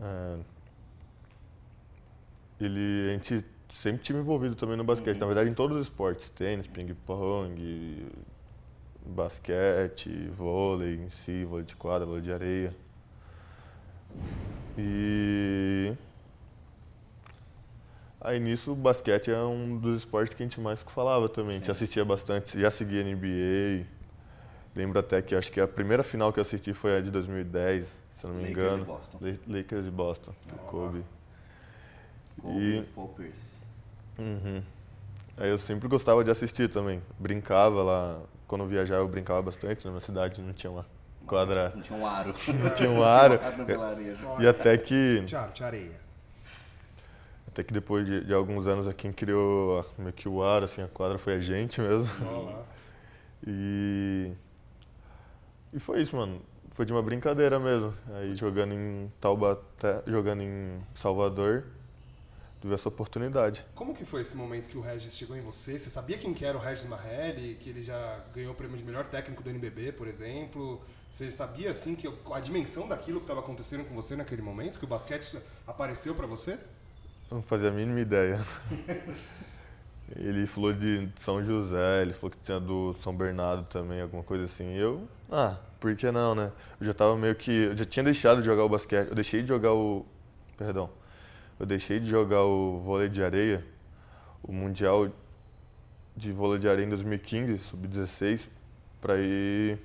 é, 0.00 0.36
ele, 2.60 3.08
a 3.08 3.12
gente 3.12 3.44
sempre 3.74 4.02
tive 4.02 4.18
envolvido 4.18 4.54
também 4.54 4.76
no 4.76 4.84
basquete. 4.84 5.18
Na 5.18 5.26
verdade, 5.26 5.48
em 5.48 5.54
todos 5.54 5.76
os 5.76 5.86
esportes, 5.86 6.28
tênis, 6.30 6.66
ping-pong, 6.66 8.06
basquete, 9.10 10.28
vôlei 10.36 10.96
em 10.96 11.10
si, 11.10 11.44
vôlei 11.44 11.64
de 11.64 11.74
quadra, 11.76 12.06
vôlei 12.06 12.22
de 12.22 12.32
areia. 12.32 12.72
E 14.76 15.92
Aí 18.20 18.40
nisso 18.40 18.72
o 18.72 18.76
basquete 18.76 19.30
é 19.30 19.38
um 19.40 19.78
dos 19.78 19.98
esportes 20.02 20.34
que 20.34 20.42
a 20.42 20.46
gente 20.46 20.60
mais 20.60 20.80
falava 20.82 21.28
também. 21.28 21.56
A 21.56 21.58
gente 21.58 21.70
assistia 21.70 22.04
bastante, 22.04 22.58
já 22.60 22.70
seguia 22.70 23.02
NBA. 23.02 23.86
Lembro 24.74 24.98
até 24.98 25.22
que 25.22 25.34
acho 25.34 25.50
que 25.50 25.60
a 25.60 25.68
primeira 25.68 26.02
final 26.02 26.32
que 26.32 26.38
eu 26.38 26.42
assisti 26.42 26.72
foi 26.74 26.98
a 26.98 27.00
de 27.00 27.10
2010, 27.10 27.84
se 27.84 28.24
eu 28.24 28.30
não 28.30 28.36
me 28.36 28.48
Lakers 28.48 28.56
engano. 28.58 28.82
e 28.82 28.86
Boston. 28.86 29.18
La- 29.20 29.56
Lakers 29.56 29.86
e 29.86 29.90
Boston, 29.90 30.34
do 30.46 30.58
Kobe. 30.58 31.04
Kobe 32.42 32.58
E- 32.58 32.84
Pierce. 33.16 33.60
Uhum. 34.18 34.62
Aí 35.36 35.48
eu 35.50 35.58
sempre 35.58 35.88
gostava 35.88 36.22
de 36.24 36.30
assistir 36.30 36.68
também. 36.68 37.00
Brincava 37.18 37.82
lá, 37.82 38.20
quando 38.48 38.62
eu 38.62 38.66
viajava 38.68 39.02
eu 39.02 39.08
brincava 39.08 39.42
bastante, 39.42 39.84
na 39.84 39.92
minha 39.92 40.00
cidade 40.00 40.42
não 40.42 40.52
tinha 40.52 40.70
uma 40.72 40.84
quadra, 41.26 41.72
Não 41.76 41.82
tinha 41.82 41.98
um 41.98 42.06
aro. 42.06 42.34
não 42.64 42.70
tinha 42.70 42.90
um 42.90 43.02
aro. 43.04 43.38
E 44.40 44.46
até 44.48 44.76
que, 44.78 45.22
Tchau, 45.26 45.50
tchau, 45.52 45.66
areia. 45.66 46.00
até 47.46 47.62
que 47.62 47.72
depois 47.72 48.06
de, 48.06 48.24
de 48.24 48.32
alguns 48.34 48.66
anos 48.66 48.92
quem 48.96 49.12
criou 49.12 49.80
a- 49.80 49.84
meio 49.98 50.12
que 50.14 50.28
o 50.28 50.42
aro, 50.42 50.64
assim, 50.64 50.82
a 50.82 50.88
quadra 50.88 51.18
foi 51.18 51.34
a 51.34 51.40
gente 51.40 51.80
mesmo. 51.80 52.08
Olha 52.26 52.56
lá. 52.56 52.62
E. 53.46 54.32
E 55.72 55.78
foi 55.78 56.02
isso, 56.02 56.16
mano. 56.16 56.40
Foi 56.72 56.84
de 56.84 56.92
uma 56.92 57.00
brincadeira 57.02 57.58
mesmo. 57.60 57.94
Aí 58.14 58.34
jogando 58.34 58.72
em 58.74 59.12
Taubaté, 59.20 60.02
jogando 60.08 60.42
em 60.42 60.80
Salvador, 60.96 61.64
tive 62.60 62.74
essa 62.74 62.88
oportunidade. 62.88 63.64
Como 63.74 63.94
que 63.94 64.04
foi 64.04 64.20
esse 64.20 64.36
momento 64.36 64.68
que 64.68 64.76
o 64.76 64.80
Regis 64.80 65.16
chegou 65.16 65.36
em 65.36 65.40
você? 65.40 65.78
Você 65.78 65.88
sabia 65.88 66.18
quem 66.18 66.34
que 66.34 66.44
era 66.44 66.56
o 66.56 66.60
Regis 66.60 66.86
Marrelli? 66.86 67.56
Que 67.60 67.70
ele 67.70 67.82
já 67.82 68.20
ganhou 68.34 68.52
o 68.52 68.54
prêmio 68.54 68.76
de 68.76 68.84
melhor 68.84 69.06
técnico 69.06 69.42
do 69.42 69.50
NBB, 69.50 69.92
por 69.92 70.08
exemplo? 70.08 70.80
Você 71.10 71.30
sabia, 71.30 71.70
assim, 71.70 71.94
que 71.94 72.08
a 72.32 72.40
dimensão 72.40 72.86
daquilo 72.86 73.20
que 73.20 73.24
estava 73.24 73.40
acontecendo 73.40 73.84
com 73.84 73.94
você 73.94 74.16
naquele 74.16 74.42
momento? 74.42 74.78
Que 74.78 74.84
o 74.84 74.88
basquete 74.88 75.38
apareceu 75.66 76.14
pra 76.14 76.26
você? 76.26 76.58
Não 77.30 77.42
fazia 77.42 77.68
a 77.68 77.72
mínima 77.72 78.00
ideia. 78.00 78.44
Ele 80.16 80.46
falou 80.46 80.72
de 80.72 81.08
São 81.16 81.44
José, 81.44 82.00
ele 82.00 82.14
falou 82.14 82.30
que 82.30 82.38
tinha 82.42 82.58
do 82.58 82.96
São 83.02 83.14
Bernardo 83.14 83.64
também, 83.64 84.00
alguma 84.00 84.22
coisa 84.22 84.44
assim. 84.46 84.74
E 84.74 84.78
eu, 84.78 85.06
ah, 85.30 85.58
por 85.78 85.94
que 85.94 86.10
não, 86.10 86.34
né? 86.34 86.50
Eu 86.80 86.86
já 86.86 86.94
tava 86.94 87.14
meio 87.14 87.34
que. 87.34 87.50
Eu 87.50 87.76
já 87.76 87.84
tinha 87.84 88.02
deixado 88.02 88.40
de 88.40 88.46
jogar 88.46 88.64
o 88.64 88.68
basquete. 88.70 89.08
Eu 89.08 89.14
deixei 89.14 89.42
de 89.42 89.48
jogar 89.48 89.74
o. 89.74 90.06
Perdão. 90.56 90.88
Eu 91.58 91.66
deixei 91.66 91.98
de 91.98 92.06
jogar 92.08 92.42
o 92.44 92.80
vôlei 92.80 93.08
de 93.08 93.22
areia, 93.22 93.64
o 94.42 94.52
Mundial 94.52 95.08
de 96.16 96.32
vôlei 96.32 96.58
de 96.58 96.68
areia 96.68 96.84
em 96.86 96.88
2015, 96.88 97.58
sub-16, 97.58 98.48
pra 99.00 99.16
ir 99.18 99.78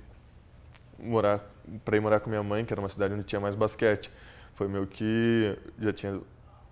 morar 0.98 1.50
para 1.84 1.96
ir 1.96 2.00
morar 2.00 2.20
com 2.20 2.28
minha 2.28 2.42
mãe, 2.42 2.64
que 2.64 2.72
era 2.74 2.80
uma 2.80 2.88
cidade 2.90 3.14
onde 3.14 3.24
tinha 3.24 3.40
mais 3.40 3.54
basquete. 3.54 4.10
Foi 4.54 4.68
meio 4.68 4.86
que 4.86 5.56
já 5.80 5.92
tinha 5.92 6.20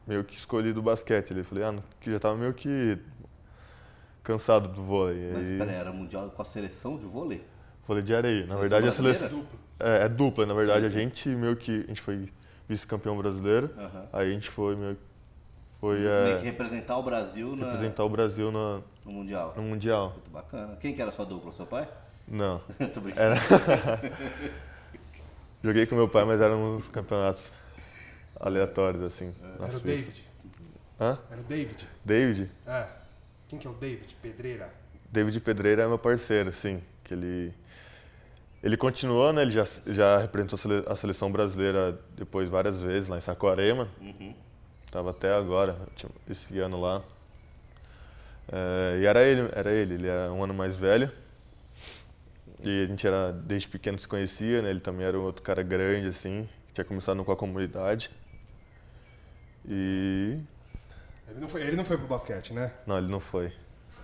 meio 0.06 0.22
que 0.22 0.36
escolhido 0.36 0.80
o 0.80 0.82
basquete. 0.82 1.30
Ele 1.30 1.42
falei, 1.42 1.64
ah, 1.64 1.74
que 2.00 2.12
já 2.12 2.20
tava 2.20 2.36
meio 2.36 2.52
que 2.52 2.98
cansado 4.22 4.68
do 4.68 4.82
vôlei. 4.82 5.30
Mas 5.32 5.50
Aí, 5.50 5.58
peraí, 5.58 5.74
era 5.74 5.92
mundial 5.92 6.28
com 6.30 6.42
a 6.42 6.44
seleção 6.44 6.96
de 6.98 7.06
vôlei? 7.06 7.42
vôlei 7.86 8.02
de 8.02 8.14
areia. 8.14 8.46
Na 8.46 8.54
Seleção 8.56 8.60
verdade, 8.60 8.88
a 8.88 8.92
seleção 8.92 9.28
Duplo. 9.28 9.58
é, 9.80 10.04
é 10.04 10.08
dupla. 10.08 10.46
Na 10.46 10.54
verdade, 10.54 10.84
Sim, 10.86 10.90
sim. 10.90 10.96
a 10.96 11.00
gente 11.00 11.28
meio 11.30 11.56
que 11.56 11.72
a 11.84 11.86
gente 11.88 12.00
foi 12.02 12.28
vice-campeão 12.68 13.16
brasileiro. 13.16 13.70
Aham. 13.78 14.06
Aí 14.12 14.30
a 14.30 14.32
gente 14.34 14.48
foi 14.50 14.76
meio 14.76 14.96
foi 15.80 16.06
é, 16.06 16.36
que 16.38 16.44
representar 16.44 16.96
o 16.96 17.02
Brasil 17.02 17.56
na- 17.56 17.66
representar 17.72 18.04
o 18.04 18.08
Brasil 18.08 18.52
no, 18.52 18.84
no 19.04 19.12
mundial. 19.12 19.52
no 19.56 19.62
mundial. 19.62 20.10
Muito 20.10 20.30
bacana. 20.30 20.76
Quem 20.80 20.94
que 20.94 21.02
era 21.02 21.10
sua 21.10 21.24
dupla? 21.26 21.52
Seu 21.52 21.66
pai? 21.66 21.88
Não. 22.28 22.60
Tô 22.94 23.00
brincando. 23.00 23.34
Joguei 25.62 25.86
com 25.86 25.94
meu 25.94 26.08
pai, 26.08 26.24
mas 26.24 26.40
eram 26.40 26.76
uns 26.76 26.88
campeonatos 26.88 27.48
aleatórios 28.38 29.02
assim. 29.02 29.32
na 29.58 29.66
Era 29.66 29.76
o. 29.76 29.80
David. 29.80 30.28
Hã? 31.00 31.18
Era 31.30 31.40
o 31.40 31.44
David. 31.44 31.88
David? 32.04 32.50
É. 32.66 32.86
Quem 33.48 33.58
que 33.58 33.66
é 33.66 33.70
o 33.70 33.74
David? 33.74 34.16
Pedreira. 34.22 34.72
David 35.10 35.40
Pedreira 35.40 35.82
é 35.82 35.86
meu 35.88 35.98
parceiro, 35.98 36.52
sim. 36.52 36.80
Que 37.04 37.14
ele, 37.14 37.52
ele 38.62 38.76
continuou, 38.76 39.32
né? 39.32 39.42
Ele 39.42 39.50
já, 39.50 39.66
já 39.86 40.18
representou 40.18 40.56
a 40.56 40.60
sele- 40.62 40.84
a 40.86 40.96
seleção 40.96 41.30
brasileira 41.32 41.98
depois 42.16 42.48
várias 42.48 42.76
vezes 42.76 43.08
lá 43.08 43.18
em 43.18 43.20
Saquarema. 43.20 43.88
Uhum. 44.00 44.34
Tava 44.90 45.10
até 45.10 45.32
agora, 45.34 45.76
esse 46.28 46.58
ano 46.58 46.80
lá. 46.80 47.02
É, 48.50 48.98
e 49.00 49.06
era 49.06 49.22
ele, 49.22 49.48
era 49.54 49.72
ele, 49.72 49.94
ele 49.94 50.06
era 50.08 50.32
um 50.32 50.44
ano 50.44 50.52
mais 50.54 50.76
velho. 50.76 51.10
E 52.60 52.84
a 52.84 52.86
gente 52.86 53.06
era, 53.06 53.32
desde 53.32 53.66
pequeno 53.68 53.98
se 53.98 54.06
conhecia, 54.06 54.62
né? 54.62 54.70
Ele 54.70 54.80
também 54.80 55.06
era 55.06 55.18
um 55.18 55.22
outro 55.22 55.42
cara 55.42 55.62
grande, 55.62 56.08
assim, 56.08 56.48
que 56.68 56.74
tinha 56.74 56.84
começado 56.84 57.24
com 57.24 57.32
a 57.32 57.36
comunidade. 57.36 58.10
E. 59.66 60.38
Ele 61.28 61.40
não 61.40 61.48
foi, 61.48 61.62
ele 61.62 61.76
não 61.76 61.84
foi 61.84 61.96
pro 61.96 62.06
basquete, 62.06 62.52
né? 62.52 62.72
Não, 62.86 62.98
ele 62.98 63.08
não 63.08 63.18
foi. 63.20 63.52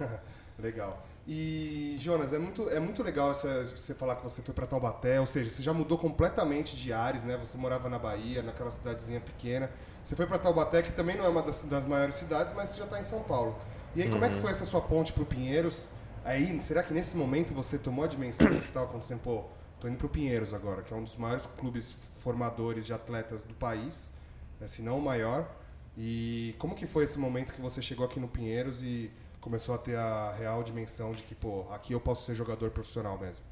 Legal. 0.58 1.06
E, 1.30 1.94
Jonas, 1.98 2.32
é 2.32 2.38
muito, 2.38 2.70
é 2.70 2.80
muito 2.80 3.02
legal 3.02 3.30
essa, 3.32 3.66
você 3.66 3.92
falar 3.92 4.16
que 4.16 4.22
você 4.24 4.40
foi 4.40 4.54
para 4.54 4.66
Taubaté, 4.66 5.20
ou 5.20 5.26
seja, 5.26 5.50
você 5.50 5.62
já 5.62 5.74
mudou 5.74 5.98
completamente 5.98 6.74
de 6.74 6.90
ares, 6.90 7.22
né? 7.22 7.36
Você 7.36 7.58
morava 7.58 7.86
na 7.90 7.98
Bahia, 7.98 8.42
naquela 8.42 8.70
cidadezinha 8.70 9.20
pequena. 9.20 9.70
Você 10.02 10.16
foi 10.16 10.24
para 10.24 10.38
Taubaté, 10.38 10.80
que 10.80 10.90
também 10.90 11.18
não 11.18 11.26
é 11.26 11.28
uma 11.28 11.42
das, 11.42 11.64
das 11.64 11.84
maiores 11.84 12.14
cidades, 12.14 12.54
mas 12.54 12.70
você 12.70 12.78
já 12.78 12.84
está 12.84 12.98
em 12.98 13.04
São 13.04 13.22
Paulo. 13.22 13.54
E 13.94 14.00
aí, 14.00 14.08
como 14.08 14.24
é 14.24 14.30
que 14.30 14.40
foi 14.40 14.50
essa 14.50 14.64
sua 14.64 14.80
ponte 14.80 15.12
pro 15.12 15.26
Pinheiros? 15.26 15.90
Aí, 16.24 16.58
será 16.62 16.82
que 16.82 16.94
nesse 16.94 17.14
momento 17.14 17.52
você 17.52 17.76
tomou 17.76 18.06
a 18.06 18.08
dimensão 18.08 18.48
do 18.48 18.60
que 18.62 18.68
estava 18.68 18.86
acontecendo? 18.86 19.20
Pô, 19.20 19.44
tô 19.78 19.86
indo 19.86 19.98
pro 19.98 20.08
Pinheiros 20.08 20.54
agora, 20.54 20.80
que 20.80 20.94
é 20.94 20.96
um 20.96 21.04
dos 21.04 21.16
maiores 21.16 21.44
clubes 21.58 21.94
formadores 22.20 22.86
de 22.86 22.94
atletas 22.94 23.42
do 23.42 23.52
país, 23.52 24.14
né, 24.58 24.66
se 24.66 24.80
não 24.80 24.96
o 24.96 25.02
maior. 25.02 25.46
E 25.94 26.54
como 26.58 26.74
que 26.74 26.86
foi 26.86 27.04
esse 27.04 27.18
momento 27.18 27.52
que 27.52 27.60
você 27.60 27.82
chegou 27.82 28.06
aqui 28.06 28.18
no 28.18 28.28
Pinheiros 28.28 28.80
e 28.80 29.10
começou 29.40 29.74
a 29.74 29.78
ter 29.78 29.96
a 29.96 30.32
real 30.32 30.62
dimensão 30.62 31.12
de 31.12 31.22
que, 31.22 31.34
pô, 31.34 31.64
aqui 31.72 31.92
eu 31.92 32.00
posso 32.00 32.24
ser 32.24 32.34
jogador 32.34 32.70
profissional 32.70 33.18
mesmo? 33.18 33.44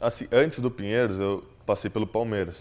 Assim, 0.00 0.26
antes 0.32 0.58
do 0.60 0.70
Pinheiros, 0.70 1.18
eu 1.20 1.44
passei 1.64 1.88
pelo 1.90 2.06
Palmeiras. 2.06 2.56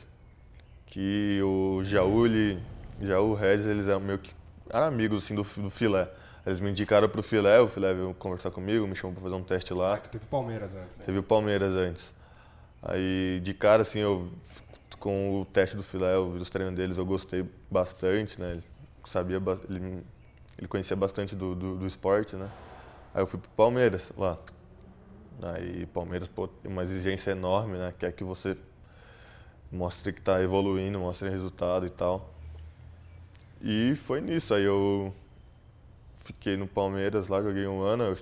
Que 0.85 1.39
o 1.43 1.83
Jaú, 1.83 2.25
ele, 2.25 2.61
Jaú, 3.01 3.31
o 3.31 3.33
Regis, 3.33 3.65
eles 3.65 3.87
eram 3.87 3.99
meio 3.99 4.19
que 4.19 4.31
eram 4.69 4.85
amigos 4.87 5.23
assim, 5.23 5.35
do, 5.35 5.43
do 5.43 5.69
filé. 5.69 6.07
Eles 6.45 6.59
me 6.59 6.69
indicaram 6.69 7.07
pro 7.09 7.23
filé, 7.23 7.59
o 7.61 7.67
filé 7.67 7.93
veio 7.93 8.13
conversar 8.15 8.51
comigo, 8.51 8.85
me 8.85 8.95
chamou 8.95 9.13
pra 9.13 9.23
fazer 9.23 9.35
um 9.35 9.43
teste 9.43 9.73
Ah, 9.73 9.77
lá. 9.77 9.97
que 9.97 10.09
teve 10.09 10.25
Palmeiras 10.25 10.75
antes, 10.75 10.97
né? 10.99 11.05
Teve 11.05 11.19
o 11.19 11.23
Palmeiras 11.23 11.73
antes. 11.73 12.03
Aí, 12.81 13.39
de 13.41 13.53
cara, 13.53 13.81
assim, 13.83 13.99
eu, 13.99 14.29
com 14.99 15.41
o 15.41 15.45
teste 15.45 15.75
do 15.75 15.83
filé, 15.83 16.15
eu 16.15 16.31
vi 16.33 16.39
os 16.39 16.49
treinos 16.49 16.75
deles, 16.75 16.97
eu 16.97 17.05
gostei 17.05 17.45
bastante, 17.71 18.39
né? 18.39 18.51
Ele 18.51 18.63
sabia, 19.07 19.41
ele, 19.69 20.03
ele 20.57 20.67
conhecia 20.67 20.95
bastante 20.95 21.35
do, 21.35 21.55
do, 21.55 21.75
do 21.77 21.87
esporte, 21.87 22.35
né? 22.35 22.49
Aí 23.13 23.21
eu 23.21 23.27
fui 23.27 23.39
pro 23.39 23.49
Palmeiras 23.51 24.11
lá. 24.17 24.37
Aí, 25.41 25.85
Palmeiras, 25.87 26.27
pô, 26.27 26.47
tem 26.47 26.71
uma 26.71 26.83
exigência 26.83 27.31
enorme, 27.31 27.77
né? 27.77 27.93
Quer 27.97 28.11
que 28.11 28.23
você 28.23 28.57
mostre 29.71 30.13
que 30.13 30.21
tá 30.21 30.41
evoluindo, 30.41 30.99
mostre 30.99 31.29
resultado 31.29 31.85
e 31.85 31.89
tal. 31.89 32.29
E 33.61 33.95
foi 33.95 34.21
nisso. 34.21 34.53
Aí 34.53 34.63
eu 34.63 35.13
fiquei 36.23 36.55
no 36.55 36.67
Palmeiras 36.67 37.27
lá, 37.27 37.41
joguei 37.41 37.67
um 37.67 37.81
ano, 37.81 38.03
eu 38.03 38.17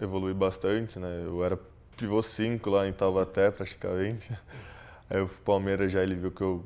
evolui 0.00 0.34
bastante, 0.34 0.98
né? 0.98 1.22
Eu 1.24 1.44
era 1.44 1.58
pivô 1.96 2.22
5 2.22 2.70
lá 2.70 2.86
em 2.86 2.92
Taubaté, 2.92 3.50
praticamente. 3.50 4.30
Aí 5.08 5.18
eu 5.18 5.26
fui 5.26 5.36
pro 5.36 5.44
Palmeiras 5.44 5.90
já, 5.90 6.02
ele 6.02 6.14
viu 6.14 6.30
que 6.30 6.42
eu, 6.42 6.64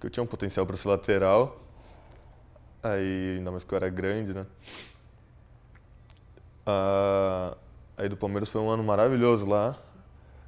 que 0.00 0.06
eu 0.06 0.10
tinha 0.10 0.24
um 0.24 0.26
potencial 0.26 0.66
para 0.66 0.76
ser 0.76 0.88
lateral. 0.88 1.61
Aí, 2.82 3.36
ainda 3.38 3.50
mais 3.50 3.64
que 3.64 3.72
eu 3.72 3.76
era 3.76 3.88
grande, 3.88 4.34
né? 4.34 4.46
Ah, 6.66 7.56
aí 7.96 8.08
do 8.08 8.16
Palmeiras 8.16 8.48
foi 8.48 8.60
um 8.60 8.68
ano 8.68 8.82
maravilhoso 8.82 9.46
lá. 9.46 9.76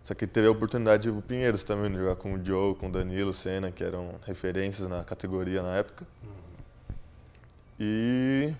Só 0.05 0.14
que 0.14 0.26
teve 0.26 0.47
a 0.47 0.51
oportunidade 0.51 1.11
pro 1.11 1.22
Pinheiros 1.22 1.64
também, 1.64 1.91
de 1.91 1.97
jogar 1.97 2.16
com 2.16 2.35
o 2.35 2.45
Joe, 2.45 2.74
com 2.74 2.89
o 2.89 2.93
Danilo, 2.93 3.32
Senna, 3.32 3.70
que 3.70 3.82
eram 3.82 4.16
referências 4.26 4.89
na 4.89 5.03
categoria 5.03 5.62
na 5.62 5.76
época. 5.76 6.07
E 7.80 8.53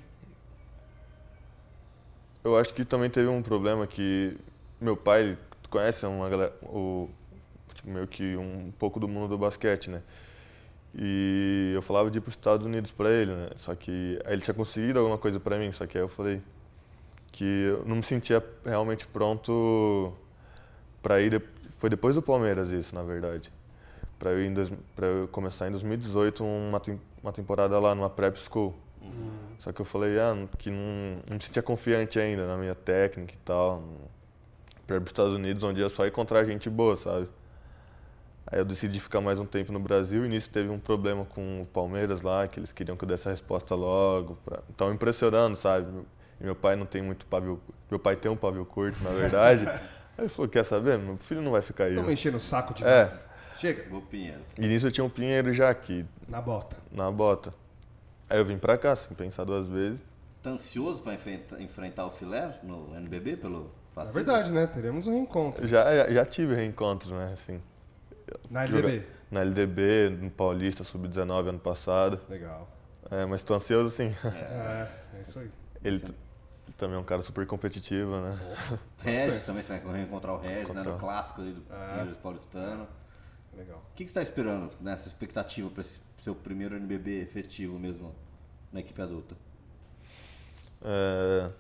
eu 2.43 2.57
acho 2.57 2.73
que 2.75 2.85
também 2.85 3.11
teve 3.11 3.29
um 3.29 3.43
problema 3.43 3.87
que 3.87 4.37
meu 4.81 4.97
pai 4.97 5.37
conhece 5.69 6.07
uma 6.07 6.29
galera, 6.29 6.55
o 6.63 7.09
tipo, 7.75 7.91
meio 7.91 8.07
que 8.07 8.37
um 8.37 8.73
pouco 8.79 8.99
do 8.99 9.07
mundo 9.07 9.29
do 9.29 9.39
basquete, 9.39 9.91
né? 9.91 10.03
E 10.97 11.73
eu 11.75 11.83
falava 11.83 12.11
de 12.11 12.19
ir 12.19 12.21
para 12.21 12.29
os 12.29 12.35
Estados 12.35 12.65
Unidos 12.65 12.93
para 12.93 13.11
ele, 13.11 13.33
né? 13.33 13.51
Só 13.57 13.75
que 13.75 14.21
aí 14.25 14.33
ele 14.33 14.43
tinha 14.43 14.55
conseguido 14.55 14.99
alguma 15.01 15.19
coisa 15.19 15.41
para 15.41 15.59
mim, 15.59 15.73
só 15.73 15.87
que 15.87 15.99
aí 15.99 16.05
eu 16.05 16.09
falei 16.09 16.41
que 17.33 17.45
eu 17.45 17.85
não 17.85 17.97
me 17.97 18.03
sentia 18.03 18.45
realmente 18.65 19.07
pronto 19.07 20.13
para 21.03 21.21
ir. 21.21 21.43
Foi 21.79 21.91
depois 21.91 22.15
do 22.15 22.23
Palmeiras 22.23 22.71
isso, 22.71 22.95
na 22.95 23.03
verdade. 23.03 23.53
Para 24.19 24.31
eu, 24.31 24.43
ir 24.43 24.47
em 24.47 24.55
eu 24.55 25.29
começar 25.29 25.67
em 25.67 25.73
2018 25.73 26.45
uma, 26.45 26.81
uma 27.23 27.33
temporada 27.33 27.79
lá 27.81 27.95
numa 27.95 28.09
prep 28.09 28.39
school. 28.39 28.73
Só 29.59 29.73
que 29.73 29.81
eu 29.81 29.85
falei 29.85 30.19
ah, 30.19 30.47
que 30.59 30.71
não, 30.71 31.19
não 31.29 31.37
me 31.37 31.43
sentia 31.43 31.63
confiante 31.63 32.19
ainda 32.19 32.47
na 32.47 32.57
minha 32.57 32.75
técnica 32.75 33.35
e 33.35 33.39
tal. 33.45 33.83
Para 34.87 34.97
ir 34.97 35.01
para 35.01 35.07
os 35.07 35.11
Estados 35.11 35.35
Unidos, 35.35 35.63
onde 35.63 35.81
ia 35.81 35.89
só 35.89 36.07
encontrar 36.07 36.45
gente 36.45 36.71
boa, 36.71 36.97
sabe? 36.97 37.29
Aí 38.47 38.59
eu 38.59 38.65
decidi 38.65 39.01
ficar 39.01 39.21
mais 39.21 39.39
um 39.39 39.47
tempo 39.47 39.73
no 39.73 39.81
Brasil 39.81 40.25
e 40.25 40.29
nisso 40.29 40.51
teve 40.51 40.69
um 40.69 40.79
problema 40.79 41.25
com 41.25 41.63
o 41.63 41.67
Palmeiras 41.67 42.21
lá, 42.21 42.47
que 42.47 42.61
eles 42.61 42.73
queriam 42.73 42.97
que 42.97 43.05
eu 43.05 43.09
desse 43.09 43.27
a 43.27 43.31
resposta 43.31 43.75
logo. 43.75 44.37
Pra... 44.45 44.61
Estavam 44.69 44.93
impressionando, 44.95 45.57
sabe? 45.57 45.87
E 46.41 46.45
meu 46.45 46.55
pai 46.55 46.77
não 46.77 46.85
tem 46.85 47.01
muito 47.03 47.25
pavio. 47.27 47.61
Meu 47.91 47.99
pai 47.99 48.17
tem 48.17 48.31
um 48.31 48.37
pavio 48.37 48.65
curto, 48.67 49.03
na 49.03 49.11
verdade. 49.11 49.67
Aí 50.17 50.25
ele 50.25 50.29
falou: 50.29 50.49
quer 50.49 50.65
saber? 50.65 50.99
Meu 50.99 51.17
filho 51.17 51.41
não 51.43 51.51
vai 51.53 51.63
ficar 51.63 51.85
aí. 51.85 51.91
Estão 51.91 52.05
não." 52.05 52.13
enchendo 52.13 52.37
o 52.37 52.41
saco 52.41 52.75
demais. 52.75 53.29
Chega, 53.57 53.89
Gol 53.89 54.03
Pinheiro. 54.03 54.41
E 54.59 54.67
nisso 54.67 54.87
eu 54.87 54.93
tinha 54.93 55.05
um 55.05 55.09
Pinheiro 55.09 55.53
já 55.53 55.71
aqui, 55.71 56.05
na 56.29 56.41
bota. 56.41 56.77
na 56.93 57.11
bota. 57.11 57.55
Aí 58.29 58.39
eu 58.39 58.45
vim 58.45 58.59
pra 58.59 58.77
cá, 58.77 58.95
sem 58.97 59.17
pensar 59.17 59.45
duas 59.45 59.67
vezes. 59.67 60.01
Tá 60.43 60.51
ansioso 60.51 61.03
pra 61.03 61.15
enfrenta- 61.15 61.61
enfrentar 61.63 62.05
o 62.07 62.11
filé 62.11 62.59
no 62.63 62.95
NBB 62.97 63.37
pelo 63.37 63.71
É 63.97 64.05
verdade, 64.05 64.53
né? 64.53 64.67
Teremos 64.67 65.07
um 65.07 65.13
reencontro. 65.13 65.67
Já, 65.67 65.85
já, 65.95 66.13
já 66.13 66.25
tive 66.27 66.55
reencontros, 66.55 67.11
né? 67.13 67.33
Assim, 67.33 67.61
Na 68.51 68.67
joga- 68.67 68.89
LDB. 68.89 69.07
na 69.31 69.41
LDB, 69.41 70.09
no 70.11 70.31
Paulista, 70.31 70.85
Sub-19 70.85 71.49
ano 71.49 71.59
passado. 71.59 72.21
Legal. 72.29 72.69
É, 73.11 73.27
mas 73.27 73.43
tô 73.43 73.55
ansioso 73.55 73.95
sim. 73.95 74.15
É, 74.25 74.89
é 75.17 75.21
isso 75.21 75.39
aí. 75.39 75.51
Ele 75.85 76.03
também 76.79 76.97
é 76.97 76.99
um 76.99 77.05
cara 77.05 77.23
super 77.23 77.47
competitivo, 77.47 78.19
né? 78.21 78.39
Regis 79.05 79.43
também, 79.45 79.63
você 79.63 79.79
vai 79.79 79.97
reencontrar 79.97 80.35
o 80.35 80.39
Regis, 80.39 80.69
né? 80.69 80.75
No 80.75 80.81
Encontrar. 80.81 80.99
clássico 80.99 81.43
aí 81.43 81.53
do 81.53 81.63
É. 81.73 82.15
Paulistano. 82.23 82.89
Legal. 83.57 83.79
O 83.79 83.95
que, 83.95 84.05
que 84.05 84.11
você 84.11 84.21
está 84.21 84.23
esperando 84.23 84.71
nessa 84.81 85.07
expectativa 85.07 85.69
para 85.71 85.83
esse 85.83 86.01
seu 86.19 86.35
primeiro 86.35 86.75
NBB 86.77 87.21
efetivo 87.21 87.79
mesmo 87.79 88.15
na 88.73 88.81
equipe 88.81 89.01
adulta? 89.01 89.37
É... 90.83 91.51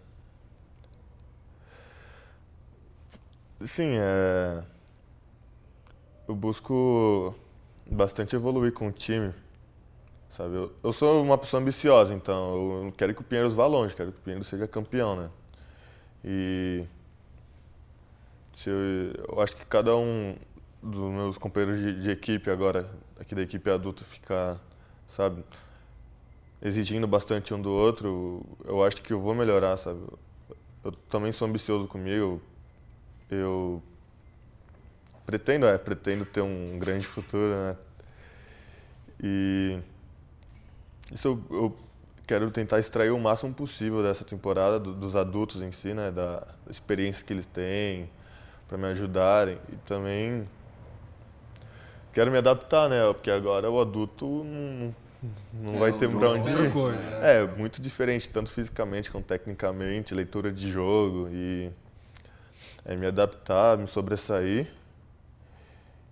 Sim, 3.66 3.96
é... 3.98 4.62
eu 6.26 6.34
busco 6.34 7.34
bastante 7.90 8.34
evoluir 8.34 8.72
com 8.72 8.88
o 8.88 8.92
time, 8.92 9.32
sabe? 10.36 10.54
Eu, 10.54 10.72
eu 10.82 10.92
sou 10.92 11.22
uma 11.22 11.36
pessoa 11.38 11.60
ambiciosa, 11.60 12.14
então 12.14 12.84
eu 12.86 12.92
quero 12.96 13.14
que 13.14 13.20
o 13.20 13.24
Pinheiros 13.24 13.54
vá 13.54 13.66
longe, 13.66 13.94
quero 13.94 14.12
que 14.12 14.18
o 14.18 14.22
Pinheiros 14.22 14.48
seja 14.48 14.66
campeão, 14.66 15.16
né? 15.16 15.30
E 16.24 16.84
se 18.56 18.70
eu, 18.70 18.76
eu 19.28 19.40
acho 19.40 19.56
que 19.56 19.64
cada 19.66 19.96
um 19.96 20.36
dos 20.82 21.12
meus 21.12 21.38
companheiros 21.38 21.80
de, 21.80 22.02
de 22.02 22.10
equipe 22.10 22.50
agora, 22.50 22.90
aqui 23.18 23.34
da 23.34 23.42
equipe 23.42 23.70
adulta, 23.70 24.04
ficar, 24.04 24.58
sabe, 25.08 25.44
exigindo 26.62 27.06
bastante 27.06 27.52
um 27.52 27.60
do 27.60 27.70
outro, 27.70 28.42
eu 28.64 28.82
acho 28.82 29.02
que 29.02 29.12
eu 29.12 29.20
vou 29.20 29.34
melhorar, 29.34 29.76
sabe? 29.76 30.00
Eu 30.82 30.92
também 31.10 31.32
sou 31.32 31.48
ambicioso 31.48 31.86
comigo. 31.86 32.40
Eu 33.30 33.82
pretendo, 35.26 35.66
é, 35.66 35.78
pretendo 35.78 36.24
ter 36.24 36.40
um 36.42 36.78
grande 36.78 37.06
futuro, 37.06 37.54
né? 37.54 37.76
E 39.22 39.78
isso 41.14 41.28
eu, 41.28 41.56
eu 41.56 41.76
quero 42.26 42.50
tentar 42.50 42.78
extrair 42.78 43.10
o 43.10 43.18
máximo 43.18 43.52
possível 43.54 44.02
dessa 44.02 44.24
temporada 44.24 44.78
do- 44.78 44.94
dos 44.94 45.14
adultos 45.16 45.62
em 45.62 45.72
si, 45.72 45.94
né? 45.94 46.10
Da, 46.10 46.36
da 46.40 46.70
experiência 46.70 47.24
que 47.24 47.32
eles 47.32 47.46
têm 47.46 48.08
para 48.68 48.78
me 48.78 48.86
ajudarem 48.86 49.58
e 49.72 49.76
também 49.76 50.48
quero 52.12 52.30
me 52.30 52.38
adaptar, 52.38 52.88
né? 52.88 53.00
Porque 53.12 53.30
agora 53.30 53.70
o 53.70 53.80
adulto 53.80 54.26
não, 54.44 54.94
não 55.52 55.74
É, 55.76 55.78
vai 55.78 55.92
ter 55.92 56.08
jogo 56.08 56.18
pra 56.18 56.28
onde 56.30 56.50
ir. 56.50 56.72
coisa, 56.72 57.10
né? 57.10 57.40
É, 57.40 57.46
muito 57.46 57.80
diferente, 57.80 58.28
tanto 58.28 58.50
fisicamente 58.50 59.10
quanto 59.10 59.26
tecnicamente, 59.26 60.14
leitura 60.14 60.50
de 60.50 60.70
jogo 60.70 61.28
e 61.30 61.70
é, 62.84 62.96
me 62.96 63.06
adaptar, 63.06 63.76
me 63.78 63.86
sobressair 63.88 64.68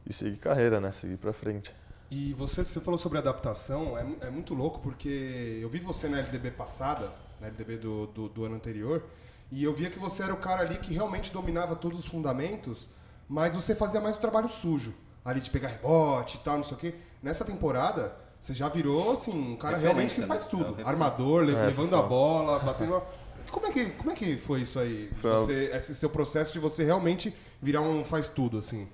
e 0.09 0.13
seguir 0.13 0.37
carreira, 0.39 0.81
né? 0.81 0.93
Seguir 0.93 1.17
pra 1.17 1.33
frente. 1.33 1.73
E 2.11 2.33
você, 2.35 2.63
você 2.65 2.81
falou 2.81 2.99
sobre 2.99 3.19
adaptação, 3.19 3.97
é, 3.97 4.27
é 4.27 4.31
muito 4.31 4.53
louco 4.55 4.81
porque 4.81 5.59
eu 5.63 5.69
vi 5.69 5.79
você 5.79 6.09
na 6.09 6.19
LDB 6.19 6.51
passada, 6.51 7.11
na 7.41 7.47
LDB 7.47 7.77
do, 7.79 8.07
do, 8.09 8.29
do 8.29 8.45
ano 8.45 8.55
anterior, 8.57 9.03
e 9.51 9.65
eu 9.65 9.73
via 9.73 9.89
que 9.91 9.99
você 9.99 10.23
era 10.23 10.33
o 10.35 10.37
cara 10.37 10.63
ali 10.63 10.77
que 10.79 10.93
realmente 10.93 11.33
dominava 11.33 11.75
todos 11.75 11.99
os 11.99 12.07
fundamentos, 12.07 12.89
mas 13.29 13.55
você 13.55 13.75
fazia 13.75 14.01
mais 14.01 14.17
o 14.17 14.21
trabalho 14.21 14.49
sujo, 14.49 14.93
ali 15.25 15.41
de 15.41 15.51
pegar 15.51 15.69
rebote 15.69 16.37
e 16.37 16.41
tal, 16.41 16.57
não 16.57 16.65
sei 16.65 16.77
o 16.77 16.81
quê. 16.81 16.95
Nessa 17.23 17.45
temporada, 17.47 18.15
você 18.39 18.53
já 18.53 18.69
virou, 18.69 19.13
assim, 19.13 19.33
um 19.53 19.57
cara 19.57 19.77
realmente 19.79 20.15
que 20.15 20.21
né? 20.21 20.27
faz 20.27 20.45
É, 20.45 20.49
tudo. 20.49 20.63
referência. 20.65 20.87
Armador, 20.91 21.45
le- 21.45 21.55
É, 21.55 21.67
levando 21.67 21.97
a 21.97 22.03
bola, 22.03 22.59
batendo... 22.59 22.97
a- 22.97 23.03
Como 23.51 23.67
é, 23.67 23.71
que, 23.71 23.91
como 23.91 24.11
é 24.11 24.15
que 24.15 24.37
foi 24.37 24.61
isso 24.63 24.79
aí? 24.79 25.11
Você, 25.23 25.71
esse 25.73 25.95
seu 25.95 26.11
processo 26.11 26.53
de 26.53 26.59
você 26.59 26.85
realmente 26.85 27.35
virar 27.61 27.81
um 27.83 28.05
faz 28.05 28.29
tudo, 28.29 28.59
assim. 28.59 28.87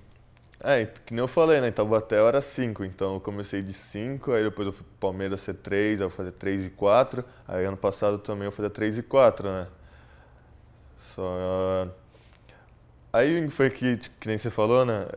É, 0.61 0.85
que 0.85 1.13
nem 1.13 1.21
eu 1.21 1.27
falei, 1.27 1.61
né? 1.61 1.71
Taubaté 1.71 2.19
eu 2.19 2.27
era 2.27 2.41
5, 2.41 2.83
então 2.83 3.13
eu 3.15 3.19
comecei 3.21 3.61
de 3.61 3.71
5, 3.71 4.33
aí 4.33 4.43
depois 4.43 4.67
eu 4.67 4.73
fui 4.73 4.83
pro 4.83 5.09
Palmeiras 5.09 5.39
ser 5.41 5.53
3, 5.53 6.01
aí 6.01 6.05
eu 6.05 6.09
fazia 6.09 6.33
3 6.33 6.65
e 6.65 6.69
4, 6.69 7.23
aí 7.47 7.63
ano 7.63 7.77
passado 7.77 8.17
também 8.17 8.45
eu 8.45 8.51
fazia 8.51 8.69
3 8.69 8.97
e 8.97 9.03
4, 9.03 9.49
né? 9.49 9.67
Só. 11.15 11.87
Aí 13.13 13.49
foi 13.49 13.69
que, 13.69 13.97
tipo, 13.97 14.15
que 14.19 14.27
nem 14.27 14.37
você 14.37 14.49
falou, 14.49 14.85
né? 14.85 15.07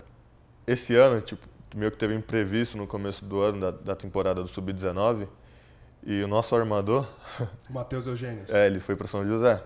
Esse 0.67 0.95
ano, 0.95 1.21
tipo, 1.21 1.47
meio 1.75 1.91
que 1.91 1.99
teve 1.99 2.15
imprevisto 2.15 2.77
no 2.77 2.87
começo 2.87 3.25
do 3.25 3.41
ano, 3.41 3.61
da, 3.61 3.71
da 3.73 3.97
temporada 3.97 4.43
do 4.43 4.49
Sub-19, 4.49 5.27
e 6.05 6.23
o 6.23 6.29
nosso 6.29 6.55
armador, 6.55 7.07
Matheus 7.69 8.07
Eugênio. 8.07 8.45
é, 8.49 8.67
ele 8.67 8.79
foi 8.81 8.95
para 8.95 9.09
São 9.09 9.27
José. 9.27 9.63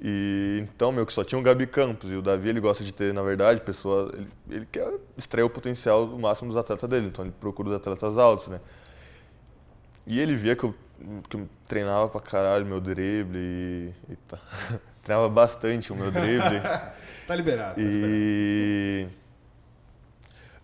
E 0.00 0.60
então, 0.62 0.92
meu, 0.92 1.04
que 1.04 1.12
só 1.12 1.24
tinha 1.24 1.38
o 1.38 1.42
Gabi 1.42 1.66
Campos. 1.66 2.10
E 2.10 2.14
o 2.14 2.22
Davi, 2.22 2.48
ele 2.48 2.60
gosta 2.60 2.84
de 2.84 2.92
ter, 2.92 3.12
na 3.12 3.22
verdade, 3.22 3.60
pessoa. 3.60 4.10
Ele, 4.14 4.28
ele 4.48 4.66
quer 4.70 4.88
extrair 5.16 5.44
o 5.44 5.50
potencial 5.50 6.06
do 6.06 6.18
máximo 6.18 6.48
dos 6.48 6.56
atletas 6.56 6.88
dele. 6.88 7.08
Então, 7.08 7.24
ele 7.24 7.34
procura 7.40 7.70
os 7.70 7.74
atletas 7.74 8.16
altos, 8.18 8.48
né? 8.48 8.60
E 10.06 10.18
ele 10.20 10.34
via 10.36 10.56
que 10.56 10.64
eu, 10.64 10.74
que 11.28 11.36
eu 11.36 11.48
treinava 11.66 12.08
pra 12.08 12.20
caralho 12.20 12.64
meu 12.64 12.80
drible. 12.80 13.36
E, 13.38 13.92
e 14.10 14.16
tá- 14.28 14.38
treinava 15.02 15.28
bastante 15.28 15.92
o 15.92 15.96
meu 15.96 16.10
drible. 16.10 16.60
Tá 17.28 17.34
liberado. 17.36 17.74
tá 17.74 17.80
liberado. 17.82 18.14
E 18.16 19.06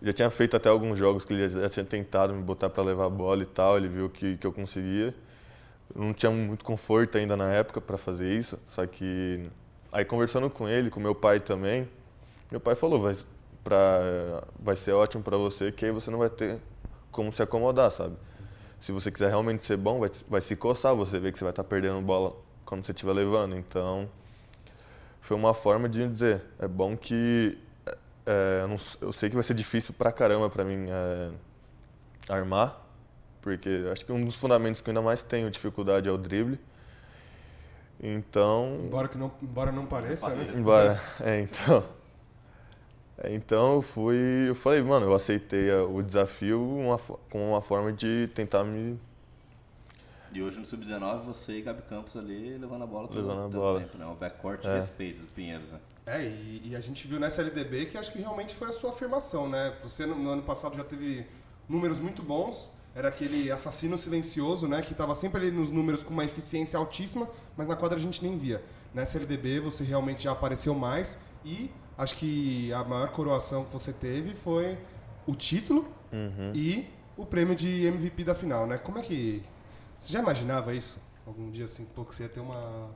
já 0.01 0.11
tinha 0.13 0.29
feito 0.31 0.55
até 0.55 0.67
alguns 0.67 0.97
jogos 0.97 1.23
que 1.23 1.31
ele 1.31 1.47
já 1.49 1.69
tinha 1.69 1.85
tentado 1.85 2.33
me 2.33 2.41
botar 2.41 2.69
para 2.71 2.83
levar 2.83 3.05
a 3.05 3.09
bola 3.09 3.43
e 3.43 3.45
tal, 3.45 3.77
ele 3.77 3.87
viu 3.87 4.09
que, 4.09 4.35
que 4.37 4.47
eu 4.47 4.51
conseguia. 4.51 5.13
Não 5.95 6.13
tinha 6.13 6.31
muito 6.31 6.65
conforto 6.65 7.17
ainda 7.17 7.37
na 7.37 7.51
época 7.51 7.79
para 7.79 7.97
fazer 7.97 8.37
isso, 8.37 8.59
só 8.67 8.85
que 8.85 9.49
aí 9.91 10.03
conversando 10.03 10.49
com 10.49 10.67
ele, 10.67 10.89
com 10.89 10.99
meu 10.99 11.15
pai 11.15 11.39
também, 11.39 11.87
meu 12.51 12.59
pai 12.59 12.75
falou, 12.75 13.01
vai, 13.01 13.15
pra, 13.63 14.43
vai 14.59 14.75
ser 14.75 14.91
ótimo 14.91 15.23
para 15.23 15.37
você, 15.37 15.71
que 15.71 15.85
aí 15.85 15.91
você 15.91 16.11
não 16.11 16.19
vai 16.19 16.29
ter 16.29 16.59
como 17.11 17.31
se 17.31 17.41
acomodar, 17.41 17.91
sabe? 17.91 18.15
Se 18.81 18.91
você 18.91 19.09
quiser 19.09 19.29
realmente 19.29 19.65
ser 19.65 19.77
bom, 19.77 19.99
vai, 19.99 20.11
vai 20.27 20.41
se 20.41 20.55
coçar, 20.55 20.93
você 20.93 21.17
vê 21.17 21.31
que 21.31 21.39
você 21.39 21.45
vai 21.45 21.51
estar 21.51 21.63
perdendo 21.63 22.01
bola 22.01 22.35
quando 22.65 22.85
você 22.85 22.91
estiver 22.91 23.13
levando, 23.13 23.55
então 23.55 24.09
foi 25.21 25.37
uma 25.37 25.53
forma 25.53 25.87
de 25.87 26.07
dizer, 26.07 26.43
é 26.59 26.67
bom 26.67 26.97
que 26.97 27.57
é, 28.25 28.59
eu, 28.61 28.67
não 28.67 28.77
eu 29.01 29.13
sei 29.13 29.29
que 29.29 29.35
vai 29.35 29.43
ser 29.43 29.53
difícil 29.53 29.93
pra 29.93 30.11
caramba 30.11 30.49
pra 30.49 30.63
mim 30.63 30.87
é, 30.89 31.31
armar, 32.27 32.84
porque 33.45 33.69
acho 33.91 34.03
que 34.03 34.11
um 34.11 34.25
dos 34.25 34.33
fundamentos 34.35 34.81
que 34.81 34.89
eu 34.89 34.91
ainda 34.91 35.03
mais 35.03 35.21
tenho 35.21 35.51
dificuldade 35.51 36.09
é 36.09 36.11
o 36.11 36.17
drible. 36.17 36.59
Então, 38.01 38.77
Embora, 38.87 39.07
que 39.07 39.17
não, 39.17 39.31
embora 39.41 39.71
não 39.71 39.85
pareça, 39.85 40.29
né? 40.35 40.53
embora, 40.57 40.99
é, 41.21 41.41
então, 41.41 41.83
é, 43.17 43.33
então 43.33 43.75
eu 43.75 43.81
fui, 43.81 44.49
eu 44.49 44.55
falei, 44.55 44.81
mano, 44.81 45.05
eu 45.05 45.13
aceitei 45.13 45.71
o 45.71 46.01
desafio 46.01 46.61
uma 46.61 46.97
como 46.97 47.49
uma 47.51 47.61
forma 47.61 47.93
de 47.93 48.27
tentar 48.35 48.63
me 48.63 48.99
E 50.33 50.41
hoje 50.41 50.59
no 50.59 50.65
Sub-19 50.65 51.19
você 51.21 51.53
e 51.53 51.61
Gabi 51.61 51.83
Campos 51.83 52.17
ali 52.17 52.57
levando 52.57 52.83
a 52.83 52.87
bola 52.87 53.07
todo, 53.07 53.17
Levando 53.21 53.39
a 53.39 53.43
todo 53.43 53.53
bola. 53.53 53.79
tempo, 53.79 53.97
né? 53.97 54.05
O 54.05 54.15
backcourt 54.15 54.61
de 54.61 54.67
É. 54.67 54.75
respeito 54.75 55.19
do 55.19 55.27
Pinheiros, 55.27 55.71
né? 55.71 55.79
É, 56.05 56.21
e, 56.23 56.69
e 56.69 56.75
a 56.75 56.79
gente 56.79 57.07
viu 57.07 57.19
nessa 57.19 57.41
LDB 57.41 57.85
que 57.85 57.97
acho 57.97 58.11
que 58.11 58.19
realmente 58.19 58.53
foi 58.53 58.67
a 58.69 58.73
sua 58.73 58.89
afirmação, 58.89 59.47
né? 59.49 59.75
Você 59.81 60.05
no, 60.05 60.15
no 60.15 60.29
ano 60.29 60.43
passado 60.43 60.75
já 60.75 60.83
teve 60.83 61.25
números 61.69 61.99
muito 61.99 62.21
bons, 62.21 62.69
era 62.95 63.09
aquele 63.09 63.51
assassino 63.51 63.97
silencioso, 63.97 64.69
né? 64.69 64.81
Que 64.81 64.93
estava 64.93 65.13
sempre 65.13 65.41
ali 65.41 65.51
nos 65.51 65.69
números 65.69 66.01
com 66.01 66.13
uma 66.13 66.23
eficiência 66.23 66.79
altíssima, 66.79 67.27
mas 67.57 67.67
na 67.67 67.75
quadra 67.75 67.97
a 67.97 68.01
gente 68.01 68.23
nem 68.23 68.37
via. 68.37 68.63
Nessa 68.93 69.17
LDB 69.17 69.59
você 69.59 69.83
realmente 69.83 70.23
já 70.23 70.31
apareceu 70.31 70.73
mais 70.73 71.19
e 71.43 71.69
acho 71.97 72.15
que 72.15 72.71
a 72.71 72.85
maior 72.85 73.09
coroação 73.11 73.65
que 73.65 73.73
você 73.73 73.91
teve 73.91 74.33
foi 74.33 74.77
o 75.27 75.35
título 75.35 75.85
e 76.53 76.87
o 77.17 77.25
prêmio 77.25 77.53
de 77.53 77.85
MVP 77.85 78.23
da 78.23 78.33
final, 78.33 78.65
né? 78.65 78.77
Como 78.77 78.97
é 78.97 79.01
que... 79.01 79.43
Você 79.99 80.13
já 80.13 80.19
imaginava 80.19 80.73
isso? 80.73 80.97
Algum 81.27 81.51
dia 81.51 81.65
assim, 81.65 81.85
pô, 81.93 82.05
que 82.05 82.15
você 82.15 82.23
ia 82.23 82.29
ter 82.29 82.39
uma... 82.39 82.89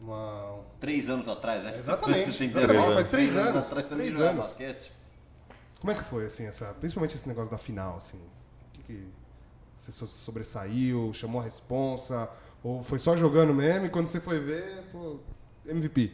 uma 0.00 0.60
Três 0.80 1.10
anos 1.10 1.28
atrás, 1.28 1.64
né? 1.64 1.76
Exatamente, 1.76 2.32
Você 2.32 2.38
tem 2.38 2.46
exatamente, 2.48 2.72
19, 2.72 2.94
faz 2.94 3.08
três 3.08 3.36
anos, 3.36 3.66
atrás 3.66 3.88
você 3.88 3.94
três 3.94 4.20
anos. 4.20 4.46
basquete. 4.46 4.92
Como 5.80 5.90
é 5.90 5.94
que 5.94 6.04
foi, 6.04 6.24
assim, 6.24 6.46
essa, 6.46 6.66
principalmente 6.80 7.14
esse 7.14 7.28
negócio 7.28 7.50
da 7.50 7.58
final, 7.58 7.96
assim? 7.96 8.18
O 8.18 8.72
que, 8.72 8.82
que 8.82 9.08
você 9.76 9.92
so- 9.92 10.06
sobressaiu, 10.06 11.12
chamou 11.12 11.40
a 11.40 11.44
responsa, 11.44 12.28
ou 12.62 12.82
foi 12.82 12.98
só 12.98 13.16
jogando 13.16 13.54
mesmo 13.54 13.86
e 13.86 13.90
quando 13.90 14.06
você 14.06 14.20
foi 14.20 14.38
ver, 14.40 14.82
pô, 14.92 15.18
MVP? 15.66 16.12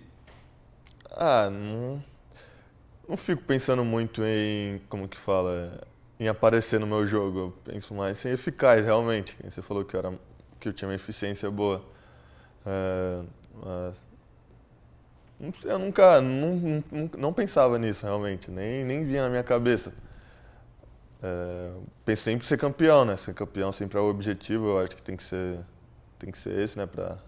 Ah, 1.11 1.49
não, 1.51 2.03
não 3.09 3.17
fico 3.17 3.43
pensando 3.43 3.85
muito 3.85 4.23
em, 4.25 4.81
como 4.89 5.09
que 5.09 5.17
fala, 5.17 5.81
em 6.19 6.29
aparecer 6.29 6.79
no 6.81 6.87
meu 6.87 7.07
jogo. 7.07 7.39
Eu 7.39 7.73
penso 7.73 7.95
mais 7.95 8.25
em 8.25 8.31
eficaz, 8.31 8.85
realmente. 8.85 9.37
Você 9.45 9.63
falou 9.63 9.85
que 9.85 9.97
era, 9.97 10.13
que 10.61 10.69
eu 10.69 10.73
tinha 10.73 10.89
uma 10.89 10.95
eficiência 10.95 11.51
boa. 11.51 11.83
É, 12.67 13.23
eu 15.65 15.79
nunca, 15.79 16.21
não, 16.21 16.57
não, 16.57 17.11
não, 17.19 17.33
pensava 17.33 17.79
nisso, 17.79 18.05
realmente. 18.05 18.51
Nem, 18.51 18.85
nem 18.85 19.05
vinha 19.05 19.23
na 19.23 19.31
minha 19.31 19.43
cabeça. 19.43 19.93
É, 21.23 21.71
pensei 22.05 22.33
sempre 22.33 22.47
ser 22.47 22.57
campeão, 22.57 23.05
né? 23.05 23.17
Ser 23.17 23.35
campeão 23.35 23.73
sempre 23.73 23.99
é 23.99 24.01
o 24.01 24.09
objetivo. 24.09 24.69
Eu 24.69 24.79
acho 24.81 24.97
que 24.97 25.03
tem 25.03 25.17
que 25.17 25.25
ser, 25.25 25.61
tem 26.19 26.31
que 26.31 26.39
ser 26.39 26.59
esse, 26.59 26.79
né? 26.79 26.87
Pra, 26.87 27.19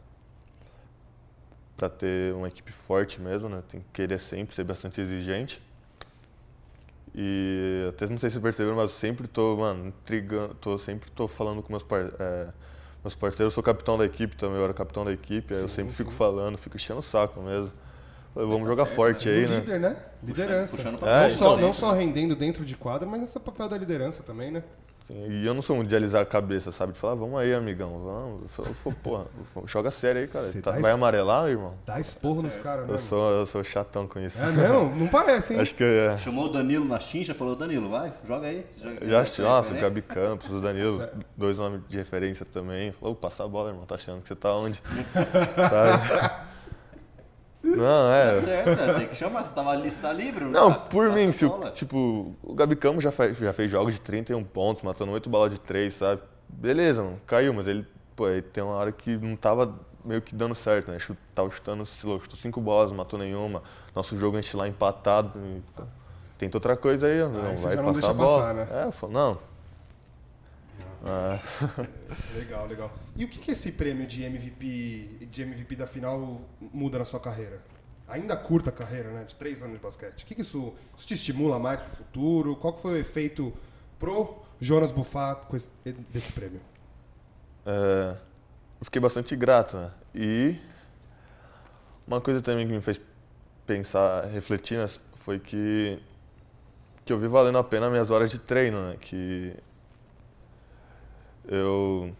pra 1.76 1.88
ter 1.88 2.34
uma 2.34 2.48
equipe 2.48 2.72
forte 2.72 3.20
mesmo, 3.20 3.48
né? 3.48 3.62
Tem 3.70 3.80
que 3.80 3.86
querer 3.92 4.18
sempre 4.18 4.54
ser 4.54 4.64
bastante 4.64 5.00
exigente. 5.00 5.62
E 7.14 7.86
até 7.90 8.06
não 8.06 8.18
sei 8.18 8.30
se 8.30 8.40
perceberam, 8.40 8.76
mas 8.76 8.90
eu 8.90 8.98
sempre 8.98 9.28
tô, 9.28 9.56
mano, 9.56 9.88
intrigando, 9.88 10.54
tô, 10.54 10.78
sempre 10.78 11.10
tô 11.10 11.28
falando 11.28 11.62
com 11.62 11.70
meus, 11.70 11.82
par, 11.82 12.10
é, 12.18 12.48
meus 13.04 13.14
parceiros. 13.14 13.52
Eu 13.52 13.54
sou 13.54 13.62
capitão 13.62 13.98
da 13.98 14.06
equipe 14.06 14.34
também, 14.34 14.56
eu 14.56 14.64
era 14.64 14.72
capitão 14.72 15.04
da 15.04 15.12
equipe, 15.12 15.54
sim, 15.54 15.60
aí 15.60 15.66
eu 15.66 15.68
sempre 15.68 15.92
sim. 15.92 16.04
fico 16.04 16.12
falando, 16.12 16.56
fico 16.56 16.76
enchendo 16.76 17.00
o 17.00 17.02
saco 17.02 17.42
mesmo. 17.42 17.70
Vamos 18.34 18.60
tá 18.60 18.64
jogar 18.66 18.84
certo, 18.84 18.96
forte 18.96 19.28
né? 19.28 19.34
aí, 19.34 19.48
né? 19.48 19.56
Líder, 19.56 19.80
né? 19.80 19.96
Liderança. 20.22 20.76
Puxando, 20.76 20.98
puxando 20.98 21.14
é, 21.14 21.22
não, 21.22 21.30
só, 21.30 21.56
não 21.56 21.72
só 21.72 21.92
rendendo 21.92 22.34
dentro 22.34 22.64
de 22.64 22.76
quadra, 22.76 23.06
mas 23.06 23.22
esse 23.22 23.38
papel 23.38 23.68
da 23.68 23.76
liderança 23.76 24.22
também, 24.22 24.50
né? 24.50 24.62
E 25.10 25.46
eu 25.46 25.52
não 25.52 25.60
sou 25.60 25.76
um 25.76 25.84
de 25.84 25.94
alisar 25.94 26.22
a 26.22 26.26
cabeça, 26.26 26.72
sabe? 26.72 26.92
De 26.92 26.98
falar, 26.98 27.14
vamos 27.14 27.38
aí, 27.38 27.52
amigão, 27.52 27.98
vamos. 27.98 28.42
Eu 28.42 28.64
falo, 28.64 28.96
porra, 29.02 29.26
joga 29.66 29.90
sério 29.90 30.22
aí, 30.22 30.26
cara. 30.26 30.50
Tá, 30.62 30.70
vai 30.72 30.92
amarelar, 30.92 31.48
irmão? 31.48 31.74
Dá 31.84 32.00
esporro 32.00 32.36
tá 32.36 32.42
nos 32.42 32.56
caras, 32.56 32.86
né? 32.86 32.94
Eu 32.94 32.98
sou, 32.98 33.30
eu 33.30 33.46
sou 33.46 33.62
chatão 33.62 34.06
com 34.06 34.18
isso. 34.20 34.40
É 34.40 34.50
mesmo? 34.50 34.94
Não 34.94 35.08
parece, 35.08 35.52
hein? 35.52 35.60
Acho 35.60 35.74
que 35.74 35.84
é. 35.84 36.16
Chamou 36.16 36.46
o 36.46 36.48
Danilo 36.48 36.86
na 36.86 36.98
chincha, 36.98 37.34
falou, 37.34 37.54
Danilo, 37.54 37.90
vai, 37.90 38.12
joga 38.26 38.46
aí. 38.46 38.64
Joga, 38.76 39.06
Já 39.06 39.20
acho, 39.20 39.42
nossa, 39.42 39.74
o 39.74 39.78
Gabi 39.78 40.00
Campos, 40.00 40.50
o 40.50 40.60
Danilo, 40.60 41.06
dois 41.36 41.58
nomes 41.58 41.82
de 41.88 41.98
referência 41.98 42.46
também. 42.46 42.92
Falou, 42.92 43.14
passa 43.14 43.44
a 43.44 43.48
bola, 43.48 43.70
irmão, 43.70 43.84
tá 43.84 43.96
achando 43.96 44.22
que 44.22 44.28
você 44.28 44.36
tá 44.36 44.54
onde? 44.54 44.80
sabe? 45.56 46.51
Não, 47.62 48.12
é. 48.12 48.34
Tá 48.34 48.42
certo, 48.42 48.98
tem 48.98 49.08
que 49.08 49.14
chamar. 49.14 49.44
Você 49.44 49.54
tava 49.54 49.74
lista 49.74 50.08
tá 50.08 50.12
livre, 50.12 50.44
não? 50.44 50.50
Não, 50.50 50.74
por 50.74 51.10
mim, 51.10 51.30
se, 51.32 51.48
tipo, 51.74 52.34
o 52.42 52.54
Gabi 52.54 52.74
Campos 52.76 53.04
já, 53.04 53.12
fez, 53.12 53.38
já 53.38 53.52
fez 53.52 53.70
jogos 53.70 53.94
de 53.94 54.00
31 54.00 54.42
pontos, 54.44 54.82
matando 54.82 55.12
8 55.12 55.30
balas 55.30 55.52
de 55.52 55.60
3, 55.60 55.94
sabe? 55.94 56.22
Beleza, 56.48 57.02
mano, 57.02 57.20
caiu, 57.26 57.54
mas 57.54 57.66
ele, 57.66 57.86
pô, 58.16 58.28
ele 58.28 58.42
tem 58.42 58.62
uma 58.62 58.74
hora 58.74 58.92
que 58.92 59.16
não 59.16 59.36
tava 59.36 59.74
meio 60.04 60.20
que 60.20 60.34
dando 60.34 60.54
certo, 60.54 60.90
né? 60.90 60.98
Chut, 60.98 61.18
tava 61.34 61.48
chutando, 61.50 61.86
chutou 61.86 62.20
5 62.20 62.60
bolas, 62.60 62.90
não 62.90 62.96
matou 62.96 63.18
nenhuma. 63.18 63.62
Nosso 63.94 64.16
jogo 64.16 64.36
a 64.36 64.40
gente 64.40 64.56
lá 64.56 64.66
empatado. 64.66 65.32
Tenta 66.38 66.56
outra 66.56 66.76
coisa 66.76 67.06
aí, 67.06 67.20
ah, 67.20 67.28
não 67.28 67.56
vai 67.56 67.76
passar 67.76 68.10
a 68.10 68.12
bola. 68.14 68.42
Passar, 68.42 68.54
né? 68.54 68.68
É, 68.72 68.86
eu 68.86 68.92
falo, 68.92 69.12
não, 69.12 69.38
ah. 71.04 71.38
legal, 72.34 72.66
legal. 72.66 72.92
E 73.16 73.24
o 73.24 73.28
que, 73.28 73.38
que 73.38 73.50
esse 73.50 73.72
prêmio 73.72 74.06
de 74.06 74.22
MVP, 74.22 75.26
de 75.30 75.42
MVP 75.42 75.76
da 75.76 75.86
final 75.86 76.40
muda 76.60 76.98
na 76.98 77.04
sua 77.04 77.20
carreira? 77.20 77.60
Ainda 78.06 78.36
curta 78.36 78.70
a 78.70 78.72
carreira, 78.72 79.10
né? 79.10 79.24
De 79.24 79.34
três 79.34 79.62
anos 79.62 79.76
de 79.76 79.82
basquete. 79.82 80.22
O 80.22 80.26
que, 80.26 80.34
que 80.34 80.42
isso, 80.42 80.74
isso 80.96 81.06
te 81.06 81.14
estimula 81.14 81.58
mais 81.58 81.80
para 81.80 81.92
o 81.92 81.96
futuro? 81.96 82.56
Qual 82.56 82.76
foi 82.76 82.92
o 82.92 82.96
efeito 82.96 83.52
pro 83.98 84.42
Jonas 84.60 84.92
Buffat 84.92 85.46
com 85.46 85.56
esse, 85.56 85.70
desse 86.10 86.32
prêmio? 86.32 86.60
É, 87.66 88.16
eu 88.80 88.84
fiquei 88.84 89.00
bastante 89.00 89.34
grato, 89.34 89.76
né? 89.76 89.90
E 90.14 90.56
uma 92.06 92.20
coisa 92.20 92.42
também 92.42 92.66
que 92.66 92.72
me 92.72 92.80
fez 92.80 93.00
pensar, 93.66 94.26
refletir, 94.26 94.78
né, 94.78 94.88
foi 95.24 95.38
que 95.38 96.00
que 97.04 97.12
eu 97.12 97.18
vi 97.18 97.26
valendo 97.26 97.58
a 97.58 97.64
pena 97.64 97.90
minhas 97.90 98.10
horas 98.10 98.30
de 98.30 98.38
treino, 98.38 98.88
né? 98.88 98.96
Que 99.00 99.56
eu 101.48 102.14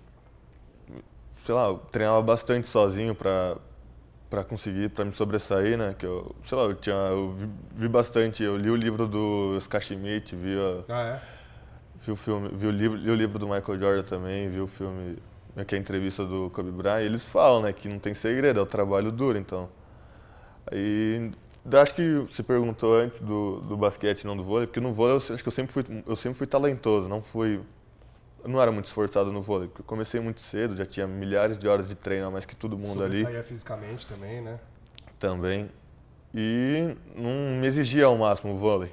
sei 1.44 1.54
lá, 1.54 1.68
eu 1.68 1.78
treinava 1.90 2.22
bastante 2.22 2.68
sozinho 2.68 3.14
para 3.14 3.56
para 4.30 4.42
conseguir, 4.42 4.88
para 4.88 5.04
me 5.04 5.12
sobressair, 5.14 5.76
né? 5.76 5.94
Que 5.98 6.06
eu, 6.06 6.34
sei 6.46 6.56
lá, 6.56 6.64
eu 6.64 6.74
tinha, 6.74 6.94
eu 6.94 7.32
vi, 7.32 7.50
vi 7.74 7.88
bastante, 7.88 8.42
eu 8.42 8.56
li 8.56 8.70
o 8.70 8.76
livro 8.76 9.06
do 9.06 9.58
Schmidt, 9.60 10.34
vi 10.34 10.58
a, 10.58 10.84
ah, 10.88 11.02
é? 11.02 11.20
vi 12.02 12.12
o 12.12 12.16
filme, 12.16 12.48
vi 12.48 12.66
o 12.66 12.70
livro, 12.70 12.96
li 12.96 13.10
o 13.10 13.14
livro 13.14 13.38
do 13.38 13.46
Michael 13.46 13.78
Jordan 13.78 14.02
também, 14.04 14.48
vi 14.48 14.58
o 14.58 14.66
filme, 14.66 15.18
que 15.66 15.74
é 15.74 15.78
a 15.78 15.80
entrevista 15.80 16.24
do 16.24 16.48
Kobe 16.48 16.70
Bryant, 16.70 17.02
eles 17.02 17.22
falam, 17.22 17.60
né, 17.60 17.74
que 17.74 17.86
não 17.86 17.98
tem 17.98 18.14
segredo, 18.14 18.58
é 18.58 18.62
o 18.62 18.64
trabalho 18.64 19.12
duro, 19.12 19.36
então. 19.36 19.68
Aí, 20.70 21.30
acho 21.82 21.94
que 21.94 22.26
você 22.30 22.42
perguntou 22.42 22.94
antes 22.94 23.20
do, 23.20 23.60
do 23.60 23.76
basquete, 23.76 24.26
não 24.26 24.34
do 24.34 24.42
vôlei, 24.42 24.66
porque 24.66 24.80
no 24.80 24.94
vôlei 24.94 25.12
eu 25.12 25.34
acho 25.34 25.42
que 25.42 25.48
eu 25.48 25.52
sempre 25.52 25.74
fui, 25.74 25.84
eu 26.06 26.16
sempre 26.16 26.38
fui 26.38 26.46
talentoso, 26.46 27.06
não 27.06 27.20
fui 27.20 27.60
eu 28.42 28.48
não 28.48 28.60
era 28.60 28.72
muito 28.72 28.86
esforçado 28.86 29.32
no 29.32 29.40
vôlei, 29.40 29.68
porque 29.68 29.82
eu 29.82 29.86
comecei 29.86 30.20
muito 30.20 30.40
cedo, 30.40 30.74
já 30.74 30.84
tinha 30.84 31.06
milhares 31.06 31.56
de 31.56 31.68
horas 31.68 31.86
de 31.86 31.94
treino 31.94 32.26
a 32.26 32.30
mais 32.30 32.44
que 32.44 32.56
todo 32.56 32.76
mundo 32.76 33.02
ali. 33.02 33.22
Saía 33.22 33.42
fisicamente 33.42 34.06
também, 34.06 34.40
né? 34.40 34.58
Também. 35.18 35.70
E 36.34 36.96
não 37.14 37.60
me 37.60 37.66
exigia 37.66 38.06
ao 38.06 38.16
máximo 38.16 38.54
o 38.54 38.58
vôlei. 38.58 38.92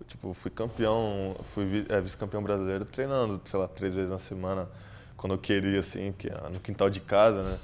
Eu, 0.00 0.06
tipo, 0.06 0.34
fui 0.34 0.50
campeão, 0.50 1.36
fui 1.54 1.84
é, 1.88 2.00
vice-campeão 2.00 2.42
brasileiro 2.42 2.84
treinando, 2.84 3.40
sei 3.44 3.58
lá, 3.58 3.68
três 3.68 3.94
vezes 3.94 4.10
na 4.10 4.18
semana, 4.18 4.68
quando 5.16 5.34
eu 5.34 5.38
queria, 5.38 5.78
assim, 5.78 6.12
que 6.12 6.28
no 6.52 6.58
quintal 6.58 6.90
de 6.90 7.00
casa, 7.00 7.42
né? 7.42 7.58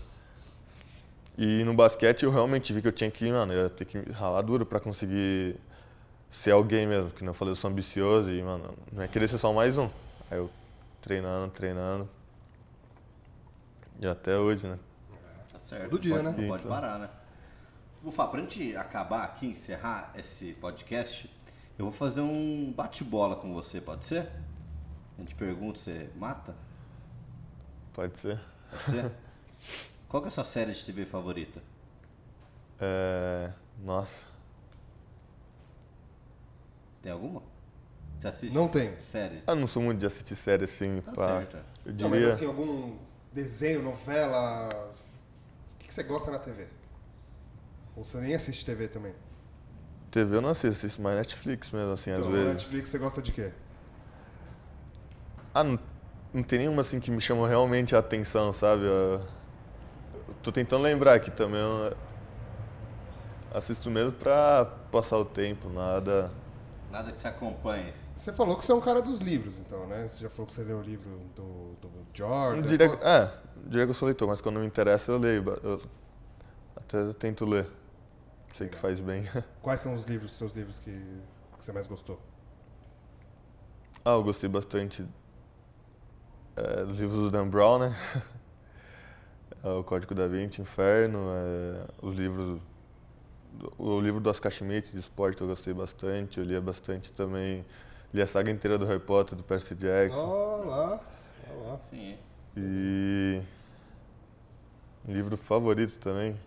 E 1.37 1.65
no 1.65 1.75
basquete 1.75 2.25
eu 2.25 2.31
realmente 2.31 2.73
vi 2.73 2.83
que 2.83 2.89
eu 2.89 2.93
tinha 2.93 3.11
que, 3.11 3.31
mano, 3.31 3.53
eu 3.53 3.65
ia 3.65 3.71
ter 3.71 3.85
que 3.85 3.99
ralar 4.13 4.43
duro 4.43 4.67
para 4.67 4.79
conseguir 4.79 5.57
ser 6.31 6.51
alguém 6.53 6.87
mesmo, 6.87 7.11
que 7.11 7.25
não 7.25 7.33
falei, 7.33 7.53
eu 7.53 7.57
sou 7.57 7.71
ambicioso 7.71 8.31
e, 8.31 8.43
mano, 8.43 8.75
não 8.93 9.03
é 9.03 9.09
querer 9.09 9.29
ser 9.29 9.39
só 9.39 9.53
mais 9.53 9.79
um. 9.79 9.89
Aí 10.31 10.39
eu 10.39 10.51
treinando, 11.09 11.51
treinando. 11.51 12.11
E 13.99 14.07
até 14.07 14.37
hoje, 14.37 14.69
né? 14.69 14.79
Tá 15.51 15.59
certo. 15.59 15.89
Todo 15.89 16.03
dia, 16.03 16.17
pode, 16.17 16.25
né? 16.29 16.35
Não 16.37 16.49
pode 16.49 16.63
parar, 16.65 16.99
né? 16.99 17.09
Bufá, 18.03 18.29
pra 18.29 18.41
gente 18.41 18.77
acabar 18.77 19.25
aqui, 19.25 19.47
encerrar 19.47 20.13
esse 20.15 20.53
podcast, 20.53 21.29
eu 21.79 21.87
vou 21.87 21.93
fazer 21.93 22.21
um 22.21 22.73
bate-bola 22.77 23.37
com 23.37 23.55
você, 23.55 23.81
pode 23.81 24.05
ser? 24.05 24.31
A 25.17 25.23
gente 25.23 25.35
pergunta, 25.35 25.79
você 25.79 26.11
mata? 26.15 26.55
Pode 27.95 28.19
ser. 28.19 28.39
Pode 28.71 28.83
ser? 28.85 29.13
Qual 30.09 30.23
é 30.23 30.27
a 30.27 30.31
sua 30.31 30.45
série 30.45 30.73
de 30.73 30.85
TV 30.85 31.07
favorita? 31.07 31.63
É... 32.79 33.51
Nossa. 33.83 34.27
Tem 37.03 37.11
alguma? 37.11 37.43
Você 38.19 38.29
assiste 38.29 38.55
não 38.55 38.69
tem. 38.69 38.99
Série? 38.99 39.43
Ah, 39.47 39.55
não 39.55 39.69
sou 39.69 39.83
muito 39.83 39.99
de 39.99 40.07
assistir 40.07 40.35
série 40.37 40.65
assim. 40.65 41.01
Tá 41.03 41.13
pá. 41.13 41.27
certo. 41.27 41.57
Eu 41.87 41.93
diria... 41.93 42.09
Não, 42.09 42.27
mas 42.27 42.35
assim, 42.35 42.47
algum 42.47 42.97
desenho, 43.33 43.83
novela. 43.83 44.93
O 45.75 45.79
que 45.79 45.93
você 45.93 46.03
gosta 46.03 46.31
na 46.31 46.39
TV? 46.39 46.67
Ou 47.97 48.05
você 48.05 48.19
nem 48.19 48.35
assiste 48.35 48.65
TV 48.65 48.89
também? 48.89 49.15
TV 50.11 50.37
eu 50.37 50.41
não 50.41 50.51
assisto, 50.51 50.87
assisto 50.87 51.03
mais 51.03 51.17
Netflix 51.17 51.71
mesmo, 51.71 51.93
assim, 51.93 52.11
então, 52.11 52.25
às 52.25 52.31
vezes. 52.31 52.49
Netflix 52.49 52.89
você 52.89 52.99
gosta 52.99 53.23
de 53.23 53.33
quê? 53.33 53.51
Ah, 55.55 55.63
não, 55.63 55.79
não 56.33 56.43
tem 56.43 56.61
nenhuma 56.61 56.83
assim 56.83 56.99
que 56.99 57.11
me 57.11 57.21
chama 57.21 57.47
realmente 57.49 57.95
a 57.95 57.99
atenção, 57.99 58.53
sabe? 58.53 58.85
Eu, 58.85 59.23
tô 60.43 60.51
tentando 60.51 60.83
lembrar 60.83 61.15
aqui 61.15 61.31
também. 61.31 61.61
Eu 61.61 61.97
assisto 63.53 63.91
mesmo 63.91 64.13
pra 64.13 64.65
passar 64.91 65.19
o 65.19 65.25
tempo, 65.25 65.69
nada. 65.69 66.31
Nada 66.91 67.13
que 67.13 67.21
se 67.21 67.29
acompanhe. 67.29 67.93
Você 68.15 68.33
falou 68.33 68.57
que 68.57 68.65
você 68.65 68.73
é 68.73 68.75
um 68.75 68.81
cara 68.81 69.03
dos 69.03 69.21
livros, 69.21 69.59
então, 69.59 69.87
né? 69.87 70.09
Você 70.09 70.23
já 70.23 70.31
falou 70.31 70.47
que 70.47 70.55
você 70.55 70.63
leu 70.63 70.79
o 70.79 70.83
livro 70.83 71.21
do, 71.37 71.75
do 71.81 71.91
Jordan. 72.15 72.63
Diria, 72.63 72.87
é, 73.03 73.39
diria 73.67 73.85
que 73.85 73.91
eu 73.91 73.95
sou 73.95 74.07
leitor, 74.07 74.27
mas 74.27 74.41
quando 74.41 74.59
me 74.59 74.67
interessa 74.67 75.13
eu 75.13 75.19
leio. 75.19 75.45
Eu 75.63 75.83
até 76.77 77.13
tento 77.15 77.45
ler. 77.45 77.67
Sei 78.57 78.67
Legal. 78.67 78.77
que 78.77 78.79
faz 78.81 78.99
bem. 78.99 79.29
Quais 79.63 79.81
são 79.81 79.93
os 79.95 80.05
livros, 80.05 80.33
seus 80.33 80.53
livros 80.53 80.79
que, 80.79 80.91
que 80.91 81.65
você 81.65 81.73
mais 81.73 81.87
gostou? 81.87 82.19
Ah, 84.05 84.13
eu 84.13 84.23
gostei 84.23 84.49
bastante 84.49 85.07
é, 86.57 86.85
dos 86.85 86.99
livros 86.99 87.21
do 87.21 87.31
Dan 87.31 87.49
Brown, 87.49 87.79
né? 87.79 87.97
É, 89.65 89.69
o 89.71 89.83
Código 89.83 90.15
da 90.15 90.29
Vinci, 90.29 90.63
Inferno, 90.63 91.19
é, 91.33 91.85
os 92.01 92.15
livros 92.15 92.61
o 93.79 94.01
livro 94.01 94.21
do 94.21 94.31
Oscar 94.31 94.53
Schmidt 94.53 94.93
de 94.93 95.01
esporte 95.01 95.41
eu 95.41 95.49
gostei 95.49 95.73
bastante, 95.75 96.39
eu 96.39 96.45
lia 96.45 96.61
bastante 96.61 97.11
também, 97.13 97.65
li 98.13 98.23
a 98.23 98.27
saga 98.27 98.51
inteira 98.51 98.79
do 98.79 98.87
Harry 98.87 99.01
Potter, 99.01 99.37
do 99.37 99.43
Percy 99.43 99.75
Jackson. 99.75 100.17
Oh, 100.17 100.69
lá, 100.69 101.01
oh, 101.51 101.69
lá. 101.69 101.79
Sim. 101.79 102.17
E 102.57 103.41
livro 105.07 105.37
favorito 105.37 105.99
também. 105.99 106.39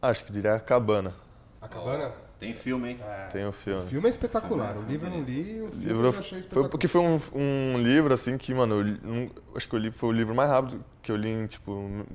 Acho 0.00 0.24
que 0.24 0.32
diria 0.32 0.54
A 0.54 0.60
Cabana. 0.60 1.12
A 1.60 1.68
Cabana? 1.68 2.12
Tem 2.38 2.54
filme, 2.54 2.90
hein? 2.90 3.00
É. 3.02 3.26
Tem 3.32 3.46
um 3.46 3.52
filme. 3.52 3.82
O 3.82 3.86
filme 3.86 4.06
é 4.06 4.10
espetacular. 4.10 4.76
O, 4.76 4.80
o 4.80 4.84
livro 4.84 5.08
eu 5.08 5.10
não 5.10 5.22
li, 5.22 5.60
o 5.60 5.70
filme 5.70 5.84
livro 5.86 6.06
eu 6.06 6.10
achei 6.10 6.38
espetacular. 6.38 6.62
Foi 6.62 6.70
porque 6.70 6.86
foi 6.86 7.00
um, 7.00 7.20
um 7.34 7.78
livro, 7.78 8.14
assim, 8.14 8.38
que, 8.38 8.54
mano, 8.54 8.80
eu, 8.80 9.30
acho 9.56 9.68
que 9.68 9.74
eu 9.74 9.78
li, 9.78 9.90
foi 9.90 10.08
o 10.10 10.12
livro 10.12 10.34
mais 10.34 10.48
rápido 10.48 10.84
que 11.02 11.10
eu 11.10 11.16
li 11.16 11.30
em, 11.30 11.46
tipo, 11.46 11.72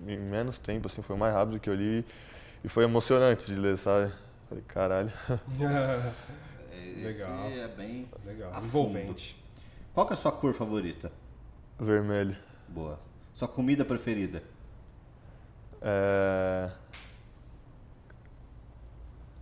em 0.08 0.18
menos 0.18 0.58
tempo, 0.60 0.88
assim, 0.88 1.02
foi 1.02 1.16
o 1.16 1.20
mais 1.20 1.34
rápido 1.34 1.60
que 1.60 1.70
eu 1.70 1.76
li. 1.76 2.06
E 2.64 2.70
foi 2.70 2.86
emocionante 2.86 3.48
de 3.48 3.56
ler, 3.56 3.78
sabe? 3.78 4.14
Falei, 4.48 4.64
caralho. 4.66 5.12
Esse 6.72 7.04
Legal. 7.04 7.50
é 7.50 7.68
bem 7.68 8.08
Legal. 8.26 8.54
Envolvente. 8.64 9.44
Qual 9.94 10.06
que 10.06 10.14
é 10.14 10.16
a 10.16 10.18
sua 10.18 10.32
cor 10.32 10.54
favorita? 10.54 11.12
Vermelho. 11.80 12.36
Boa. 12.68 13.00
Sua 13.36 13.48
comida 13.48 13.84
preferida? 13.84 14.42
É... 15.82 16.70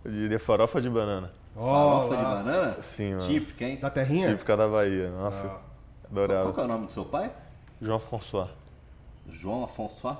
Eu 0.04 0.10
diria 0.10 0.38
farofa 0.38 0.80
de 0.80 0.90
banana. 0.90 1.30
Farofa 1.54 2.16
de 2.16 2.22
lá. 2.22 2.34
banana? 2.36 2.76
Sim, 2.96 3.10
mano. 3.14 3.26
Típica, 3.26 3.64
hein? 3.64 3.78
Da 3.80 3.90
terrinha? 3.90 4.28
Típica 4.30 4.56
da 4.56 4.68
Bahia. 4.68 5.10
Nossa, 5.10 5.46
Ah. 5.46 5.58
adorava. 6.10 6.42
Qual 6.44 6.54
que 6.54 6.60
é 6.60 6.64
o 6.64 6.68
nome 6.68 6.86
do 6.86 6.92
seu 6.92 7.04
pai? 7.04 7.30
João 7.80 7.98
François. 8.00 8.48
João 9.28 9.62
Afonso? 9.64 10.16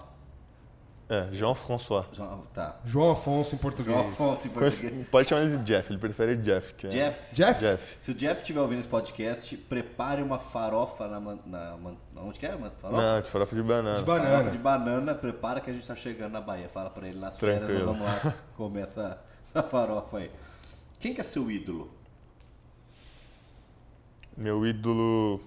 É, 1.08 1.26
João 1.30 1.54
François. 1.54 2.06
João, 2.12 2.44
tá. 2.54 2.76
João 2.86 3.10
Afonso 3.10 3.54
em 3.54 3.58
português. 3.58 3.94
João 3.94 4.08
Afonso 4.10 4.46
em 4.46 4.50
português. 4.50 5.06
Pode 5.08 5.28
chamar 5.28 5.42
ele 5.42 5.58
de 5.58 5.64
Jeff, 5.64 5.92
ele 5.92 5.98
prefere 5.98 6.36
Jeff. 6.36 6.72
Que 6.74 6.86
é- 6.86 6.90
Jeff. 6.90 7.34
Jeff? 7.34 7.60
Jeff. 7.60 7.96
Se 7.98 8.10
o 8.12 8.14
Jeff 8.14 8.40
estiver 8.40 8.60
ouvindo 8.60 8.78
esse 8.78 8.88
podcast, 8.88 9.54
prepare 9.56 10.22
uma 10.22 10.38
farofa 10.38 11.08
na... 11.08 11.20
na, 11.20 11.76
man- 11.76 11.96
onde 12.16 12.38
que 12.38 12.46
é? 12.46 12.56
mano? 12.56 12.72
Farofa? 12.80 13.02
Não, 13.02 13.20
de 13.20 13.28
farofa 13.28 13.54
de 13.56 13.62
banana. 13.62 13.98
De 13.98 14.04
banana. 14.04 14.30
Farofa 14.30 14.50
de 14.50 14.58
banana, 14.58 15.14
prepara 15.14 15.60
que 15.60 15.70
a 15.70 15.74
gente 15.74 15.86
tá 15.86 15.96
chegando 15.96 16.32
na 16.32 16.40
Bahia. 16.40 16.68
Fala 16.70 16.88
pra 16.88 17.06
ele 17.06 17.18
nas 17.18 17.38
férias, 17.38 17.60
nós 17.60 17.68
Tranquilo. 17.68 17.92
vamos 17.98 18.06
lá 18.24 18.34
comer 18.56 18.86
essa, 19.42 19.62
farofa 19.62 20.18
aí. 20.18 20.30
Quem 21.00 21.14
que 21.14 21.20
é 21.20 21.24
seu 21.24 21.50
ídolo? 21.50 21.90
Meu 24.36 24.66
ídolo. 24.66 25.40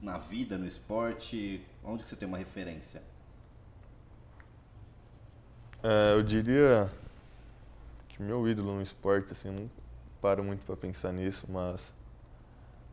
Na 0.00 0.18
vida, 0.18 0.56
no 0.56 0.66
esporte? 0.66 1.60
Onde 1.82 2.02
que 2.02 2.08
você 2.08 2.16
tem 2.16 2.28
uma 2.28 2.38
referência? 2.38 3.02
é, 5.82 6.14
eu 6.14 6.22
diria 6.22 6.90
que 8.08 8.20
meu 8.20 8.48
ídolo 8.48 8.74
no 8.74 8.82
esporte, 8.82 9.32
assim, 9.32 9.48
eu 9.48 9.54
não 9.54 9.70
paro 10.20 10.42
muito 10.42 10.64
pra 10.64 10.76
pensar 10.76 11.12
nisso, 11.12 11.46
mas 11.48 11.80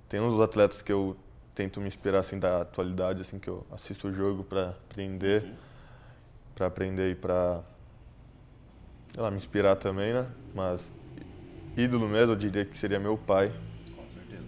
tem 0.09 0.19
uns 0.19 0.39
atletas 0.39 0.81
que 0.81 0.91
eu 0.91 1.17
tento 1.55 1.81
me 1.81 1.87
inspirar 1.87 2.19
assim 2.19 2.37
da 2.37 2.61
atualidade, 2.61 3.21
assim 3.21 3.39
que 3.39 3.47
eu 3.47 3.65
assisto 3.71 4.09
o 4.09 4.13
jogo 4.13 4.43
pra 4.43 4.69
aprender, 4.69 5.53
pra 6.53 6.67
aprender 6.67 7.11
e 7.11 7.15
pra 7.15 7.63
sei 9.13 9.21
lá, 9.21 9.29
me 9.29 9.37
inspirar 9.37 9.75
também, 9.75 10.13
né? 10.13 10.27
Mas 10.53 10.81
ídolo 11.77 12.07
mesmo, 12.07 12.33
eu 12.33 12.35
diria 12.35 12.65
que 12.65 12.77
seria 12.77 12.99
meu 12.99 13.17
pai 13.17 13.49
Com 13.95 14.09
certeza. 14.11 14.43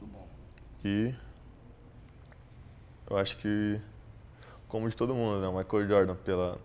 Muito 0.00 0.12
bom. 0.12 0.28
e 0.84 1.14
eu 3.10 3.16
acho 3.16 3.36
que 3.38 3.80
como 4.68 4.88
de 4.88 4.94
todo 4.94 5.14
mundo, 5.14 5.40
né? 5.40 5.48
O 5.48 5.56
Michael 5.56 5.88
Jordan 5.88 6.14
pela 6.16 6.58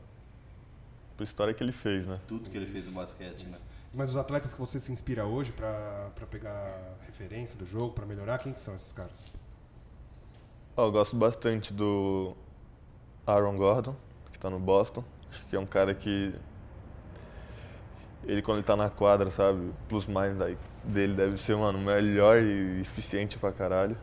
pela 1.16 1.28
história 1.28 1.54
que 1.54 1.64
ele 1.64 1.72
fez, 1.72 2.06
né? 2.06 2.20
Tudo 2.28 2.50
que 2.50 2.58
ele 2.58 2.66
fez 2.66 2.88
no 2.88 2.94
basquete, 2.94 3.46
né? 3.46 3.58
Mas 3.94 4.10
os 4.10 4.18
atletas 4.18 4.54
que 4.54 4.60
você 4.60 4.80
se 4.80 4.92
inspira 4.92 5.26
hoje 5.26 5.52
pra, 5.52 6.12
pra 6.16 6.26
pegar 6.26 6.98
referência 7.06 7.58
do 7.58 7.66
jogo, 7.66 7.94
pra 7.94 8.06
melhorar, 8.06 8.40
quem 8.40 8.52
que 8.52 8.60
são 8.60 8.76
esses 8.76 8.92
caras? 8.92 9.32
Ó, 10.76 10.88
eu 10.88 10.92
gosto 10.92 11.16
bastante 11.16 11.72
do 11.72 12.36
Aaron 13.28 13.56
Gordon, 13.56 13.96
tá 14.44 14.50
no 14.50 14.60
Boston. 14.60 15.04
Acho 15.32 15.46
que 15.48 15.56
é 15.56 15.60
um 15.60 15.66
cara 15.66 15.96
que. 15.96 16.36
Ele, 18.26 18.42
quando 18.42 18.58
ele 18.58 18.68
tá 18.68 18.76
na 18.76 18.90
quadra, 18.90 19.30
sabe? 19.32 19.72
Plus 19.90 20.06
mais 20.06 20.38
daí 20.38 20.58
dele 20.84 21.14
deve 21.14 21.38
ser, 21.38 21.56
mano, 21.56 21.80
melhor 21.80 22.38
e 22.38 22.82
eficiente 22.82 23.38
pra 23.38 23.52
caralho. 23.52 23.98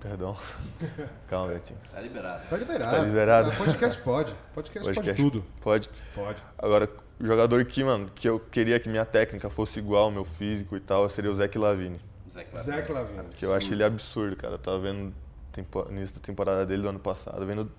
Perdão. 0.00 0.36
Calma, 1.28 1.54
Betinho. 1.54 1.78
Tá 1.90 2.00
liberado. 2.00 2.48
Tá 2.48 2.56
liberado. 2.56 2.96
Tá 2.96 3.02
liberado. 3.04 3.50
Ah, 3.50 3.56
Podcast 3.56 4.02
pode. 4.02 4.34
Podcast, 4.54 4.86
pode 4.86 4.96
Podcast. 4.96 5.22
tudo. 5.22 5.44
Pode. 5.62 5.90
Pode. 6.14 6.42
Agora, 6.58 6.90
o 7.18 7.24
jogador 7.24 7.64
que, 7.64 7.82
mano, 7.82 8.10
que 8.14 8.28
eu 8.28 8.38
queria 8.38 8.78
que 8.78 8.88
minha 8.88 9.06
técnica 9.06 9.48
fosse 9.48 9.78
igual 9.78 10.04
ao 10.04 10.10
meu 10.10 10.24
físico 10.24 10.76
e 10.76 10.80
tal, 10.80 11.08
seria 11.08 11.30
o 11.30 11.36
Zach 11.36 11.56
Lavine. 11.56 12.00
Zé 12.28 12.82
Clavino. 12.82 13.24
Que 13.30 13.46
eu 13.46 13.54
acho 13.54 13.72
ele 13.72 13.84
absurdo, 13.84 14.34
cara. 14.36 14.54
Eu 14.54 14.58
tava 14.58 14.80
vendo 14.80 15.14
tempo, 15.52 15.86
início 15.88 16.14
da 16.16 16.20
temporada 16.20 16.66
dele 16.66 16.82
do 16.82 16.88
ano 16.88 16.98
passado, 16.98 17.46
vendo 17.46 17.70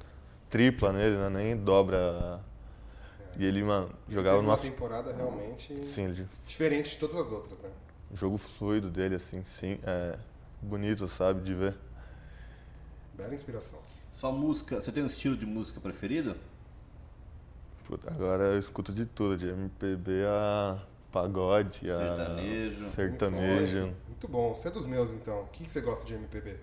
tripla 0.56 0.94
nele, 0.94 1.18
né? 1.18 1.30
Nem 1.30 1.58
dobra. 1.58 2.40
E 3.38 3.44
ele, 3.44 3.62
mano, 3.62 3.90
jogava 4.08 4.38
Teve 4.38 4.48
uma 4.48 4.56
numa. 4.56 4.58
temporada 4.58 5.14
realmente 5.14 5.74
Sim, 5.94 6.06
ele, 6.06 6.28
diferente 6.48 6.92
de 6.92 6.96
todas 6.98 7.18
as 7.18 7.30
outras, 7.30 7.60
né? 7.60 7.70
um 8.10 8.16
jogo 8.16 8.38
fluido 8.38 8.90
dele, 8.90 9.16
assim, 9.16 9.44
sim. 9.60 9.78
É 9.84 10.18
bonito, 10.62 11.06
sabe, 11.10 11.42
de 11.42 11.54
ver. 11.54 11.76
Bela 13.14 13.34
inspiração. 13.34 13.80
Sua 14.16 14.32
música, 14.32 14.80
você 14.80 14.94
tem 14.94 15.04
um 15.04 15.08
estilo 15.08 15.36
de 15.36 15.46
música 15.46 15.82
preferido? 15.82 16.38
Puta, 17.86 18.10
agora 18.10 18.44
eu 18.46 18.60
escuto 18.60 18.94
de 18.94 19.06
tudo, 19.06 19.36
de 19.36 19.50
MPB 19.50 20.24
a 20.26 20.78
pagode, 21.12 21.92
a 21.92 21.98
Sertanejo. 21.98 22.92
sertanejo. 22.96 23.94
Muito 24.08 24.28
bom. 24.30 24.56
Você 24.56 24.70
é 24.70 24.72
dos 24.72 24.86
meus, 24.86 25.12
então. 25.12 25.42
O 25.42 25.48
que 25.48 25.66
que 25.66 25.70
você 25.70 25.82
gosta 25.82 26.06
de 26.06 26.14
MPB? 26.14 26.56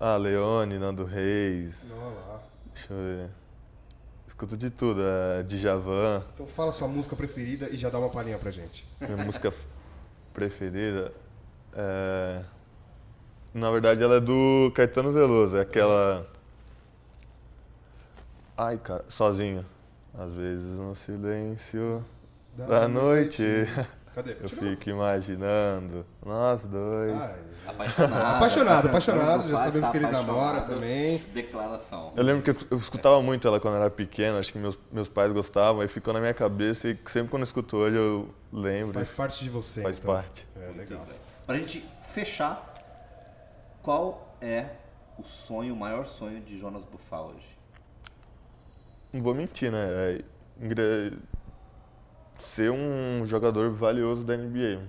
Ah, 0.00 0.16
Leone, 0.16 0.78
Nando 0.78 1.04
Reis, 1.04 1.74
Olha 1.90 1.94
lá. 2.28 2.40
deixa 2.72 2.92
eu 2.92 2.96
ver. 2.98 3.30
Escuto 4.28 4.56
de 4.56 4.70
tudo, 4.70 5.00
é 5.02 5.42
Djavan. 5.42 6.22
Então 6.34 6.46
fala 6.46 6.70
sua 6.70 6.86
música 6.86 7.16
preferida 7.16 7.68
e 7.70 7.76
já 7.76 7.90
dá 7.90 7.98
uma 7.98 8.08
palhinha 8.08 8.38
pra 8.38 8.50
gente. 8.52 8.86
Minha 9.00 9.24
música 9.24 9.52
preferida 10.32 11.12
é. 11.74 12.42
Na 13.52 13.70
verdade, 13.72 14.02
ela 14.02 14.16
é 14.16 14.20
do 14.20 14.70
Caetano 14.76 15.12
Veloso, 15.12 15.56
é 15.56 15.62
aquela. 15.62 16.24
Ai, 18.56 18.78
cara, 18.78 19.04
sozinho. 19.08 19.66
Às 20.16 20.32
vezes 20.32 20.64
no 20.76 20.94
silêncio 20.94 22.04
da 22.56 22.86
noite 22.88 23.42
Cadê? 24.14 24.36
eu 24.40 24.48
fico 24.48 24.90
imaginando 24.90 26.04
nós 26.24 26.60
dois. 26.62 27.12
Ai. 27.12 27.48
Apaixonado. 27.68 28.36
Apaixonado, 28.36 28.88
apaixonado. 28.88 29.48
Já 29.48 29.58
sabemos 29.58 29.88
tá 29.88 29.92
que 29.92 29.98
ele 29.98 30.06
namora 30.06 30.62
também. 30.62 31.18
Declaração. 31.34 32.12
Eu 32.16 32.24
lembro 32.24 32.42
que 32.42 32.66
eu, 32.72 32.78
escutava 32.78 33.20
muito 33.22 33.46
ela 33.46 33.60
quando 33.60 33.74
eu 33.74 33.82
era 33.82 33.90
pequeno, 33.90 34.38
acho 34.38 34.50
que 34.50 34.58
meus, 34.58 34.78
meus 34.90 35.08
pais 35.08 35.32
gostavam, 35.32 35.82
aí 35.82 35.88
ficou 35.88 36.14
na 36.14 36.20
minha 36.20 36.32
cabeça 36.32 36.88
e 36.88 36.98
sempre 37.08 37.28
quando 37.28 37.42
eu 37.42 37.46
escuto 37.46 37.76
hoje 37.76 37.96
eu 37.96 38.30
lembro. 38.50 38.94
Faz 38.94 39.12
parte 39.12 39.44
de 39.44 39.50
você, 39.50 39.82
Faz 39.82 39.98
então. 39.98 40.14
parte. 40.14 40.46
É, 40.56 40.72
legal. 40.76 41.06
Pra 41.46 41.58
gente 41.58 41.86
fechar, 42.00 42.74
qual 43.82 44.34
é 44.40 44.66
o 45.18 45.22
sonho, 45.24 45.74
o 45.74 45.76
maior 45.76 46.06
sonho 46.06 46.40
de 46.40 46.56
Jonas 46.56 46.84
Buffal 46.84 47.34
hoje? 47.34 47.58
Não 49.12 49.22
vou 49.22 49.34
mentir, 49.34 49.70
né? 49.70 49.88
É 49.90 50.20
ser 52.54 52.70
um 52.70 53.26
jogador 53.26 53.70
valioso 53.70 54.24
da 54.24 54.36
NBA. 54.36 54.80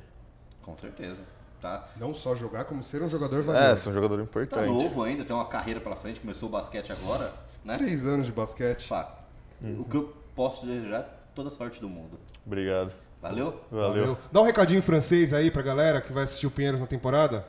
Com 0.61 0.77
certeza. 0.77 1.17
Tá, 1.61 1.89
Não 1.97 2.13
só 2.13 2.35
jogar, 2.35 2.63
como 2.63 2.81
ser 2.81 3.01
um 3.01 3.09
jogador 3.09 3.39
É, 3.39 3.41
valioso. 3.43 3.81
ser 3.81 3.89
um 3.89 3.93
jogador 3.93 4.15
tá 4.17 4.23
importante. 4.23 4.67
novo 4.69 5.03
ainda, 5.03 5.25
tem 5.25 5.35
uma 5.35 5.45
carreira 5.47 5.81
pela 5.81 5.95
frente, 5.95 6.19
começou 6.21 6.47
o 6.47 6.51
basquete 6.51 6.91
agora, 6.91 7.33
né? 7.65 7.77
Três 7.77 8.05
anos 8.07 8.27
de 8.27 8.31
basquete. 8.31 8.87
Pá, 8.87 9.19
O 9.61 9.83
que 9.83 9.97
eu 9.97 10.13
posso 10.33 10.65
desejar 10.65 10.99
é 11.01 11.05
toda 11.35 11.49
a 11.49 11.51
sorte 11.51 11.81
do 11.81 11.89
mundo. 11.89 12.17
Obrigado. 12.45 12.93
Valeu? 13.21 13.59
Valeu. 13.69 14.17
Dá 14.31 14.39
um 14.39 14.45
recadinho 14.45 14.79
em 14.79 14.81
francês 14.81 15.33
aí 15.33 15.51
pra 15.51 15.61
galera 15.61 15.99
que 15.99 16.13
vai 16.13 16.23
assistir 16.23 16.47
o 16.47 16.51
Pinheiros 16.51 16.79
na 16.79 16.87
temporada. 16.87 17.45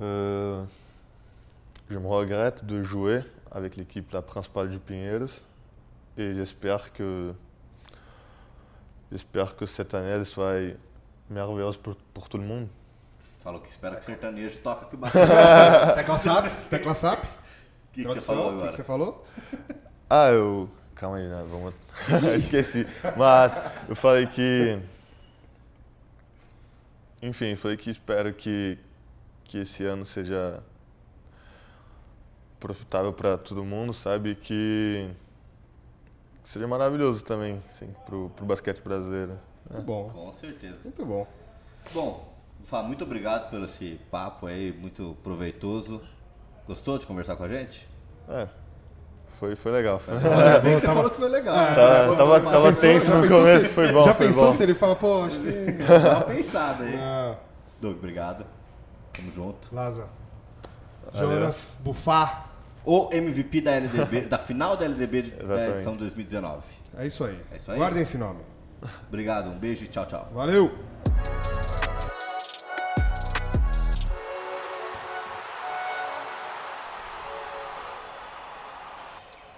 Euh, 0.00 0.64
je 1.88 1.96
me 1.98 2.08
regrette 2.08 2.64
de 2.64 2.82
jouer 2.82 3.24
avec 3.52 3.76
l'équipe 3.76 4.12
la 4.12 4.22
principale 4.22 4.68
du 4.68 4.80
Pinheiros 4.80 5.40
et 6.16 6.34
j'espère 6.34 6.92
que 6.92 7.32
j'espère 9.12 9.54
que 9.54 9.66
cette 9.66 9.94
année 9.94 10.08
elle 10.10 10.26
soit 10.26 10.74
merveilleuse 11.30 11.76
pour, 11.76 11.94
pour 12.14 12.28
tout 12.28 12.38
le 12.38 12.44
monde. 12.44 12.68
Falou 13.42 13.60
que 13.60 13.68
espera 13.68 13.96
que 13.96 14.04
sertanejo 14.04 14.58
toca 14.62 14.86
que 14.86 14.94
o 14.94 14.98
basquete. 14.98 15.28
Tecla 15.96 16.18
SAP? 16.18 16.46
Tecla 16.70 16.94
SAP? 16.94 17.24
O 17.24 17.92
que, 17.92 18.02
que 18.02 18.08
você 18.08 18.20
falou 18.20 18.46
O 18.46 18.48
que 18.50 18.54
agora? 18.54 18.70
que 18.70 18.76
você 18.76 18.84
falou? 18.84 19.26
Ah, 20.08 20.30
eu. 20.30 20.68
Calma 20.94 21.16
aí, 21.16 21.26
né? 21.26 21.44
Vamos. 21.50 21.74
Esqueci. 22.38 22.86
Mas 23.16 23.52
eu 23.88 23.96
falei 23.96 24.26
que. 24.28 24.78
Enfim, 27.20 27.56
falei 27.56 27.76
que 27.76 27.90
espero 27.90 28.32
que, 28.32 28.78
que 29.44 29.58
esse 29.58 29.84
ano 29.84 30.06
seja 30.06 30.62
profitável 32.60 33.12
para 33.12 33.36
todo 33.36 33.64
mundo, 33.64 33.92
sabe? 33.92 34.36
Que 34.36 35.10
seja 36.52 36.66
maravilhoso 36.66 37.22
também, 37.24 37.62
assim, 37.74 37.88
pro, 38.06 38.30
pro 38.36 38.44
basquete 38.44 38.80
brasileiro. 38.82 39.38
Muito 39.70 39.84
bom. 39.84 40.08
Com 40.08 40.30
certeza. 40.32 40.80
Muito 40.84 41.04
bom. 41.06 41.26
Bom, 41.92 42.32
Fá, 42.64 42.80
muito 42.82 43.02
obrigado 43.02 43.50
pelo 43.50 43.64
esse 43.64 43.98
papo 44.10 44.46
aí, 44.46 44.72
muito 44.72 45.16
proveitoso. 45.24 46.00
Gostou 46.66 46.96
de 46.96 47.06
conversar 47.06 47.34
com 47.34 47.42
a 47.42 47.48
gente? 47.48 47.88
É, 48.28 48.46
foi, 49.40 49.56
foi 49.56 49.72
legal. 49.72 49.98
Foi. 49.98 50.14
Bem 50.62 50.74
que 50.76 50.80
você 50.80 50.86
falou 50.86 51.10
que 51.10 51.16
foi 51.16 51.28
legal. 51.28 51.56
né? 51.56 51.74
Tava, 51.74 52.16
tava, 52.16 52.40
tava 52.40 52.72
tenso 52.72 53.10
no 53.12 53.28
começo, 53.28 53.66
se- 53.66 53.72
foi 53.72 53.90
bom. 53.92 54.04
Já 54.04 54.14
foi 54.14 54.26
pensou 54.28 54.46
bom. 54.46 54.52
se 54.52 54.62
ele 54.62 54.74
fala, 54.74 54.94
pô, 54.94 55.22
acho 55.24 55.40
que. 55.40 55.50
Dá 55.82 56.10
uma 56.18 56.20
pensada 56.22 56.84
aí. 56.84 56.94
Ah, 56.96 57.34
Doug, 57.80 57.96
obrigado. 57.96 58.46
Tamo 59.12 59.30
junto. 59.32 59.74
Laza. 59.74 60.08
Jonas, 61.12 61.76
Bufar. 61.80 62.51
O 62.84 63.08
MVP 63.12 63.60
da 63.60 63.72
LDB, 63.72 64.22
da 64.28 64.38
final 64.38 64.76
da 64.76 64.84
LDB 64.84 65.22
de- 65.22 65.30
da 65.30 65.68
edição 65.70 65.94
2019. 65.96 66.64
É 66.98 67.06
isso 67.06 67.24
aí. 67.24 67.38
É 67.52 67.56
isso 67.56 67.70
aí. 67.70 67.78
Guardem 67.78 68.02
esse 68.02 68.18
nome. 68.18 68.40
Obrigado, 69.08 69.48
um 69.50 69.58
beijo 69.58 69.84
e 69.84 69.88
tchau, 69.88 70.04
tchau. 70.06 70.28
Valeu! 70.34 70.72